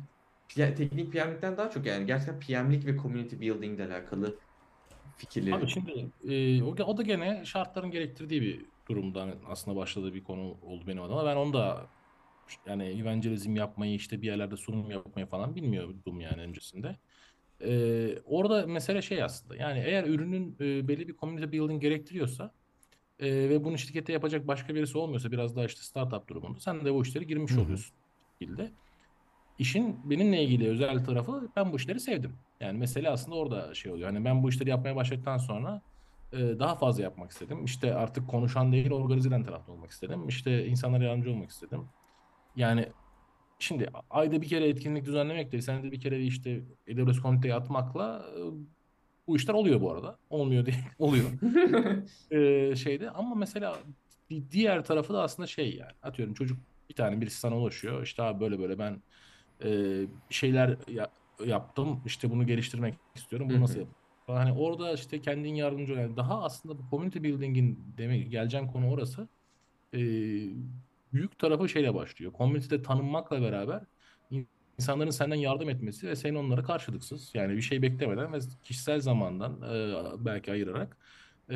teknik 0.55 1.14
PM'likten 1.14 1.58
daha 1.58 1.70
çok 1.70 1.86
yani 1.86 2.05
gerçekten 2.05 2.39
PM'lik 2.39 2.86
ve 2.86 2.97
community 2.97 3.36
building 3.39 3.76
ile 3.80 3.86
alakalı 3.86 4.39
fikirleri. 5.18 5.55
Abi 5.55 5.68
şimdi 5.68 6.09
e, 6.30 6.63
o, 6.63 6.70
o 6.70 6.97
da 6.97 7.01
gene 7.01 7.45
şartların 7.45 7.91
gerektirdiği 7.91 8.41
bir 8.41 8.65
durumdan 8.89 9.36
aslında 9.47 9.78
başladığı 9.78 10.13
bir 10.13 10.24
konu 10.24 10.57
oldu 10.61 10.84
benim 10.88 11.03
adıma. 11.03 11.26
Ben 11.26 11.36
onu 11.36 11.53
da 11.53 11.88
yani 12.65 12.84
evangelizm 12.84 13.55
yapmayı 13.55 13.95
işte 13.95 14.22
bir 14.22 14.28
yerlerde 14.28 14.57
sunum 14.57 14.91
yapmayı 14.91 15.28
falan 15.28 15.55
bilmiyordum 15.55 16.22
yani 16.22 16.41
öncesinde. 16.41 16.95
E, 17.61 18.09
orada 18.26 18.68
mesele 18.68 19.01
şey 19.01 19.24
aslında 19.24 19.55
yani 19.55 19.80
eğer 19.80 20.03
ürünün 20.03 20.55
e, 20.59 20.88
belli 20.88 21.07
bir 21.07 21.18
community 21.18 21.57
building 21.57 21.82
gerektiriyorsa 21.82 22.51
e, 23.20 23.49
ve 23.49 23.63
bunu 23.63 23.78
şirkette 23.78 24.13
yapacak 24.13 24.47
başka 24.47 24.76
birisi 24.76 24.97
olmuyorsa 24.97 25.32
biraz 25.32 25.55
daha 25.55 25.65
işte 25.65 25.82
startup 25.82 26.28
durumunda 26.28 26.59
sen 26.59 26.86
de 26.86 26.93
bu 26.93 27.01
işleri 27.03 27.28
girmiş 27.28 27.51
Hı 27.51 27.55
hı. 27.55 27.61
oluyorsun 27.61 27.95
şekilde. 28.39 28.72
İşin 29.59 30.09
benimle 30.09 30.43
ilgili 30.43 30.70
özel 30.70 31.05
tarafı 31.05 31.49
ben 31.55 31.72
bu 31.72 31.78
işleri 31.78 31.99
sevdim. 31.99 32.36
Yani 32.62 32.78
mesele 32.78 33.10
aslında 33.10 33.36
orada 33.36 33.74
şey 33.74 33.91
oluyor. 33.91 34.10
Hani 34.10 34.26
ben 34.26 34.43
bu 34.43 34.49
işleri 34.49 34.70
yapmaya 34.70 34.95
başladıktan 34.95 35.38
sonra 35.38 35.82
e, 36.34 36.38
daha 36.38 36.76
fazla 36.76 37.03
yapmak 37.03 37.32
istedim. 37.32 37.66
İşte 37.66 37.95
artık 37.95 38.30
konuşan 38.30 38.72
değil 38.72 38.91
organize 38.91 39.30
eden 39.30 39.43
tarafta 39.43 39.72
olmak 39.72 39.91
istedim. 39.91 40.28
İşte 40.28 40.68
insanlara 40.68 41.03
yardımcı 41.03 41.32
olmak 41.32 41.49
istedim. 41.49 41.82
Yani 42.55 42.88
şimdi 43.60 43.89
ayda 44.10 44.41
bir 44.41 44.47
kere 44.47 44.68
etkinlik 44.70 45.05
düzenlemek 45.05 45.51
değil, 45.51 45.64
senede 45.64 45.91
bir 45.91 46.01
kere 46.01 46.24
işte 46.24 46.64
AWS 46.91 47.22
Community'ye 47.22 47.55
atmakla 47.55 48.26
e, 48.38 48.41
bu 49.28 49.36
işler 49.36 49.53
oluyor 49.53 49.82
bu 49.82 49.91
arada. 49.91 50.18
Olmuyor 50.30 50.66
değil, 50.66 50.78
oluyor 50.99 51.26
e, 52.32 52.76
şeyde 52.76 53.12
ama 53.12 53.36
mesela 53.36 53.78
bir 54.30 54.49
diğer 54.51 54.86
tarafı 54.86 55.14
da 55.14 55.22
aslında 55.24 55.47
şey 55.47 55.76
yani 55.76 55.91
atıyorum 56.01 56.34
çocuk 56.34 56.60
bir 56.89 56.95
tane 56.95 57.22
birisi 57.22 57.39
sana 57.39 57.58
ulaşıyor 57.58 58.03
işte 58.03 58.24
abi 58.24 58.39
böyle 58.39 58.60
böyle 58.60 58.80
ben 58.80 59.03
e, 59.64 59.70
şeyler 60.30 60.78
ya- 60.88 61.12
yaptım 61.46 62.04
işte 62.06 62.30
bunu 62.32 62.48
geliştirmek 62.48 63.00
istiyorum 63.16 63.50
bunu 63.50 63.62
nasıl 63.62 63.82
falan. 64.26 64.38
Hani 64.46 64.60
orada 64.60 64.94
işte 64.94 65.22
kendin 65.22 65.56
yardımcı 65.56 65.94
ol. 65.94 65.98
Yani 65.98 66.18
daha 66.18 66.44
aslında 66.44 66.78
bu 66.80 66.90
community 66.90 67.20
building'in 67.24 67.94
demek 67.98 68.32
geleceğim 68.32 68.68
konu 68.68 68.92
orası 68.92 69.30
e, 69.94 70.00
büyük 71.14 71.40
tarafı 71.40 71.70
şeyle 71.70 71.94
başlıyor. 71.94 72.34
Community'de 72.38 72.82
tanınmakla 72.82 73.42
beraber 73.42 73.86
in- 74.30 74.50
insanların 74.80 75.10
senden 75.10 75.36
yardım 75.36 75.70
etmesi 75.70 76.08
ve 76.08 76.16
senin 76.16 76.36
onlara 76.36 76.64
karşılıksız 76.64 77.32
yani 77.36 77.56
bir 77.56 77.62
şey 77.62 77.82
beklemeden 77.82 78.34
ve 78.34 78.40
kişisel 78.64 79.00
zamandan 79.00 79.62
e, 80.22 80.26
belki 80.26 80.52
ayırarak 80.52 80.98
e, 81.52 81.56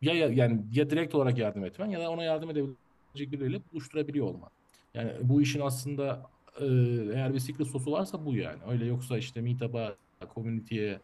ya, 0.00 0.14
ya 0.14 0.28
yani 0.28 0.64
ya 0.72 0.90
direkt 0.90 1.14
olarak 1.14 1.38
yardım 1.38 1.64
etmen 1.64 1.86
ya 1.90 2.00
da 2.00 2.10
ona 2.10 2.24
yardım 2.24 2.50
edebilecek 2.50 3.32
biriyle 3.32 3.62
buluşturabiliyor 3.72 4.26
olman. 4.26 4.50
Yani 4.94 5.12
bu 5.22 5.42
işin 5.42 5.60
aslında 5.60 6.30
e, 6.60 6.66
eğer 7.14 7.34
bir 7.34 7.38
secret 7.38 7.68
sosu 7.68 7.92
varsa 7.92 8.24
bu 8.24 8.34
yani. 8.34 8.58
Öyle 8.68 8.86
yoksa 8.86 9.18
işte 9.18 9.40
Meetup'a, 9.40 9.96
community'ye 10.34 11.00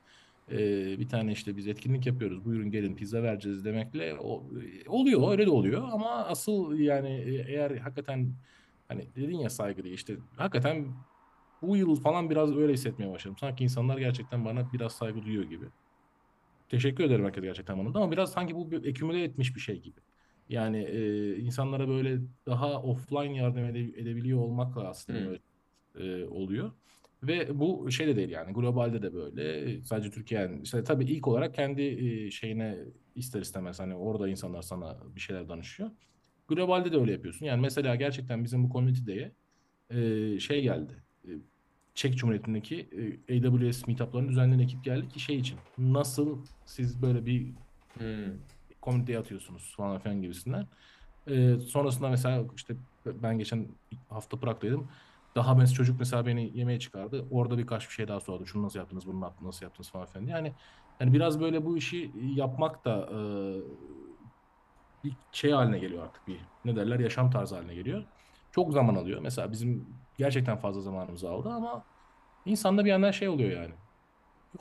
e, 0.53 0.59
bir 1.01 1.09
tane 1.09 1.33
işte 1.33 1.57
biz 1.57 1.69
etkinlik 1.69 2.07
yapıyoruz. 2.07 2.45
Buyurun 2.45 2.71
gelin 2.71 2.97
pizza 2.97 3.23
vereceğiz 3.23 3.65
demekle 3.65 4.15
o, 4.19 4.45
oluyor 4.89 5.31
öyle 5.31 5.47
de 5.47 5.51
oluyor 5.51 5.89
ama 5.93 6.11
asıl 6.11 6.79
yani 6.79 7.09
e, 7.09 7.45
eğer 7.49 7.77
hakikaten 7.77 8.35
hani 8.89 9.09
dedin 9.17 9.39
ya 9.39 9.51
saygı 9.51 9.85
diye 9.85 9.95
işte 9.95 10.17
hakikaten 10.37 10.87
bu 11.63 11.77
yıl 11.77 11.97
falan 11.97 12.31
biraz 12.31 12.57
öyle 12.57 12.73
hissetmeye 12.73 13.11
başladım. 13.11 13.37
Sanki 13.41 13.65
insanlar 13.65 13.99
gerçekten 13.99 14.45
bana 14.45 14.73
biraz 14.73 14.93
saygı 14.93 15.23
duyuyor 15.23 15.45
gibi. 15.45 15.67
Teşekkür 16.69 17.05
ederim 17.05 17.25
herkese 17.25 17.47
gerçekten 17.47 17.79
bana 17.79 17.95
da 17.95 17.99
ama 17.99 18.13
biraz 18.13 18.33
sanki 18.33 18.55
bu 18.55 18.71
bir 18.71 18.85
ekümüle 18.85 19.23
etmiş 19.25 19.57
bir 19.57 19.61
şey 19.61 19.81
gibi. 19.81 20.01
Yani 20.49 20.79
e, 20.79 21.37
insanlara 21.37 21.89
böyle 21.89 22.19
daha 22.47 22.83
offline 22.83 23.37
yardım 23.37 23.65
ede- 23.65 24.01
edebiliyor 24.01 24.39
olmakla 24.39 24.89
aslında 24.89 25.19
Hmm. 25.19 25.27
böyle 25.27 25.41
e, 26.23 26.27
oluyor. 26.27 26.73
Ve 27.23 27.59
bu 27.61 27.91
şey 27.91 28.07
de 28.07 28.17
değil 28.17 28.29
yani 28.31 28.53
globalde 28.53 29.03
de 29.03 29.15
böyle 29.15 29.83
sadece 29.85 30.11
Türkiye 30.11 30.41
yani 30.41 30.61
işte 30.63 30.85
tabii 30.85 31.05
ilk 31.05 31.29
olarak 31.29 31.55
kendi 31.55 31.83
e, 31.83 32.31
şeyine 32.31 32.79
ister 33.15 33.41
istemez 33.41 33.81
hani 33.81 33.95
orada 33.95 34.29
insanlar 34.29 34.63
sana 34.63 34.97
bir 35.17 35.21
şeyler 35.21 35.49
danışıyor. 35.49 35.91
Globalde 36.49 36.93
de 36.93 36.97
öyle 36.97 37.13
yapıyorsun. 37.13 37.47
Yani 37.47 37.61
mesela 37.61 37.95
gerçekten 37.97 38.45
bizim 38.45 38.65
bu 38.69 38.73
community'de 38.73 39.33
e, 39.91 40.39
şey 40.41 40.63
geldi. 40.63 40.93
E, 41.25 41.31
Çek 41.95 42.17
Cumhuriyeti'ndeki 42.17 42.89
e, 43.29 43.37
AWS 43.49 43.87
meetup'larını 43.87 44.29
düzenleyen 44.29 44.59
ekip 44.61 44.85
geldi 44.85 45.09
ki 45.09 45.21
şey 45.21 45.37
için 45.37 45.59
nasıl 45.79 46.39
siz 46.67 47.03
böyle 47.03 47.27
bir 47.27 47.47
Hmm. 47.99 48.33
Komüniteye 48.85 49.19
atıyorsunuz 49.19 49.75
falan 49.77 49.99
filan 49.99 50.23
gibisinden. 50.23 50.67
Ee, 51.29 51.57
sonrasında 51.59 52.09
mesela 52.09 52.45
işte 52.57 52.77
ben 53.07 53.39
geçen 53.39 53.69
hafta 54.09 54.37
Prag'daydım. 54.37 54.89
Daha 55.35 55.55
mesela 55.55 55.75
çocuk 55.75 55.99
mesela 55.99 56.27
beni 56.27 56.59
yemeğe 56.59 56.79
çıkardı. 56.79 57.25
Orada 57.31 57.59
birkaç 57.59 57.89
bir 57.89 57.95
şey 57.95 58.09
daha 58.09 58.21
sordu. 58.21 58.47
Şunu 58.47 58.63
nasıl 58.63 58.79
yaptınız, 58.79 59.07
bunu 59.07 59.25
yaptınız, 59.25 59.47
nasıl 59.47 59.67
yaptınız 59.67 59.91
falan 59.91 60.07
filan. 60.07 60.27
Yani 60.27 60.53
yani 61.01 61.13
biraz 61.13 61.41
böyle 61.41 61.65
bu 61.65 61.77
işi 61.77 62.11
yapmak 62.35 62.85
da 62.85 63.09
e, 63.13 63.19
bir 65.05 65.13
şey 65.33 65.51
haline 65.51 65.79
geliyor 65.79 66.05
artık 66.05 66.29
bir 66.29 66.41
ne 66.65 66.77
derler 66.77 66.99
yaşam 67.01 67.31
tarzı 67.31 67.55
haline 67.55 67.75
geliyor. 67.75 68.05
Çok 68.53 68.73
zaman 68.73 68.95
alıyor. 68.95 69.21
Mesela 69.21 69.53
bizim 69.53 69.87
gerçekten 70.19 70.57
fazla 70.57 70.81
zamanımızı 70.81 71.31
aldı 71.31 71.49
ama 71.49 71.85
insanda 72.45 72.85
bir 72.85 72.91
yandan 72.91 73.11
şey 73.11 73.29
oluyor 73.29 73.51
yani. 73.51 73.75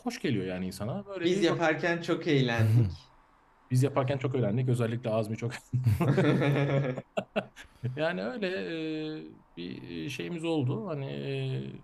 Hoş 0.04 0.22
geliyor 0.22 0.46
yani 0.46 0.68
insana. 0.68 1.06
Böyle 1.06 1.26
Biz 1.26 1.44
yaparken 1.44 2.02
çok 2.02 2.28
eğlendik. 2.28 3.13
Biz 3.72 3.84
yaparken 3.84 4.18
çok 4.18 4.36
öğrendik. 4.36 4.70
Özellikle 4.70 5.10
Azmi 5.10 5.38
çok 5.38 5.52
Yani 7.98 8.24
öyle 8.24 8.48
e, 9.20 9.24
bir 9.58 10.10
şeyimiz 10.10 10.44
oldu. 10.46 10.88
Hani 10.88 11.06
e, 11.06 11.84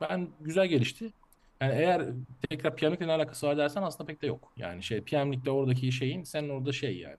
ben 0.00 0.28
güzel 0.40 0.66
gelişti. 0.66 1.12
Yani 1.60 1.74
eğer 1.74 2.06
tekrar 2.50 2.76
PM'likle 2.76 3.06
ne 3.06 3.12
alakası 3.12 3.46
var 3.46 3.56
dersen 3.56 3.82
aslında 3.82 4.06
pek 4.06 4.22
de 4.22 4.26
yok. 4.26 4.52
Yani 4.56 4.82
şey 4.82 5.04
PM'likle 5.04 5.50
oradaki 5.50 5.92
şeyin 5.92 6.22
sen 6.22 6.48
orada 6.48 6.72
şey 6.72 6.98
yani 6.98 7.16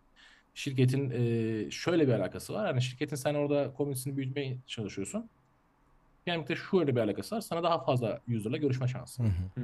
şirketin 0.54 1.10
e, 1.68 1.72
şöyle 1.72 2.08
bir 2.08 2.14
alakası 2.14 2.54
var. 2.54 2.66
Hani 2.68 2.82
şirketin 2.82 3.16
sen 3.16 3.34
orada 3.36 3.74
komünitesini 3.74 4.18
büyütmeye 4.18 4.58
çalışıyorsun. 4.68 5.30
PM'likle 6.26 6.56
şöyle 6.56 6.96
bir 6.96 7.02
alakası 7.02 7.36
var. 7.36 7.42
Sana 7.42 7.64
daha 7.64 7.84
fazla 7.86 8.22
user'la 8.36 8.58
görüşme 8.58 8.88
şansı. 8.88 9.24
Hı 9.24 9.28
hı. 9.28 9.62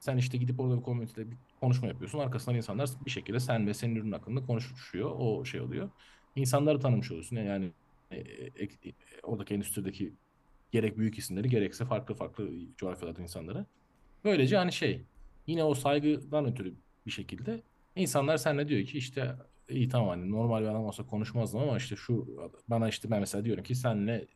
Sen 0.00 0.16
işte 0.16 0.38
gidip 0.38 0.60
orada 0.60 0.76
bir 0.76 0.82
komünitede 0.82 1.30
bir 1.30 1.36
konuşma 1.60 1.88
yapıyorsun. 1.88 2.18
Arkasından 2.18 2.56
insanlar 2.56 2.90
bir 3.04 3.10
şekilde 3.10 3.40
sen 3.40 3.66
ve 3.66 3.74
senin 3.74 3.96
ürün 3.96 4.12
hakkında 4.12 4.46
konuşuyor. 4.46 5.10
O 5.18 5.44
şey 5.44 5.60
oluyor. 5.60 5.90
İnsanları 6.36 6.80
tanımış 6.80 7.10
oluyorsun. 7.10 7.36
Yani 7.36 7.72
e, 8.10 8.16
e, 8.16 8.64
e, 8.64 8.92
oradaki 9.22 9.54
endüstrideki 9.54 10.12
gerek 10.72 10.98
büyük 10.98 11.18
isimleri 11.18 11.48
gerekse 11.48 11.84
farklı 11.84 12.14
farklı 12.14 12.50
coğrafyalardan 12.76 13.22
insanları. 13.22 13.66
Böylece 14.24 14.56
hani 14.56 14.72
şey 14.72 15.04
yine 15.46 15.64
o 15.64 15.74
saygıdan 15.74 16.46
ötürü 16.46 16.74
bir 17.06 17.10
şekilde 17.10 17.62
insanlar 17.96 18.36
seninle 18.36 18.68
diyor 18.68 18.86
ki 18.86 18.98
işte 18.98 19.36
iyi 19.68 19.88
tamam 19.88 20.08
hani 20.08 20.30
normal 20.30 20.62
bir 20.62 20.66
adam 20.66 20.84
olsa 20.84 21.06
konuşmazdım 21.06 21.60
ama 21.60 21.76
işte 21.76 21.96
şu 21.96 22.26
bana 22.68 22.88
işte 22.88 23.10
ben 23.10 23.20
mesela 23.20 23.44
diyorum 23.44 23.64
ki 23.64 23.74
senle 23.74 24.26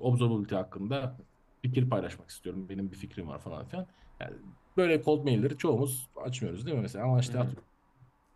observability 0.00 0.54
hakkında 0.54 1.16
fikir 1.62 1.90
paylaşmak 1.90 2.30
istiyorum. 2.30 2.68
Benim 2.68 2.90
bir 2.90 2.96
fikrim 2.96 3.28
var 3.28 3.38
falan 3.38 3.66
filan. 3.66 3.86
Yani 4.20 4.36
böyle 4.76 5.02
cold 5.02 5.24
mailleri 5.24 5.56
çoğumuz 5.58 6.08
açmıyoruz 6.24 6.66
değil 6.66 6.76
mi 6.76 6.82
mesela? 6.82 7.04
Ama 7.04 7.20
işte 7.20 7.38
atıyorum, 7.38 7.62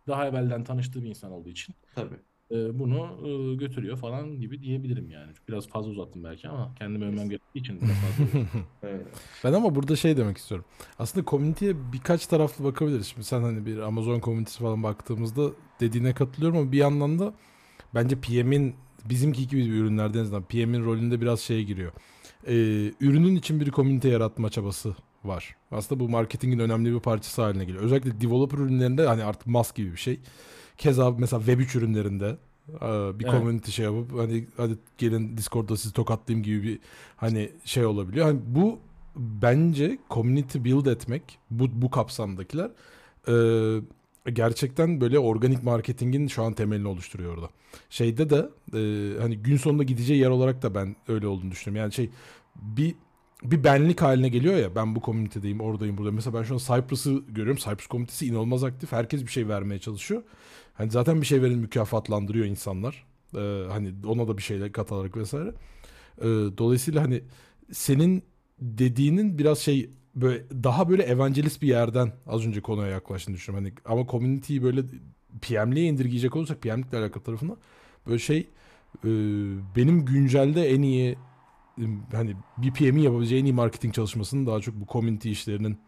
daha 0.07 0.27
evvelden 0.27 0.63
tanıştığı 0.63 1.03
bir 1.03 1.09
insan 1.09 1.31
olduğu 1.31 1.49
için 1.49 1.75
Tabii. 1.95 2.15
e, 2.51 2.79
bunu 2.79 3.27
e, 3.27 3.55
götürüyor 3.55 3.97
falan 3.97 4.39
gibi 4.39 4.61
diyebilirim 4.61 5.09
yani. 5.09 5.31
Biraz 5.47 5.67
fazla 5.67 5.89
uzattım 5.91 6.23
belki 6.23 6.49
ama 6.49 6.75
kendimi 6.79 7.05
övmem 7.05 7.29
gerektiği 7.29 7.59
için 7.59 7.81
biraz 7.81 7.95
fazla. 7.95 8.39
Evet. 8.83 9.07
Ben 9.43 9.53
ama 9.53 9.75
burada 9.75 9.95
şey 9.95 10.17
demek 10.17 10.37
istiyorum. 10.37 10.65
Aslında 10.99 11.25
komüniteye 11.25 11.73
birkaç 11.93 12.27
taraflı 12.27 12.63
bakabiliriz. 12.65 13.07
Şimdi 13.07 13.23
sen 13.23 13.41
hani 13.41 13.65
bir 13.65 13.77
Amazon 13.77 14.19
komünitesi 14.19 14.59
falan 14.59 14.83
baktığımızda 14.83 15.49
dediğine 15.79 16.13
katılıyorum 16.13 16.57
ama 16.57 16.71
bir 16.71 16.77
yandan 16.77 17.19
da 17.19 17.33
bence 17.95 18.15
PM'in 18.21 18.75
bizimki 19.09 19.47
gibi 19.47 19.61
bir 19.65 19.73
ürünlerden 19.73 20.19
en 20.19 20.23
azından 20.23 20.43
PM'in 20.43 20.85
rolünde 20.85 21.21
biraz 21.21 21.39
şeye 21.39 21.63
giriyor. 21.63 21.91
Ee, 22.47 22.53
ürünün 22.99 23.35
için 23.35 23.59
bir 23.59 23.71
komünite 23.71 24.09
yaratma 24.09 24.49
çabası 24.49 24.95
var. 25.23 25.55
Aslında 25.71 25.99
bu 25.99 26.09
marketingin 26.09 26.59
önemli 26.59 26.93
bir 26.93 26.99
parçası 26.99 27.41
haline 27.41 27.65
geliyor. 27.65 27.83
Özellikle 27.83 28.21
developer 28.21 28.57
ürünlerinde 28.57 29.07
hani 29.07 29.23
artık 29.23 29.47
mas 29.47 29.73
gibi 29.73 29.91
bir 29.91 29.97
şey. 29.97 30.19
Keza 30.77 31.11
mesela 31.11 31.39
Web 31.39 31.59
3 31.59 31.75
ürünlerinde 31.75 32.37
e, 32.75 33.19
bir 33.19 33.23
Evet. 33.25 33.33
community 33.33 33.71
şey 33.71 33.85
yapıp 33.85 34.19
hani 34.19 34.47
hadi 34.57 34.77
gelin 34.97 35.37
Discord'da 35.37 35.77
sizi 35.77 35.93
tokatlayayım 35.93 36.43
gibi 36.43 36.63
bir 36.63 36.79
hani 37.15 37.51
şey 37.65 37.85
olabiliyor. 37.85 38.25
Hani 38.25 38.39
bu 38.45 38.79
bence 39.15 39.97
community 40.09 40.59
build 40.63 40.85
etmek 40.85 41.39
bu 41.51 41.81
bu 41.81 41.89
kapsamdakiler 41.89 42.71
e, 43.27 43.33
gerçekten 44.33 45.01
böyle 45.01 45.19
organik 45.19 45.63
marketingin 45.63 46.27
şu 46.27 46.43
an 46.43 46.53
temelini 46.53 46.87
oluşturuyor 46.87 47.33
orada. 47.33 47.49
Şeyde 47.89 48.29
de 48.29 48.49
e, 48.73 48.79
hani 49.21 49.37
gün 49.37 49.57
sonunda 49.57 49.83
gideceği 49.83 50.19
yer 50.19 50.29
olarak 50.29 50.61
da 50.61 50.75
ben 50.75 50.95
öyle 51.07 51.27
olduğunu 51.27 51.51
düşünüyorum. 51.51 51.81
Yani 51.83 51.93
şey 51.93 52.09
bir 52.55 52.95
bir 53.43 53.63
benlik 53.63 54.01
haline 54.01 54.29
geliyor 54.29 54.55
ya 54.55 54.75
ben 54.75 54.95
bu 54.95 55.01
komünitedeyim 55.01 55.61
oradayım 55.61 55.97
buradayım. 55.97 56.15
Mesela 56.15 56.39
ben 56.39 56.43
şu 56.43 56.53
an 56.53 56.57
Cyprus'ı 56.57 57.23
görüyorum. 57.27 57.61
Cyprus 57.63 57.87
komünitesi 57.87 58.25
inanılmaz 58.25 58.63
aktif. 58.63 58.91
Herkes 58.91 59.21
bir 59.21 59.31
şey 59.31 59.47
vermeye 59.47 59.79
çalışıyor. 59.79 60.23
Hani 60.73 60.91
zaten 60.91 61.21
bir 61.21 61.25
şey 61.25 61.41
verin 61.41 61.59
mükafatlandırıyor 61.59 62.45
insanlar. 62.45 63.05
Ee, 63.35 63.63
hani 63.69 63.93
ona 64.05 64.27
da 64.27 64.37
bir 64.37 64.43
şeyler 64.43 64.71
katarak 64.71 65.17
vesaire. 65.17 65.53
Ee, 66.17 66.25
dolayısıyla 66.57 67.03
hani 67.03 67.21
senin 67.71 68.23
dediğinin 68.59 69.37
biraz 69.37 69.59
şey 69.59 69.89
böyle 70.15 70.43
daha 70.63 70.89
böyle 70.89 71.03
evangelist 71.03 71.61
bir 71.61 71.67
yerden 71.67 72.11
az 72.27 72.47
önce 72.47 72.61
konuya 72.61 72.87
yaklaştığını 72.87 73.35
düşünüyorum. 73.35 73.65
Hani 73.65 73.95
ama 73.95 74.11
community'yi 74.11 74.63
böyle 74.63 74.81
PM'liğe 75.41 75.85
indirgeyecek 75.85 76.35
olursak 76.35 76.61
PM'likle 76.61 76.97
alakalı 76.97 77.23
tarafına 77.23 77.55
böyle 78.07 78.19
şey 78.19 78.47
e, 79.05 79.09
benim 79.75 80.05
güncelde 80.05 80.69
en 80.69 80.81
iyi 80.81 81.17
hani 82.11 82.37
bir 82.57 82.73
PM'in 82.73 83.01
yapabileceği 83.01 83.41
en 83.41 83.45
iyi 83.45 83.53
marketing 83.53 83.93
çalışmasının 83.93 84.45
daha 84.47 84.59
çok 84.61 84.75
bu 84.75 84.85
community 84.93 85.31
işlerinin 85.31 85.79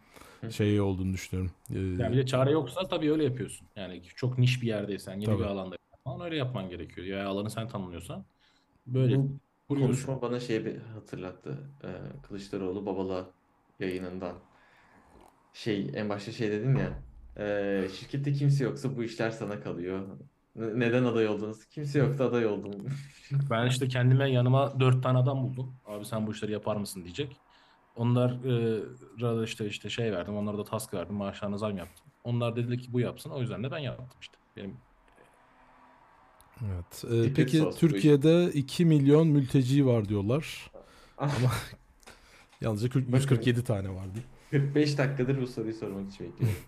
şeyi 0.48 0.82
olduğunu 0.82 1.12
düşünüyorum. 1.14 1.52
Ee, 1.70 1.76
Yani 1.98 2.12
bir 2.12 2.16
de 2.18 2.26
çare 2.26 2.50
yoksa 2.50 2.88
tabii 2.88 3.12
öyle 3.12 3.24
yapıyorsun. 3.24 3.68
Yani 3.76 4.02
çok 4.04 4.38
niş 4.38 4.62
bir 4.62 4.66
yerdeysen, 4.66 5.20
yeni 5.20 5.38
bir 5.38 5.42
Tabii. 5.42 5.44
alanda 5.44 5.76
falan 6.04 6.20
öyle 6.20 6.36
yapman 6.36 6.68
gerekiyor. 6.68 7.06
Ya 7.06 7.28
alanı 7.28 7.50
sen 7.50 7.68
tanımlıyorsan 7.68 8.26
böyle 8.86 9.18
Bu 9.18 9.40
kuruyorsun. 9.68 10.10
konuşma 10.10 10.22
bana 10.22 10.40
şey 10.40 10.64
bir 10.64 10.78
hatırlattı. 10.78 11.70
Ee, 11.84 12.22
Kılıçdaroğlu 12.22 12.86
Babala 12.86 13.34
yayınından. 13.78 14.48
Şey 15.52 15.90
en 15.94 16.08
başta 16.08 16.32
şey 16.32 16.50
dedin 16.52 16.74
ya. 16.76 17.02
e, 17.36 17.88
şirkette 17.92 18.32
kimse 18.32 18.64
yoksa 18.64 18.96
bu 18.96 19.04
işler 19.04 19.30
sana 19.30 19.60
kalıyor. 19.60 20.18
Ne- 20.56 20.80
Neden 20.80 21.04
aday 21.04 21.28
oldunuz? 21.28 21.64
Kimse 21.64 21.98
yoksa 21.98 22.24
aday 22.24 22.46
oldum. 22.46 22.72
Ben 23.50 23.66
işte 23.66 23.88
kendime 23.88 24.30
yanıma 24.30 24.80
dört 24.80 25.02
tane 25.02 25.18
adam 25.18 25.42
buldum. 25.42 25.74
Abi 25.86 26.04
sen 26.04 26.26
bu 26.26 26.32
işleri 26.32 26.52
yapar 26.52 26.76
mısın 26.76 27.04
diyecek. 27.04 27.36
Onlar 27.96 28.30
e, 28.30 28.82
da 29.20 29.44
işte 29.44 29.66
işte 29.66 29.90
şey 29.90 30.12
verdim. 30.12 30.36
Onlara 30.36 30.58
da 30.58 30.64
task 30.64 30.94
verdim. 30.94 31.14
Maaşlarına 31.14 31.58
zam 31.58 31.76
yaptım. 31.76 32.06
Onlar 32.24 32.56
dediler 32.56 32.78
ki 32.78 32.92
bu 32.92 33.00
yapsın. 33.00 33.30
O 33.30 33.40
yüzden 33.40 33.64
de 33.64 33.70
ben 33.70 33.78
yaptım 33.78 34.06
işte. 34.20 34.34
Benim 34.56 34.76
Evet. 36.64 37.04
Ee, 37.04 37.08
Secret 37.08 37.36
peki 37.36 37.58
sauce 37.58 37.76
bu 37.76 37.80
Türkiye'de 37.80 38.52
2 38.52 38.84
milyon 38.84 39.28
mülteci 39.28 39.86
var 39.86 40.08
diyorlar. 40.08 40.70
Ah, 41.18 41.30
Yalnızca 42.60 42.88
40 42.90 43.06
Bakın. 43.06 43.16
147 43.16 43.64
tane 43.64 43.88
var 43.88 44.14
diye. 44.14 44.24
45 44.50 44.98
dakikadır 44.98 45.40
bu 45.42 45.46
soruyu 45.46 45.74
sormak 45.74 46.12
için 46.12 46.26
bekliyorum. 46.26 46.58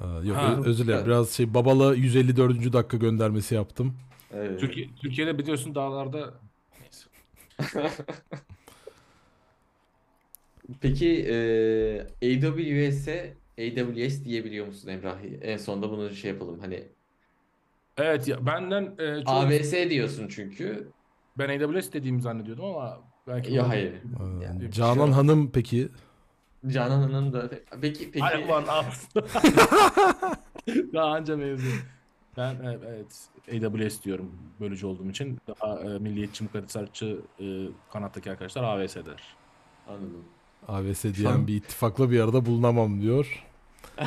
Aa, 0.00 0.20
yok 0.24 0.36
Ha. 0.36 0.60
özür 0.64 0.84
dilerim. 0.86 1.06
Biraz 1.06 1.30
şey 1.30 1.54
babala 1.54 1.94
154. 1.94 2.72
dakika 2.72 2.96
göndermesi 2.96 3.54
yaptım. 3.54 3.94
Evet. 4.34 4.60
Türkiye, 4.60 4.88
Türkiye'de 5.00 5.38
biliyorsun 5.38 5.74
dağlarda 5.74 6.34
neyse. 6.80 7.08
Peki 10.80 11.26
e, 11.28 11.36
AWS'e 12.22 13.34
AWS 13.58 14.24
diyebiliyor 14.24 14.66
musun 14.66 14.88
Emrah? 14.88 15.16
En 15.42 15.56
sonunda 15.56 15.90
bunu 15.90 16.10
şey 16.10 16.30
yapalım. 16.30 16.58
Hani 16.60 16.82
Evet 17.98 18.28
ya 18.28 18.46
benden 18.46 18.82
e, 18.98 19.04
çoğu- 19.24 19.28
AWS 19.30 19.90
diyorsun 19.90 20.28
çünkü. 20.28 20.88
ben 21.38 21.48
AWS 21.60 21.92
dediğimi 21.92 22.22
zannediyordum 22.22 22.64
ama 22.64 22.98
belki 23.26 23.52
Ya 23.54 23.68
hayır. 23.68 23.92
Ee, 23.92 24.44
Yani 24.44 24.60
bir 24.60 24.70
Canan 24.70 24.94
şey 24.94 25.06
yok. 25.06 25.14
Hanım 25.16 25.50
peki 25.52 25.88
Canan 26.68 27.00
Hanım 27.02 27.32
da 27.32 27.50
peki 27.80 28.10
peki 28.10 28.24
Ay 28.24 28.44
ulan. 28.44 28.64
Daha 30.94 31.06
anca 31.10 31.36
mezun. 31.36 31.72
Ben 32.36 32.54
e, 32.54 32.78
evet 32.88 33.28
AWS 33.64 34.02
diyorum 34.02 34.32
bölücü 34.60 34.86
olduğum 34.86 35.10
için. 35.10 35.38
Daha 35.48 35.80
e, 35.80 35.98
milliyetçi 35.98 36.44
mukaddesatçı 36.44 37.20
e, 37.40 37.44
kanattaki 37.92 38.30
arkadaşlar 38.30 38.62
AWS 38.64 38.96
der. 38.96 39.36
anladım. 39.88 40.24
AVS 40.68 41.04
diyen 41.04 41.46
bir 41.46 41.54
ittifakla 41.54 42.10
bir 42.10 42.20
arada 42.20 42.46
bulunamam 42.46 43.00
diyor. 43.00 43.44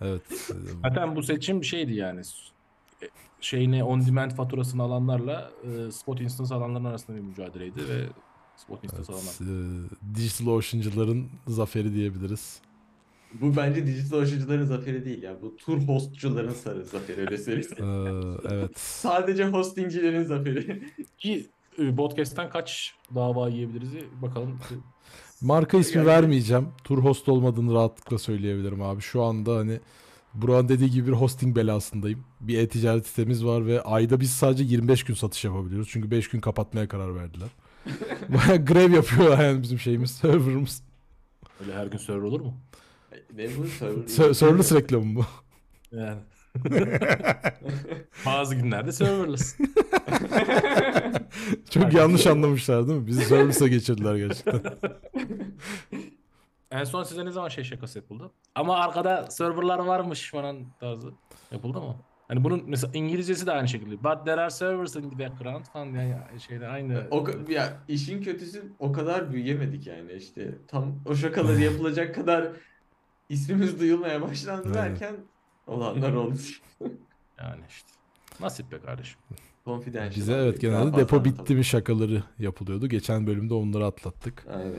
Evet. 0.00 0.22
e, 0.32 0.54
Zaten 0.82 1.16
bu 1.16 1.22
seçim 1.22 1.64
şeydi 1.64 1.94
yani. 1.94 2.20
E, 3.02 3.06
Şeyine 3.40 3.84
on 3.84 4.06
demand 4.06 4.30
faturasını 4.30 4.82
alanlarla 4.82 5.50
e, 5.64 5.90
spot 5.92 6.20
instance 6.20 6.54
alanların 6.54 6.84
arasında 6.84 7.16
bir 7.16 7.22
mücadeleydi 7.22 7.88
ve 7.88 8.04
alanlar. 9.08 9.34
evet, 9.40 9.92
e, 10.12 10.14
Digital 10.16 10.46
Ocean'cıların 10.46 11.26
zaferi 11.46 11.94
diyebiliriz. 11.94 12.60
Bu 13.40 13.56
bence 13.56 13.86
dijital 13.86 14.18
aşıcıların 14.18 14.64
zaferi 14.64 15.04
değil 15.04 15.22
ya. 15.22 15.42
Bu 15.42 15.56
tur 15.56 15.78
hostçuların 15.78 16.52
sarı 16.52 16.84
zaferi 16.84 17.20
öyle 17.20 17.38
söyleyeyim. 17.38 18.38
Ee, 18.46 18.54
evet. 18.54 18.70
Sadece 18.78 19.44
hostingcilerin 19.44 20.24
zaferi. 20.24 20.82
Ki 21.18 21.46
e, 21.78 21.94
podcast'ten 21.94 22.50
kaç 22.50 22.94
dava 23.14 23.48
yiyebiliriz 23.48 23.90
bakalım. 24.22 24.58
Marka 25.40 25.78
ismi 25.78 25.98
Yani- 25.98 26.06
vermeyeceğim. 26.06 26.68
Tur 26.84 26.98
host 26.98 27.28
olmadığını 27.28 27.74
rahatlıkla 27.74 28.18
söyleyebilirim 28.18 28.82
abi. 28.82 29.00
Şu 29.00 29.22
anda 29.22 29.56
hani 29.56 29.80
Burak'ın 30.34 30.68
dediği 30.68 30.90
gibi 30.90 31.06
bir 31.06 31.12
hosting 31.12 31.56
belasındayım. 31.56 32.24
Bir 32.40 32.58
e-ticaret 32.58 33.06
sitemiz 33.06 33.44
var 33.44 33.66
ve 33.66 33.82
ayda 33.82 34.20
biz 34.20 34.30
sadece 34.30 34.64
25 34.64 35.04
gün 35.04 35.14
satış 35.14 35.44
yapabiliyoruz. 35.44 35.88
Çünkü 35.90 36.10
5 36.10 36.28
gün 36.28 36.40
kapatmaya 36.40 36.88
karar 36.88 37.14
verdiler. 37.14 37.48
Baya 38.28 38.56
grev 38.56 38.92
yapıyor 38.92 39.38
yani 39.38 39.62
bizim 39.62 39.78
şeyimiz, 39.78 40.10
serverımız. 40.10 40.82
Öyle 41.60 41.74
her 41.74 41.86
gün 41.86 41.98
server 41.98 42.22
olur 42.22 42.40
mu? 42.40 42.54
Ne 43.34 43.48
bu? 43.58 43.66
Server, 43.66 44.02
Ser- 44.06 44.34
Serverless 44.34 44.72
reklamı 44.72 45.14
bu. 45.16 45.24
Yani. 45.96 46.20
Bazı 48.26 48.54
günlerde 48.54 48.92
serverless. 48.92 49.56
Çok 51.70 51.92
yanlış 51.94 52.26
anlamışlar 52.26 52.88
değil 52.88 52.98
mi? 53.00 53.06
Bizi 53.06 53.24
serverless'a 53.24 53.68
geçirdiler 53.68 54.16
gerçekten. 54.16 54.62
En 56.70 56.84
son 56.84 57.02
size 57.02 57.24
ne 57.24 57.30
zaman 57.32 57.48
şey 57.48 57.64
şakası 57.64 57.98
yapıldı? 57.98 58.30
Ama 58.54 58.76
arkada 58.76 59.26
serverlar 59.30 59.78
varmış 59.78 60.30
falan 60.30 60.56
tarzı. 60.80 61.08
Yapıldı 61.52 61.80
mı? 61.80 61.96
Hani 62.28 62.44
bunun 62.44 62.62
mesela 62.66 62.90
İngilizcesi 62.94 63.46
de 63.46 63.52
aynı 63.52 63.68
şekilde. 63.68 64.04
But 64.04 64.24
there 64.24 64.40
are 64.40 64.50
servers 64.50 64.96
in 64.96 65.10
the 65.10 65.18
background 65.18 65.64
falan 65.64 65.86
yani 65.86 66.40
şeyde 66.48 66.68
aynı. 66.68 67.06
O, 67.10 67.26
ya 67.48 67.78
işin 67.88 68.22
kötüsü 68.22 68.72
o 68.78 68.92
kadar 68.92 69.32
büyüyemedik 69.32 69.86
yani 69.86 70.12
işte 70.12 70.54
tam 70.68 70.94
o 71.06 71.14
şakaları 71.14 71.60
yapılacak 71.60 72.14
kadar 72.14 72.48
ismimiz 73.28 73.80
duyulmaya 73.80 74.22
başlandı 74.22 74.74
derken 74.74 75.16
olanlar 75.66 76.12
olmuş. 76.12 76.60
Yani 77.40 77.60
işte. 77.68 77.88
Nasip 78.40 78.72
be 78.72 78.80
kardeşim. 78.80 79.20
Confidential. 79.64 80.16
Bize 80.16 80.32
evet 80.32 80.60
genelde 80.60 80.96
depo 80.96 81.24
bitti 81.24 81.54
mi 81.54 81.64
şakaları 81.64 82.22
yapılıyordu. 82.38 82.86
Geçen 82.86 83.26
bölümde 83.26 83.54
onları 83.54 83.86
atlattık. 83.86 84.46
Aynen. 84.50 84.72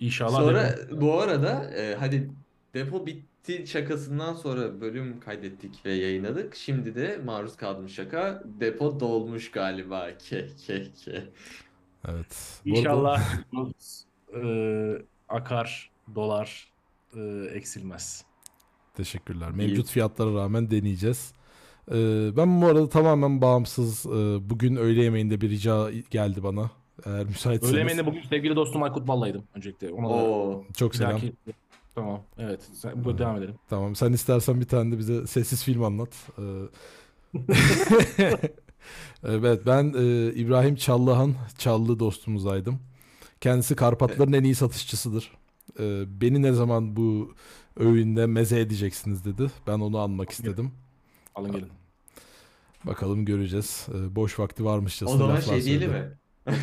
İnşallah 0.00 0.40
Sonra 0.40 0.76
dedim. 0.76 1.00
bu 1.00 1.20
arada 1.20 1.70
e, 1.70 1.94
hadi 1.94 2.30
depo 2.74 3.06
bitti 3.06 3.27
şakasından 3.66 4.34
sonra 4.34 4.80
bölüm 4.80 5.20
kaydettik 5.20 5.86
ve 5.86 5.92
yayınladık. 5.92 6.54
Şimdi 6.54 6.94
de 6.94 7.20
maruz 7.24 7.56
kaldığım 7.56 7.88
şaka 7.88 8.42
depo 8.60 9.00
dolmuş 9.00 9.50
galiba. 9.50 10.08
Ke 10.28 10.48
ke 10.66 10.84
ke. 11.04 11.24
Evet. 12.08 12.60
İnşallah 12.64 13.22
e, 14.34 15.02
akar, 15.28 15.90
dolar 16.14 16.68
e, 17.16 17.20
eksilmez. 17.54 18.24
Teşekkürler. 18.94 19.50
İyi. 19.50 19.56
Mevcut 19.56 19.90
fiyatlara 19.90 20.34
rağmen 20.34 20.70
deneyeceğiz. 20.70 21.32
Ee, 21.92 22.36
ben 22.36 22.62
bu 22.62 22.66
arada 22.66 22.88
tamamen 22.88 23.40
bağımsız 23.40 24.06
e, 24.06 24.50
bugün 24.50 24.76
öğle 24.76 25.02
yemeğinde 25.02 25.40
bir 25.40 25.50
rica 25.50 25.90
geldi 26.10 26.42
bana. 26.42 26.70
Eğer 27.06 27.24
müsaitseniz. 27.24 27.72
Öğle 27.72 27.78
yemeğinde 27.78 28.06
bugün 28.06 28.22
sevgili 28.22 28.56
dostum 28.56 28.82
Aykut 28.82 29.08
Ballay'dım 29.08 29.44
öncelikle. 29.54 29.90
Ona 29.90 30.08
da 30.08 30.12
Oo. 30.12 30.64
Çok 30.76 30.92
bir 30.92 30.96
selam. 30.96 31.12
dahaki 31.12 31.32
Tamam. 31.98 32.22
Evet. 32.38 32.60
Sen, 32.74 33.04
bu 33.04 33.18
devam 33.18 33.36
edelim. 33.36 33.54
Tamam 33.68 33.96
sen 33.96 34.12
istersen 34.12 34.60
bir 34.60 34.66
tane 34.66 34.92
de 34.92 34.98
bize 34.98 35.26
sessiz 35.26 35.64
film 35.64 35.82
anlat. 35.82 36.14
Ee, 36.38 36.42
evet 39.24 39.66
ben 39.66 39.94
e, 39.98 40.32
İbrahim 40.32 40.76
Çallıhan 40.76 41.34
Çallı 41.58 41.98
dostumuzdaydım. 41.98 42.80
Kendisi 43.40 43.76
Karpatların 43.76 44.32
en 44.32 44.44
iyi 44.44 44.54
satışçısıdır. 44.54 45.32
Ee, 45.80 46.04
beni 46.20 46.42
ne 46.42 46.52
zaman 46.52 46.96
bu 46.96 47.34
öğünde 47.76 48.26
meze 48.26 48.60
edeceksiniz 48.60 49.24
dedi. 49.24 49.50
Ben 49.66 49.78
onu 49.78 49.98
anmak 49.98 50.30
istedim. 50.30 50.72
Alın 51.34 51.52
gelin. 51.52 51.68
Bakalım 52.84 53.24
göreceğiz. 53.24 53.86
Ee, 53.94 54.16
boş 54.16 54.38
vakti 54.38 54.62
O 54.62 54.66
varmışçasına 54.66 55.18
zaman 55.18 55.36
laflar 55.36 55.54
şey 55.54 55.64
diyelim 55.64 55.90
mi? 55.90 56.18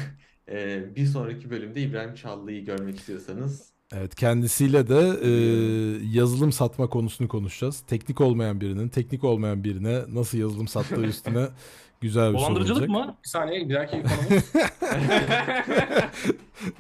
Ee, 0.50 0.96
bir 0.96 1.06
sonraki 1.06 1.50
bölümde 1.50 1.82
İbrahim 1.82 2.16
Çallı'yı 2.16 2.66
görmek 2.66 3.00
istiyorsanız 3.00 3.75
Evet 3.94 4.16
kendisiyle 4.16 4.88
de 4.88 5.20
e, 5.24 5.30
yazılım 6.18 6.52
satma 6.52 6.88
konusunu 6.90 7.28
konuşacağız. 7.28 7.84
Teknik 7.88 8.22
olmayan 8.22 8.62
birinin 8.62 8.90
teknik 8.90 9.24
olmayan 9.24 9.64
birine 9.64 10.02
nasıl 10.14 10.38
yazılım 10.38 10.68
sattığı 10.68 11.02
üstüne 11.06 11.48
güzel 12.02 12.34
bir 12.34 12.38
soru 12.38 12.46
Dolandırıcılık 12.48 12.90
olacak. 12.90 13.08
mı? 13.08 13.18
Bir 13.24 13.30
saniye 13.30 13.70
bir 13.70 13.74
dahaki 13.76 13.92
konumuz. 14.04 14.44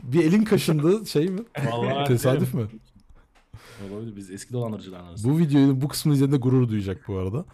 Bir 0.03 0.23
elin 0.23 0.43
kaşındı 0.43 1.05
şey 1.05 1.27
mi? 1.27 1.41
Vallahi 1.71 2.07
Tesadüf 2.07 2.53
mü? 2.53 2.67
Olabilir. 3.93 4.15
Biz 4.15 4.31
eski 4.31 4.53
dolandırıcılarız. 4.53 5.23
Bu 5.29 5.39
videoyu 5.39 5.81
bu 5.81 5.87
kısmını 5.87 6.15
izlediğinde 6.15 6.37
gurur 6.41 6.69
duyacak 6.69 7.07
bu 7.07 7.17
arada. 7.17 7.45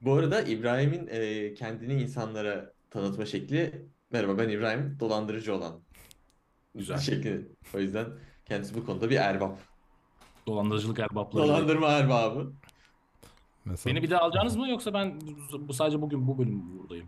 Bu 0.00 0.14
arada 0.14 0.42
İbrahim'in 0.42 1.06
e, 1.10 1.54
kendini 1.54 2.02
insanlara 2.02 2.72
tanıtma 2.90 3.26
şekli 3.26 3.86
merhaba 4.12 4.38
ben 4.38 4.48
İbrahim 4.48 4.96
dolandırıcı 5.00 5.54
olan 5.54 5.80
Güzel. 6.74 6.98
şekli. 6.98 7.48
O 7.74 7.78
yüzden 7.78 8.06
kendisi 8.46 8.74
bu 8.74 8.86
konuda 8.86 9.10
bir 9.10 9.16
erbap. 9.16 9.58
Dolandırıcılık 10.46 10.98
erbapları. 10.98 11.48
Dolandırma 11.48 11.88
erbabı. 11.88 12.52
Mesela. 13.64 13.94
Beni 13.94 14.02
bir 14.04 14.10
daha 14.10 14.20
alacaksınız 14.20 14.56
mı 14.56 14.68
yoksa 14.68 14.94
ben 14.94 15.20
bu- 15.60 15.72
sadece 15.74 16.00
bugün 16.02 16.26
bu 16.28 16.38
bölüm 16.38 16.78
buradayım. 16.78 17.06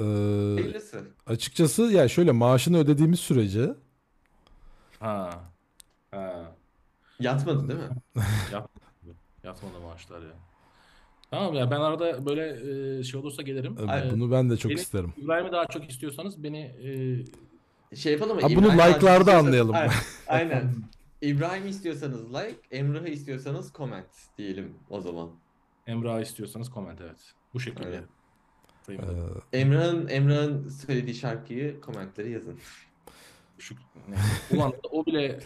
Ee, 0.00 0.80
açıkçası 1.26 1.82
ya 1.82 2.08
şöyle 2.08 2.32
maaşını 2.32 2.78
ödediğimiz 2.78 3.20
sürece 3.20 3.74
Ha. 5.00 5.30
Ha. 6.10 6.52
Yatmadı 7.20 7.68
değil 7.68 7.80
mi? 7.80 7.88
Yatmadı 9.44 9.80
maaşlar 9.82 10.20
ya. 10.22 10.32
Tamam 11.30 11.54
ya 11.54 11.70
ben 11.70 11.80
arada 11.80 12.26
böyle 12.26 12.48
e, 12.98 13.02
şey 13.02 13.20
olursa 13.20 13.42
gelirim. 13.42 13.76
e, 13.78 13.90
Ay, 13.90 14.10
bunu 14.10 14.30
ben 14.30 14.50
de 14.50 14.56
çok 14.56 14.70
Beni- 14.70 14.80
isterim. 14.80 15.12
İbrahim'i 15.16 15.52
daha 15.52 15.66
çok 15.66 15.90
istiyorsanız 15.90 16.42
beni 16.42 16.58
e, 16.60 16.90
Şey 17.94 18.12
yapalım 18.12 18.36
mı? 18.36 18.42
Ha, 18.42 18.48
bunu 18.48 18.74
İbrahim 18.74 18.94
like'larda 18.94 19.36
anlayalım. 19.36 19.74
Aynen. 19.74 19.92
Aynen. 20.26 20.74
İbrahim 21.22 21.68
istiyorsanız 21.68 22.34
like, 22.34 22.58
Emrah'ı 22.70 23.08
istiyorsanız 23.08 23.72
comment 23.76 24.06
diyelim 24.38 24.74
o 24.90 25.00
zaman. 25.00 25.30
Emrah'ı 25.86 26.22
istiyorsanız 26.22 26.70
comment 26.74 27.00
evet. 27.00 27.34
Bu 27.54 27.60
şekilde. 27.60 28.02
Öyle. 28.88 29.02
Ee. 29.52 29.58
Emrah'ın 29.60 30.08
Emrah'ın 30.08 30.68
söylediği 30.68 31.14
şarkıyı 31.14 31.80
komentlere 31.80 32.28
yazın. 32.28 32.58
Şu. 33.58 33.74
Ulan 34.50 34.72
o 34.90 35.06
bile 35.06 35.40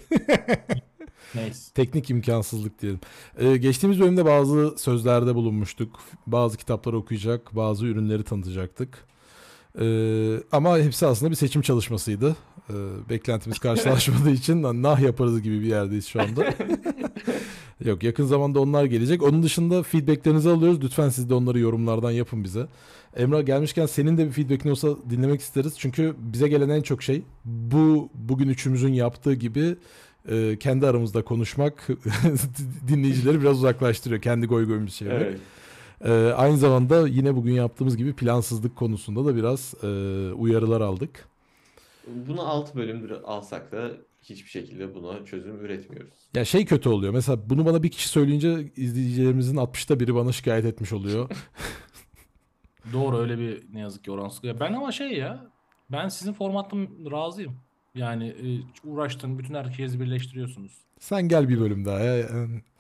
neyse. 1.34 1.72
teknik 1.74 2.10
imkansızlık 2.10 2.82
diyelim. 2.82 3.00
Ee, 3.38 3.56
geçtiğimiz 3.56 4.00
bölümde 4.00 4.24
bazı 4.24 4.78
sözlerde 4.78 5.34
bulunmuştuk. 5.34 6.00
Bazı 6.26 6.58
kitapları 6.58 6.96
okuyacak, 6.96 7.56
bazı 7.56 7.86
ürünleri 7.86 8.24
tanıtacaktık. 8.24 9.04
Ee, 9.80 10.36
ama 10.52 10.78
hepsi 10.78 11.06
aslında 11.06 11.30
bir 11.30 11.36
seçim 11.36 11.62
çalışmasıydı. 11.62 12.36
Ee, 12.70 12.74
beklentimiz 13.10 13.58
karşılaşmadığı 13.58 14.30
için 14.32 14.82
nah 14.82 15.00
yaparız 15.00 15.42
gibi 15.42 15.60
bir 15.60 15.66
yerdeyiz 15.66 16.06
şu 16.06 16.22
anda. 16.22 16.44
Yok 17.84 18.02
yakın 18.02 18.24
zamanda 18.24 18.60
onlar 18.60 18.84
gelecek. 18.84 19.22
Onun 19.22 19.42
dışında 19.42 19.82
feedbacklerinizi 19.82 20.50
alıyoruz. 20.50 20.82
Lütfen 20.84 21.08
siz 21.08 21.30
de 21.30 21.34
onları 21.34 21.58
yorumlardan 21.58 22.10
yapın 22.10 22.44
bize. 22.44 22.66
Emrah 23.16 23.46
gelmişken 23.46 23.86
senin 23.86 24.18
de 24.18 24.26
bir 24.26 24.32
feedbackin 24.32 24.70
olsa 24.70 24.88
dinlemek 25.10 25.40
isteriz. 25.40 25.74
Çünkü 25.78 26.14
bize 26.18 26.48
gelen 26.48 26.68
en 26.68 26.82
çok 26.82 27.02
şey 27.02 27.22
bu 27.44 28.08
bugün 28.14 28.48
üçümüzün 28.48 28.92
yaptığı 28.92 29.34
gibi 29.34 29.76
e, 30.28 30.56
kendi 30.60 30.86
aramızda 30.86 31.22
konuşmak 31.22 31.88
dinleyicileri 32.88 33.40
biraz 33.40 33.58
uzaklaştırıyor. 33.58 34.22
Kendi 34.22 34.46
goy 34.46 34.66
goyumuz 34.66 34.94
şey. 34.94 35.08
Evet. 35.08 35.38
E, 36.04 36.12
aynı 36.36 36.56
zamanda 36.56 37.08
yine 37.08 37.36
bugün 37.36 37.52
yaptığımız 37.52 37.96
gibi 37.96 38.16
plansızlık 38.16 38.76
konusunda 38.76 39.24
da 39.24 39.36
biraz 39.36 39.74
e, 39.82 39.86
uyarılar 40.32 40.80
aldık. 40.80 41.28
Bunu 42.06 42.42
6 42.42 42.74
bölümdür 42.78 43.10
alsak 43.10 43.72
da 43.72 43.90
hiçbir 44.22 44.50
şekilde 44.50 44.94
buna 44.94 45.24
çözüm 45.24 45.64
üretmiyoruz. 45.64 46.14
Ya 46.34 46.44
şey 46.44 46.64
kötü 46.64 46.88
oluyor. 46.88 47.12
Mesela 47.12 47.50
bunu 47.50 47.66
bana 47.66 47.82
bir 47.82 47.90
kişi 47.90 48.08
söyleyince 48.08 48.72
izleyicilerimizin 48.76 49.56
60'ta 49.56 50.00
biri 50.00 50.14
bana 50.14 50.32
şikayet 50.32 50.64
etmiş 50.64 50.92
oluyor. 50.92 51.30
Doğru 52.92 53.18
öyle 53.18 53.38
bir 53.38 53.64
ne 53.72 53.80
yazık 53.80 54.04
ki 54.04 54.10
oransız. 54.10 54.44
Ben 54.44 54.72
ama 54.72 54.92
şey 54.92 55.12
ya 55.12 55.46
ben 55.92 56.08
sizin 56.08 56.32
formattan 56.32 56.88
razıyım. 57.12 57.52
Yani 57.94 58.28
e, 58.28 58.46
uğraştın 58.88 59.38
bütün 59.38 59.54
herkesi 59.54 60.00
birleştiriyorsunuz. 60.00 60.72
sen 61.00 61.28
gel 61.28 61.48
bir 61.48 61.60
bölüm 61.60 61.84
daha 61.84 61.98
ya. 62.00 62.28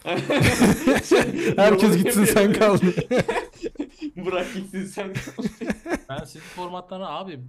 Herkes 1.56 1.96
gitsin 2.02 2.24
sen 2.24 2.52
kal. 2.52 2.78
Bırak 4.16 4.54
gitsin 4.54 4.84
sen 4.84 5.12
kal. 5.12 5.44
Ben 6.08 6.24
sizin 6.24 6.40
formattan 6.40 7.00
abi 7.00 7.40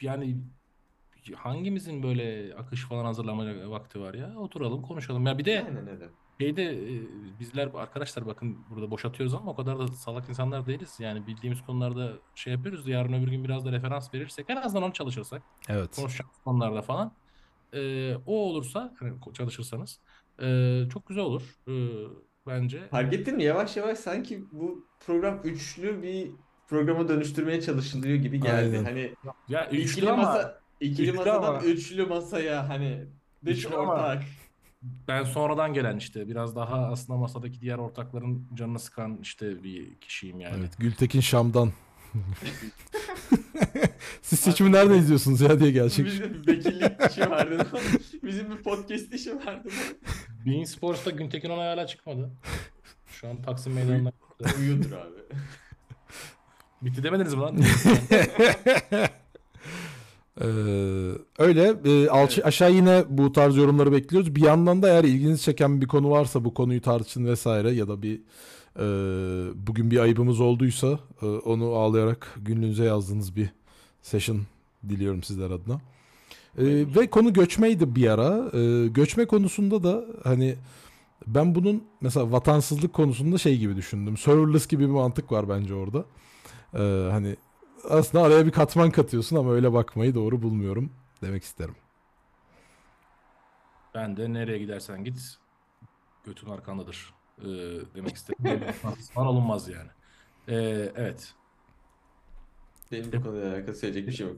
yani 0.00 0.36
hangimizin 1.34 2.02
böyle 2.02 2.54
akış 2.54 2.84
falan 2.84 3.04
hazırlamaya 3.04 3.70
vakti 3.70 4.00
var 4.00 4.14
ya? 4.14 4.34
Oturalım 4.38 4.82
konuşalım. 4.82 5.26
Ya 5.26 5.38
bir 5.38 5.44
de 5.44 5.64
Aynen 5.68 5.88
öyle. 5.88 6.08
Şeyde 6.42 6.64
e, 6.64 7.00
bizler 7.40 7.68
arkadaşlar 7.74 8.26
bakın 8.26 8.58
burada 8.70 8.90
boşatıyoruz 8.90 9.34
ama 9.34 9.50
o 9.50 9.54
kadar 9.56 9.78
da 9.78 9.88
salak 9.88 10.28
insanlar 10.28 10.66
değiliz. 10.66 10.96
Yani 11.00 11.26
bildiğimiz 11.26 11.62
konularda 11.62 12.12
şey 12.34 12.52
yapıyoruz. 12.52 12.88
Yarın 12.88 13.12
öbür 13.12 13.28
gün 13.30 13.44
biraz 13.44 13.64
da 13.64 13.72
referans 13.72 14.14
verirsek 14.14 14.50
en 14.50 14.56
azından 14.56 14.82
onu 14.82 14.92
çalışırsak 14.92 15.42
Evet. 15.68 15.96
konuşacağımız 15.96 16.36
konularda 16.44 16.82
falan 16.82 17.12
e, 17.72 18.14
o 18.26 18.36
olursa 18.36 18.94
hani 18.98 19.12
çalışırsanız 19.34 20.00
e, 20.42 20.78
çok 20.92 21.06
güzel 21.08 21.24
olur 21.24 21.42
e, 21.68 21.74
bence. 22.46 22.88
Fark 22.88 23.12
ettin 23.14 23.36
mi? 23.36 23.42
Yavaş 23.44 23.76
yavaş 23.76 23.98
sanki 23.98 24.44
bu 24.52 24.86
program 25.06 25.40
üçlü 25.44 26.02
bir 26.02 26.30
programa 26.68 27.08
dönüştürmeye 27.08 27.60
çalışılıyor 27.60 28.16
gibi 28.16 28.40
geldi. 28.40 28.76
Aynen. 28.76 28.84
Hani 28.84 29.14
Ya 29.48 29.64
ikili 29.66 29.82
üçlü 29.82 30.10
ama 30.10 30.22
masa 30.22 30.60
ikili 30.80 31.08
üçlü 31.08 31.16
masadan 31.16 31.42
ama- 31.48 31.62
üçlü 31.62 32.06
masaya 32.06 32.68
hani 32.68 33.06
dış 33.44 33.58
Üçlü 33.64 33.76
ama- 33.76 33.92
ortak. 33.92 34.22
Ben 35.08 35.24
sonradan 35.24 35.74
gelen 35.74 35.96
işte 35.96 36.28
biraz 36.28 36.56
daha 36.56 36.76
aslında 36.86 37.18
masadaki 37.18 37.60
diğer 37.60 37.78
ortakların 37.78 38.46
canını 38.54 38.78
sıkan 38.78 39.18
işte 39.22 39.64
bir 39.64 39.94
kişiyim 39.94 40.40
yani. 40.40 40.56
Evet. 40.58 40.78
Gültekin 40.78 41.20
Şam'dan. 41.20 41.72
Siz 44.22 44.40
seçimi 44.40 44.72
nerede 44.72 44.98
izliyorsunuz 44.98 45.40
ya 45.40 45.60
diye 45.60 45.70
gelecek. 45.70 46.06
Bizim 46.06 46.42
bir 46.42 46.52
vekillik 46.52 47.10
işi 47.10 47.30
vardı. 47.30 47.66
Bizim 48.22 48.50
bir 48.50 48.56
podcast 48.56 49.12
işi 49.14 49.36
vardı. 49.36 49.68
Bein 50.46 50.64
Sports'ta 50.64 51.10
Güntekin 51.10 51.50
Onay 51.50 51.68
hala 51.68 51.86
çıkmadı. 51.86 52.30
Şu 53.06 53.28
an 53.28 53.42
Taksim 53.42 53.72
Meydanı'nda. 53.72 54.12
Uyuyordur 54.58 54.92
abi. 54.92 55.36
Bitti 56.82 57.02
demediniz 57.02 57.34
mi 57.34 57.40
lan? 57.40 57.58
Ee, 60.40 60.44
öyle 61.38 61.74
e, 61.84 62.08
alçı- 62.08 62.34
Evet. 62.40 62.46
aşağı 62.46 62.72
yine 62.72 63.04
bu 63.08 63.32
tarz 63.32 63.56
yorumları 63.56 63.92
bekliyoruz. 63.92 64.34
Bir 64.34 64.42
yandan 64.42 64.82
da 64.82 64.88
eğer 64.88 65.04
ilginizi 65.04 65.42
çeken 65.42 65.80
bir 65.80 65.86
konu 65.86 66.10
varsa 66.10 66.44
bu 66.44 66.54
konuyu 66.54 66.80
tartışın 66.80 67.24
vesaire 67.26 67.70
ya 67.70 67.88
da 67.88 68.02
bir 68.02 68.20
e, 68.78 68.84
bugün 69.66 69.90
bir 69.90 69.98
ayıbımız 69.98 70.40
olduysa 70.40 70.98
e, 71.22 71.26
onu 71.26 71.64
ağlayarak 71.74 72.34
günlüğünüze 72.36 72.84
yazdığınız 72.84 73.36
bir 73.36 73.48
session 74.02 74.40
diliyorum 74.88 75.22
sizler 75.22 75.50
adına. 75.50 75.74
E, 76.58 76.64
ve 76.96 77.06
konu 77.10 77.32
göçmeydi 77.32 77.94
bir 77.96 78.08
ara. 78.08 78.58
E, 78.58 78.88
göçme 78.88 79.24
konusunda 79.24 79.82
da 79.82 80.04
hani 80.24 80.54
ben 81.26 81.54
bunun 81.54 81.84
mesela 82.00 82.32
vatansızlık 82.32 82.92
konusunda 82.92 83.38
şey 83.38 83.58
gibi 83.58 83.76
düşündüm. 83.76 84.16
Serverless 84.16 84.66
gibi 84.66 84.82
bir 84.82 84.92
mantık 84.92 85.32
var 85.32 85.48
bence 85.48 85.74
orada. 85.74 86.04
E, 86.74 87.10
hani 87.10 87.36
aslında 87.90 88.24
araya 88.24 88.46
bir 88.46 88.50
katman 88.50 88.90
katıyorsun 88.90 89.36
ama 89.36 89.52
öyle 89.52 89.72
bakmayı 89.72 90.14
doğru 90.14 90.42
bulmuyorum 90.42 90.90
demek 91.22 91.42
isterim. 91.42 91.74
ben 93.94 94.16
de 94.16 94.32
nereye 94.32 94.58
gidersen 94.58 95.04
git 95.04 95.36
götün 96.24 96.50
arkandadır 96.50 97.14
ee, 97.38 97.44
demek 97.94 98.16
istedim. 98.16 98.60
Falan 99.14 99.26
olunmaz 99.26 99.68
yani. 99.68 99.90
Ee, 100.48 100.92
evet. 100.96 101.34
Benim 102.92 103.12
bu 103.12 103.22
konuyla 103.22 103.54
alakalı 103.54 103.74
söyleyecek 103.74 104.08
bir 104.08 104.12
şey 104.12 104.26
yok. 104.26 104.36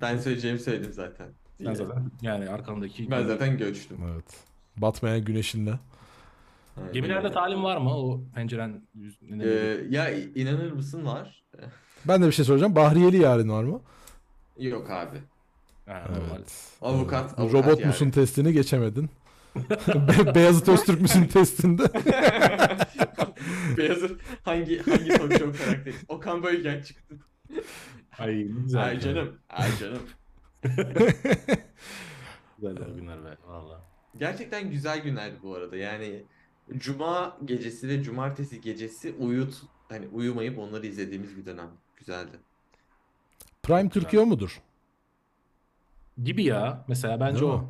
Ben 0.00 0.18
söyleyeceğimi 0.18 0.60
söyledim 0.60 0.92
zaten. 0.92 1.28
Ben 1.60 1.74
zaten 1.74 2.10
yani 2.22 2.48
arkamdaki 2.48 3.10
Ben 3.10 3.26
zaten 3.26 3.58
göçtüm. 3.58 3.98
Evet. 4.12 4.44
Batmayan 4.76 5.24
güneşinle. 5.24 5.78
Gemilerde 6.92 7.32
talim 7.32 7.64
var 7.64 7.76
mı? 7.76 7.96
O 7.96 8.20
penceren 8.34 8.82
Ee, 9.40 9.48
ya 9.90 10.10
inanır 10.10 10.72
mısın 10.72 11.06
var? 11.06 11.44
Ben 12.08 12.22
de 12.22 12.26
bir 12.26 12.32
şey 12.32 12.44
soracağım. 12.44 12.76
Bahriyeli 12.76 13.16
yarın 13.16 13.48
var 13.48 13.64
mı? 13.64 13.80
Yok 14.58 14.90
abi. 14.90 15.18
Ha. 15.86 16.04
Evet. 16.10 16.52
Avukat, 16.82 17.30
Ee, 17.38 17.42
avukat 17.42 17.54
Robot 17.64 17.80
yani. 17.80 17.86
musun 17.86 18.10
testini 18.10 18.52
geçemedin. 18.52 19.10
Be- 19.88 20.34
Beyazıt 20.34 20.68
Öztürk 20.68 21.00
müsün 21.00 21.24
testinde. 21.24 21.82
Beyazıt 23.76 24.20
hangi 24.42 24.78
hangi 24.78 25.10
show 25.38 25.52
karakteri? 25.64 25.94
Okan 26.08 26.42
Bayülgen 26.42 26.82
çıktı. 26.82 27.14
Ay 28.18 28.42
güzel. 28.42 28.84
Ay 28.84 29.00
canım. 29.00 29.32
Ay 29.48 29.70
canım. 29.80 30.02
Güzel 32.58 32.74
günler 32.96 33.24
be 33.24 33.36
valla. 33.46 33.80
Gerçekten 34.18 34.70
güzel 34.70 35.00
günlerdi 35.02 35.36
bu 35.42 35.54
arada. 35.54 35.76
Yani 35.76 36.22
Cuma 36.76 37.36
gecesi 37.44 37.88
ve 37.88 38.02
Cumartesi 38.02 38.60
gecesi 38.60 39.14
uyut 39.18 39.54
hani 39.88 40.08
uyumayıp 40.08 40.58
onları 40.58 40.86
izlediğimiz 40.86 41.36
bir 41.36 41.46
dönem. 41.46 41.68
Güzeldi. 42.06 42.40
Prime 43.62 43.88
Türkiye 43.88 44.22
o 44.22 44.26
mudur? 44.26 44.62
Gibi 46.24 46.44
ya. 46.44 46.84
Mesela 46.88 47.20
bence 47.20 47.40
Değil 47.40 47.52
o. 47.52 47.58
mi? 47.58 47.64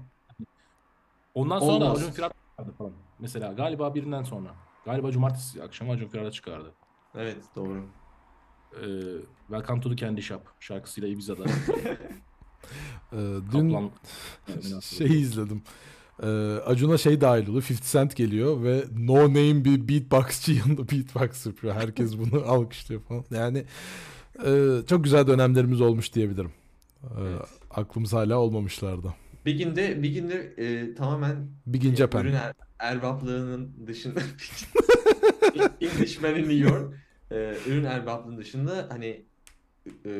Ondan 1.34 1.58
sonra 1.58 1.80
da 1.80 1.84
Olmaz. 1.84 1.98
Acun 2.02 2.10
Firar 2.10 2.32
çıkardı 2.50 2.72
falan. 2.78 2.92
Mesela 3.18 3.52
galiba 3.52 3.94
birinden 3.94 4.22
sonra. 4.22 4.54
Galiba 4.84 5.10
cumartesi 5.10 5.62
akşamı 5.62 5.92
Acun 5.92 6.08
Firar'da 6.08 6.30
çıkardı. 6.30 6.72
Evet 7.14 7.36
doğru. 7.56 7.86
Ee, 8.72 8.86
Welcome 9.48 9.80
to 9.80 9.90
the 9.90 9.96
Candy 9.96 10.20
Shop 10.20 10.42
şarkısıyla 10.60 11.08
Ibiza'da. 11.08 11.44
Ee, 13.12 13.16
dün 13.52 13.72
Kaplan. 13.72 13.90
şeyi 14.80 15.20
izledim. 15.20 15.62
Ee, 16.22 16.26
Acun'a 16.66 16.98
şey 16.98 17.20
dahil 17.20 17.48
oluyor. 17.48 17.66
50 17.70 17.80
Cent 17.92 18.16
geliyor 18.16 18.62
ve 18.62 18.84
no 18.98 19.20
name 19.20 19.64
bir 19.64 19.88
beatboxçı 19.88 20.52
yanında 20.66 20.88
beatbox 20.90 21.46
yapıyor. 21.46 21.74
Herkes 21.74 22.18
bunu 22.18 22.44
alkışlıyor 22.46 23.02
falan. 23.02 23.24
Yani 23.30 23.64
e, 24.46 24.80
çok 24.86 25.04
güzel 25.04 25.26
dönemlerimiz 25.26 25.80
olmuş 25.80 26.14
diyebilirim. 26.14 26.52
Ee, 27.02 27.06
Evet. 27.20 27.40
Aklımız 27.70 28.12
hala 28.12 28.38
olmamışlardı. 28.38 29.14
Bir 29.46 29.58
günde 29.58 30.02
bir 30.02 30.08
günde 30.10 30.54
e, 30.56 30.94
tamamen 30.94 31.48
Big 31.66 31.84
in 31.84 31.94
Japan. 31.94 32.24
ürün 32.24 32.34
er, 32.34 32.52
erbaplığının 32.78 33.86
dışında 33.86 34.20
Englishman 35.80 36.34
in 36.34 36.38
New 36.38 36.54
York 36.54 36.94
e, 37.30 37.54
ürün 37.66 37.84
erbaplığının 37.84 38.38
dışında 38.38 38.86
hani 38.90 39.24
e, 40.04 40.10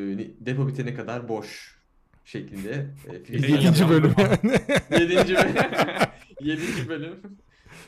depo 0.41 0.69
bitene 0.69 0.95
kadar 0.95 1.29
boş 1.29 1.79
şeklinde 2.25 2.95
e, 3.29 3.33
Yedinci 3.33 3.89
bölüm 3.89 4.15
yani. 4.19 4.59
Yedinci 4.91 5.35
bölüm. 5.35 5.55
Yedinci 6.41 6.89
bölüm. 6.89 7.15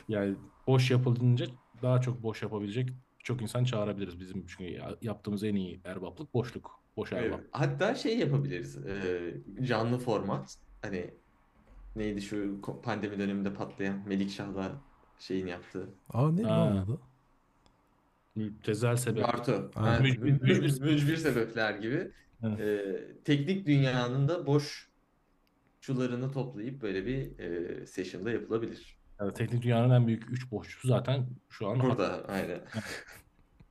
Yani 0.09 0.35
boş 0.67 0.91
yapılınca 0.91 1.45
daha 1.81 2.01
çok 2.01 2.23
boş 2.23 2.41
yapabilecek 2.41 2.89
çok 3.27 3.41
insan 3.41 3.63
çağırabiliriz. 3.63 4.19
Bizim 4.19 4.45
çünkü 4.47 4.63
ya- 4.63 4.95
yaptığımız 5.01 5.43
en 5.43 5.55
iyi 5.55 5.81
erbaplık 5.85 6.33
boşluk. 6.33 6.79
Boş 6.97 7.13
Evet. 7.13 7.23
erbap. 7.23 7.41
Hatta 7.51 7.95
şey 7.95 8.17
yapabiliriz. 8.19 8.77
e, 8.77 9.33
canlı 9.63 9.97
format. 9.97 10.57
Hani 10.81 11.13
neydi 11.95 12.21
şu 12.21 12.61
pandemi 12.83 13.19
döneminde 13.19 13.53
patlayan 13.53 14.03
Melikşah'la 14.07 14.81
şeyin 15.19 15.47
yaptığı. 15.47 15.89
Aa 16.09 16.31
ne 16.31 16.47
oldu? 16.47 17.01
Tezel 18.63 18.95
sebep. 18.95 19.23
Bartu. 19.23 19.71
Ha. 19.75 19.81
Ha, 19.81 19.97
Mücbir- 19.99 20.19
mü- 20.19 20.31
mü- 20.31 20.59
mücbir- 20.59 20.83
mücbir 20.83 21.17
sebepler 21.17 21.75
gibi. 21.75 22.11
Evet. 22.43 22.59
E, 22.59 23.23
teknik 23.23 23.67
dünyanın 23.67 24.27
da 24.27 24.45
boş 24.47 24.89
çularını 25.81 26.31
toplayıp 26.31 26.81
böyle 26.81 27.05
bir 27.05 27.39
e, 27.39 27.85
session'da 27.85 28.31
yapılabilir. 28.31 28.96
Yani 29.19 29.33
teknik 29.33 29.61
dünyanın 29.61 29.89
en 29.95 30.07
büyük 30.07 30.31
3 30.31 30.51
boşçusu 30.51 30.87
zaten 30.87 31.25
şu 31.49 31.67
an 31.69 31.79
Burada 31.79 32.25
aynen. 32.27 32.61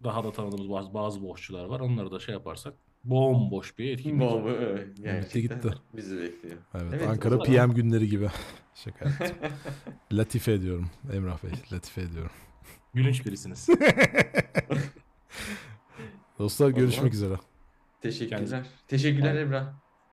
daha 0.05 0.25
da 0.25 0.33
tanıdığımız 0.33 0.71
bazı, 0.71 0.95
bazı 0.95 1.23
boşçular 1.23 1.65
var. 1.65 1.81
Onları 1.81 2.11
da 2.11 2.21
şey 2.21 2.35
yaparsak 2.35 2.75
bomboş 3.05 3.79
bir 3.79 3.91
etkinlik. 3.93 4.21
Bomba 4.21 4.51
evet, 4.51 4.89
gerçekten 5.03 5.61
gitti. 5.61 5.75
bizi 5.97 6.21
bekliyor. 6.21 6.57
Evet, 6.75 6.93
Evet, 6.95 7.09
Ankara 7.09 7.35
o 7.37 7.45
zaman- 7.45 7.69
PM 7.69 7.75
günleri 7.75 8.09
gibi. 8.09 8.29
Şaka 8.75 9.05
yaptım. 9.09 9.37
Latife 10.13 10.53
ediyorum 10.53 10.91
Emrah 11.13 11.45
Bey. 11.45 11.51
Latife 11.73 12.01
ediyorum. 12.01 12.31
Gülünç 12.95 13.27
birisiniz. 13.27 13.69
Dostlar 16.39 16.71
görüşmek 16.71 17.15
üzere. 17.15 17.35
Teşekkürler. 18.03 18.67
Teşekkürler 18.89 19.35
Emrah. 19.35 19.73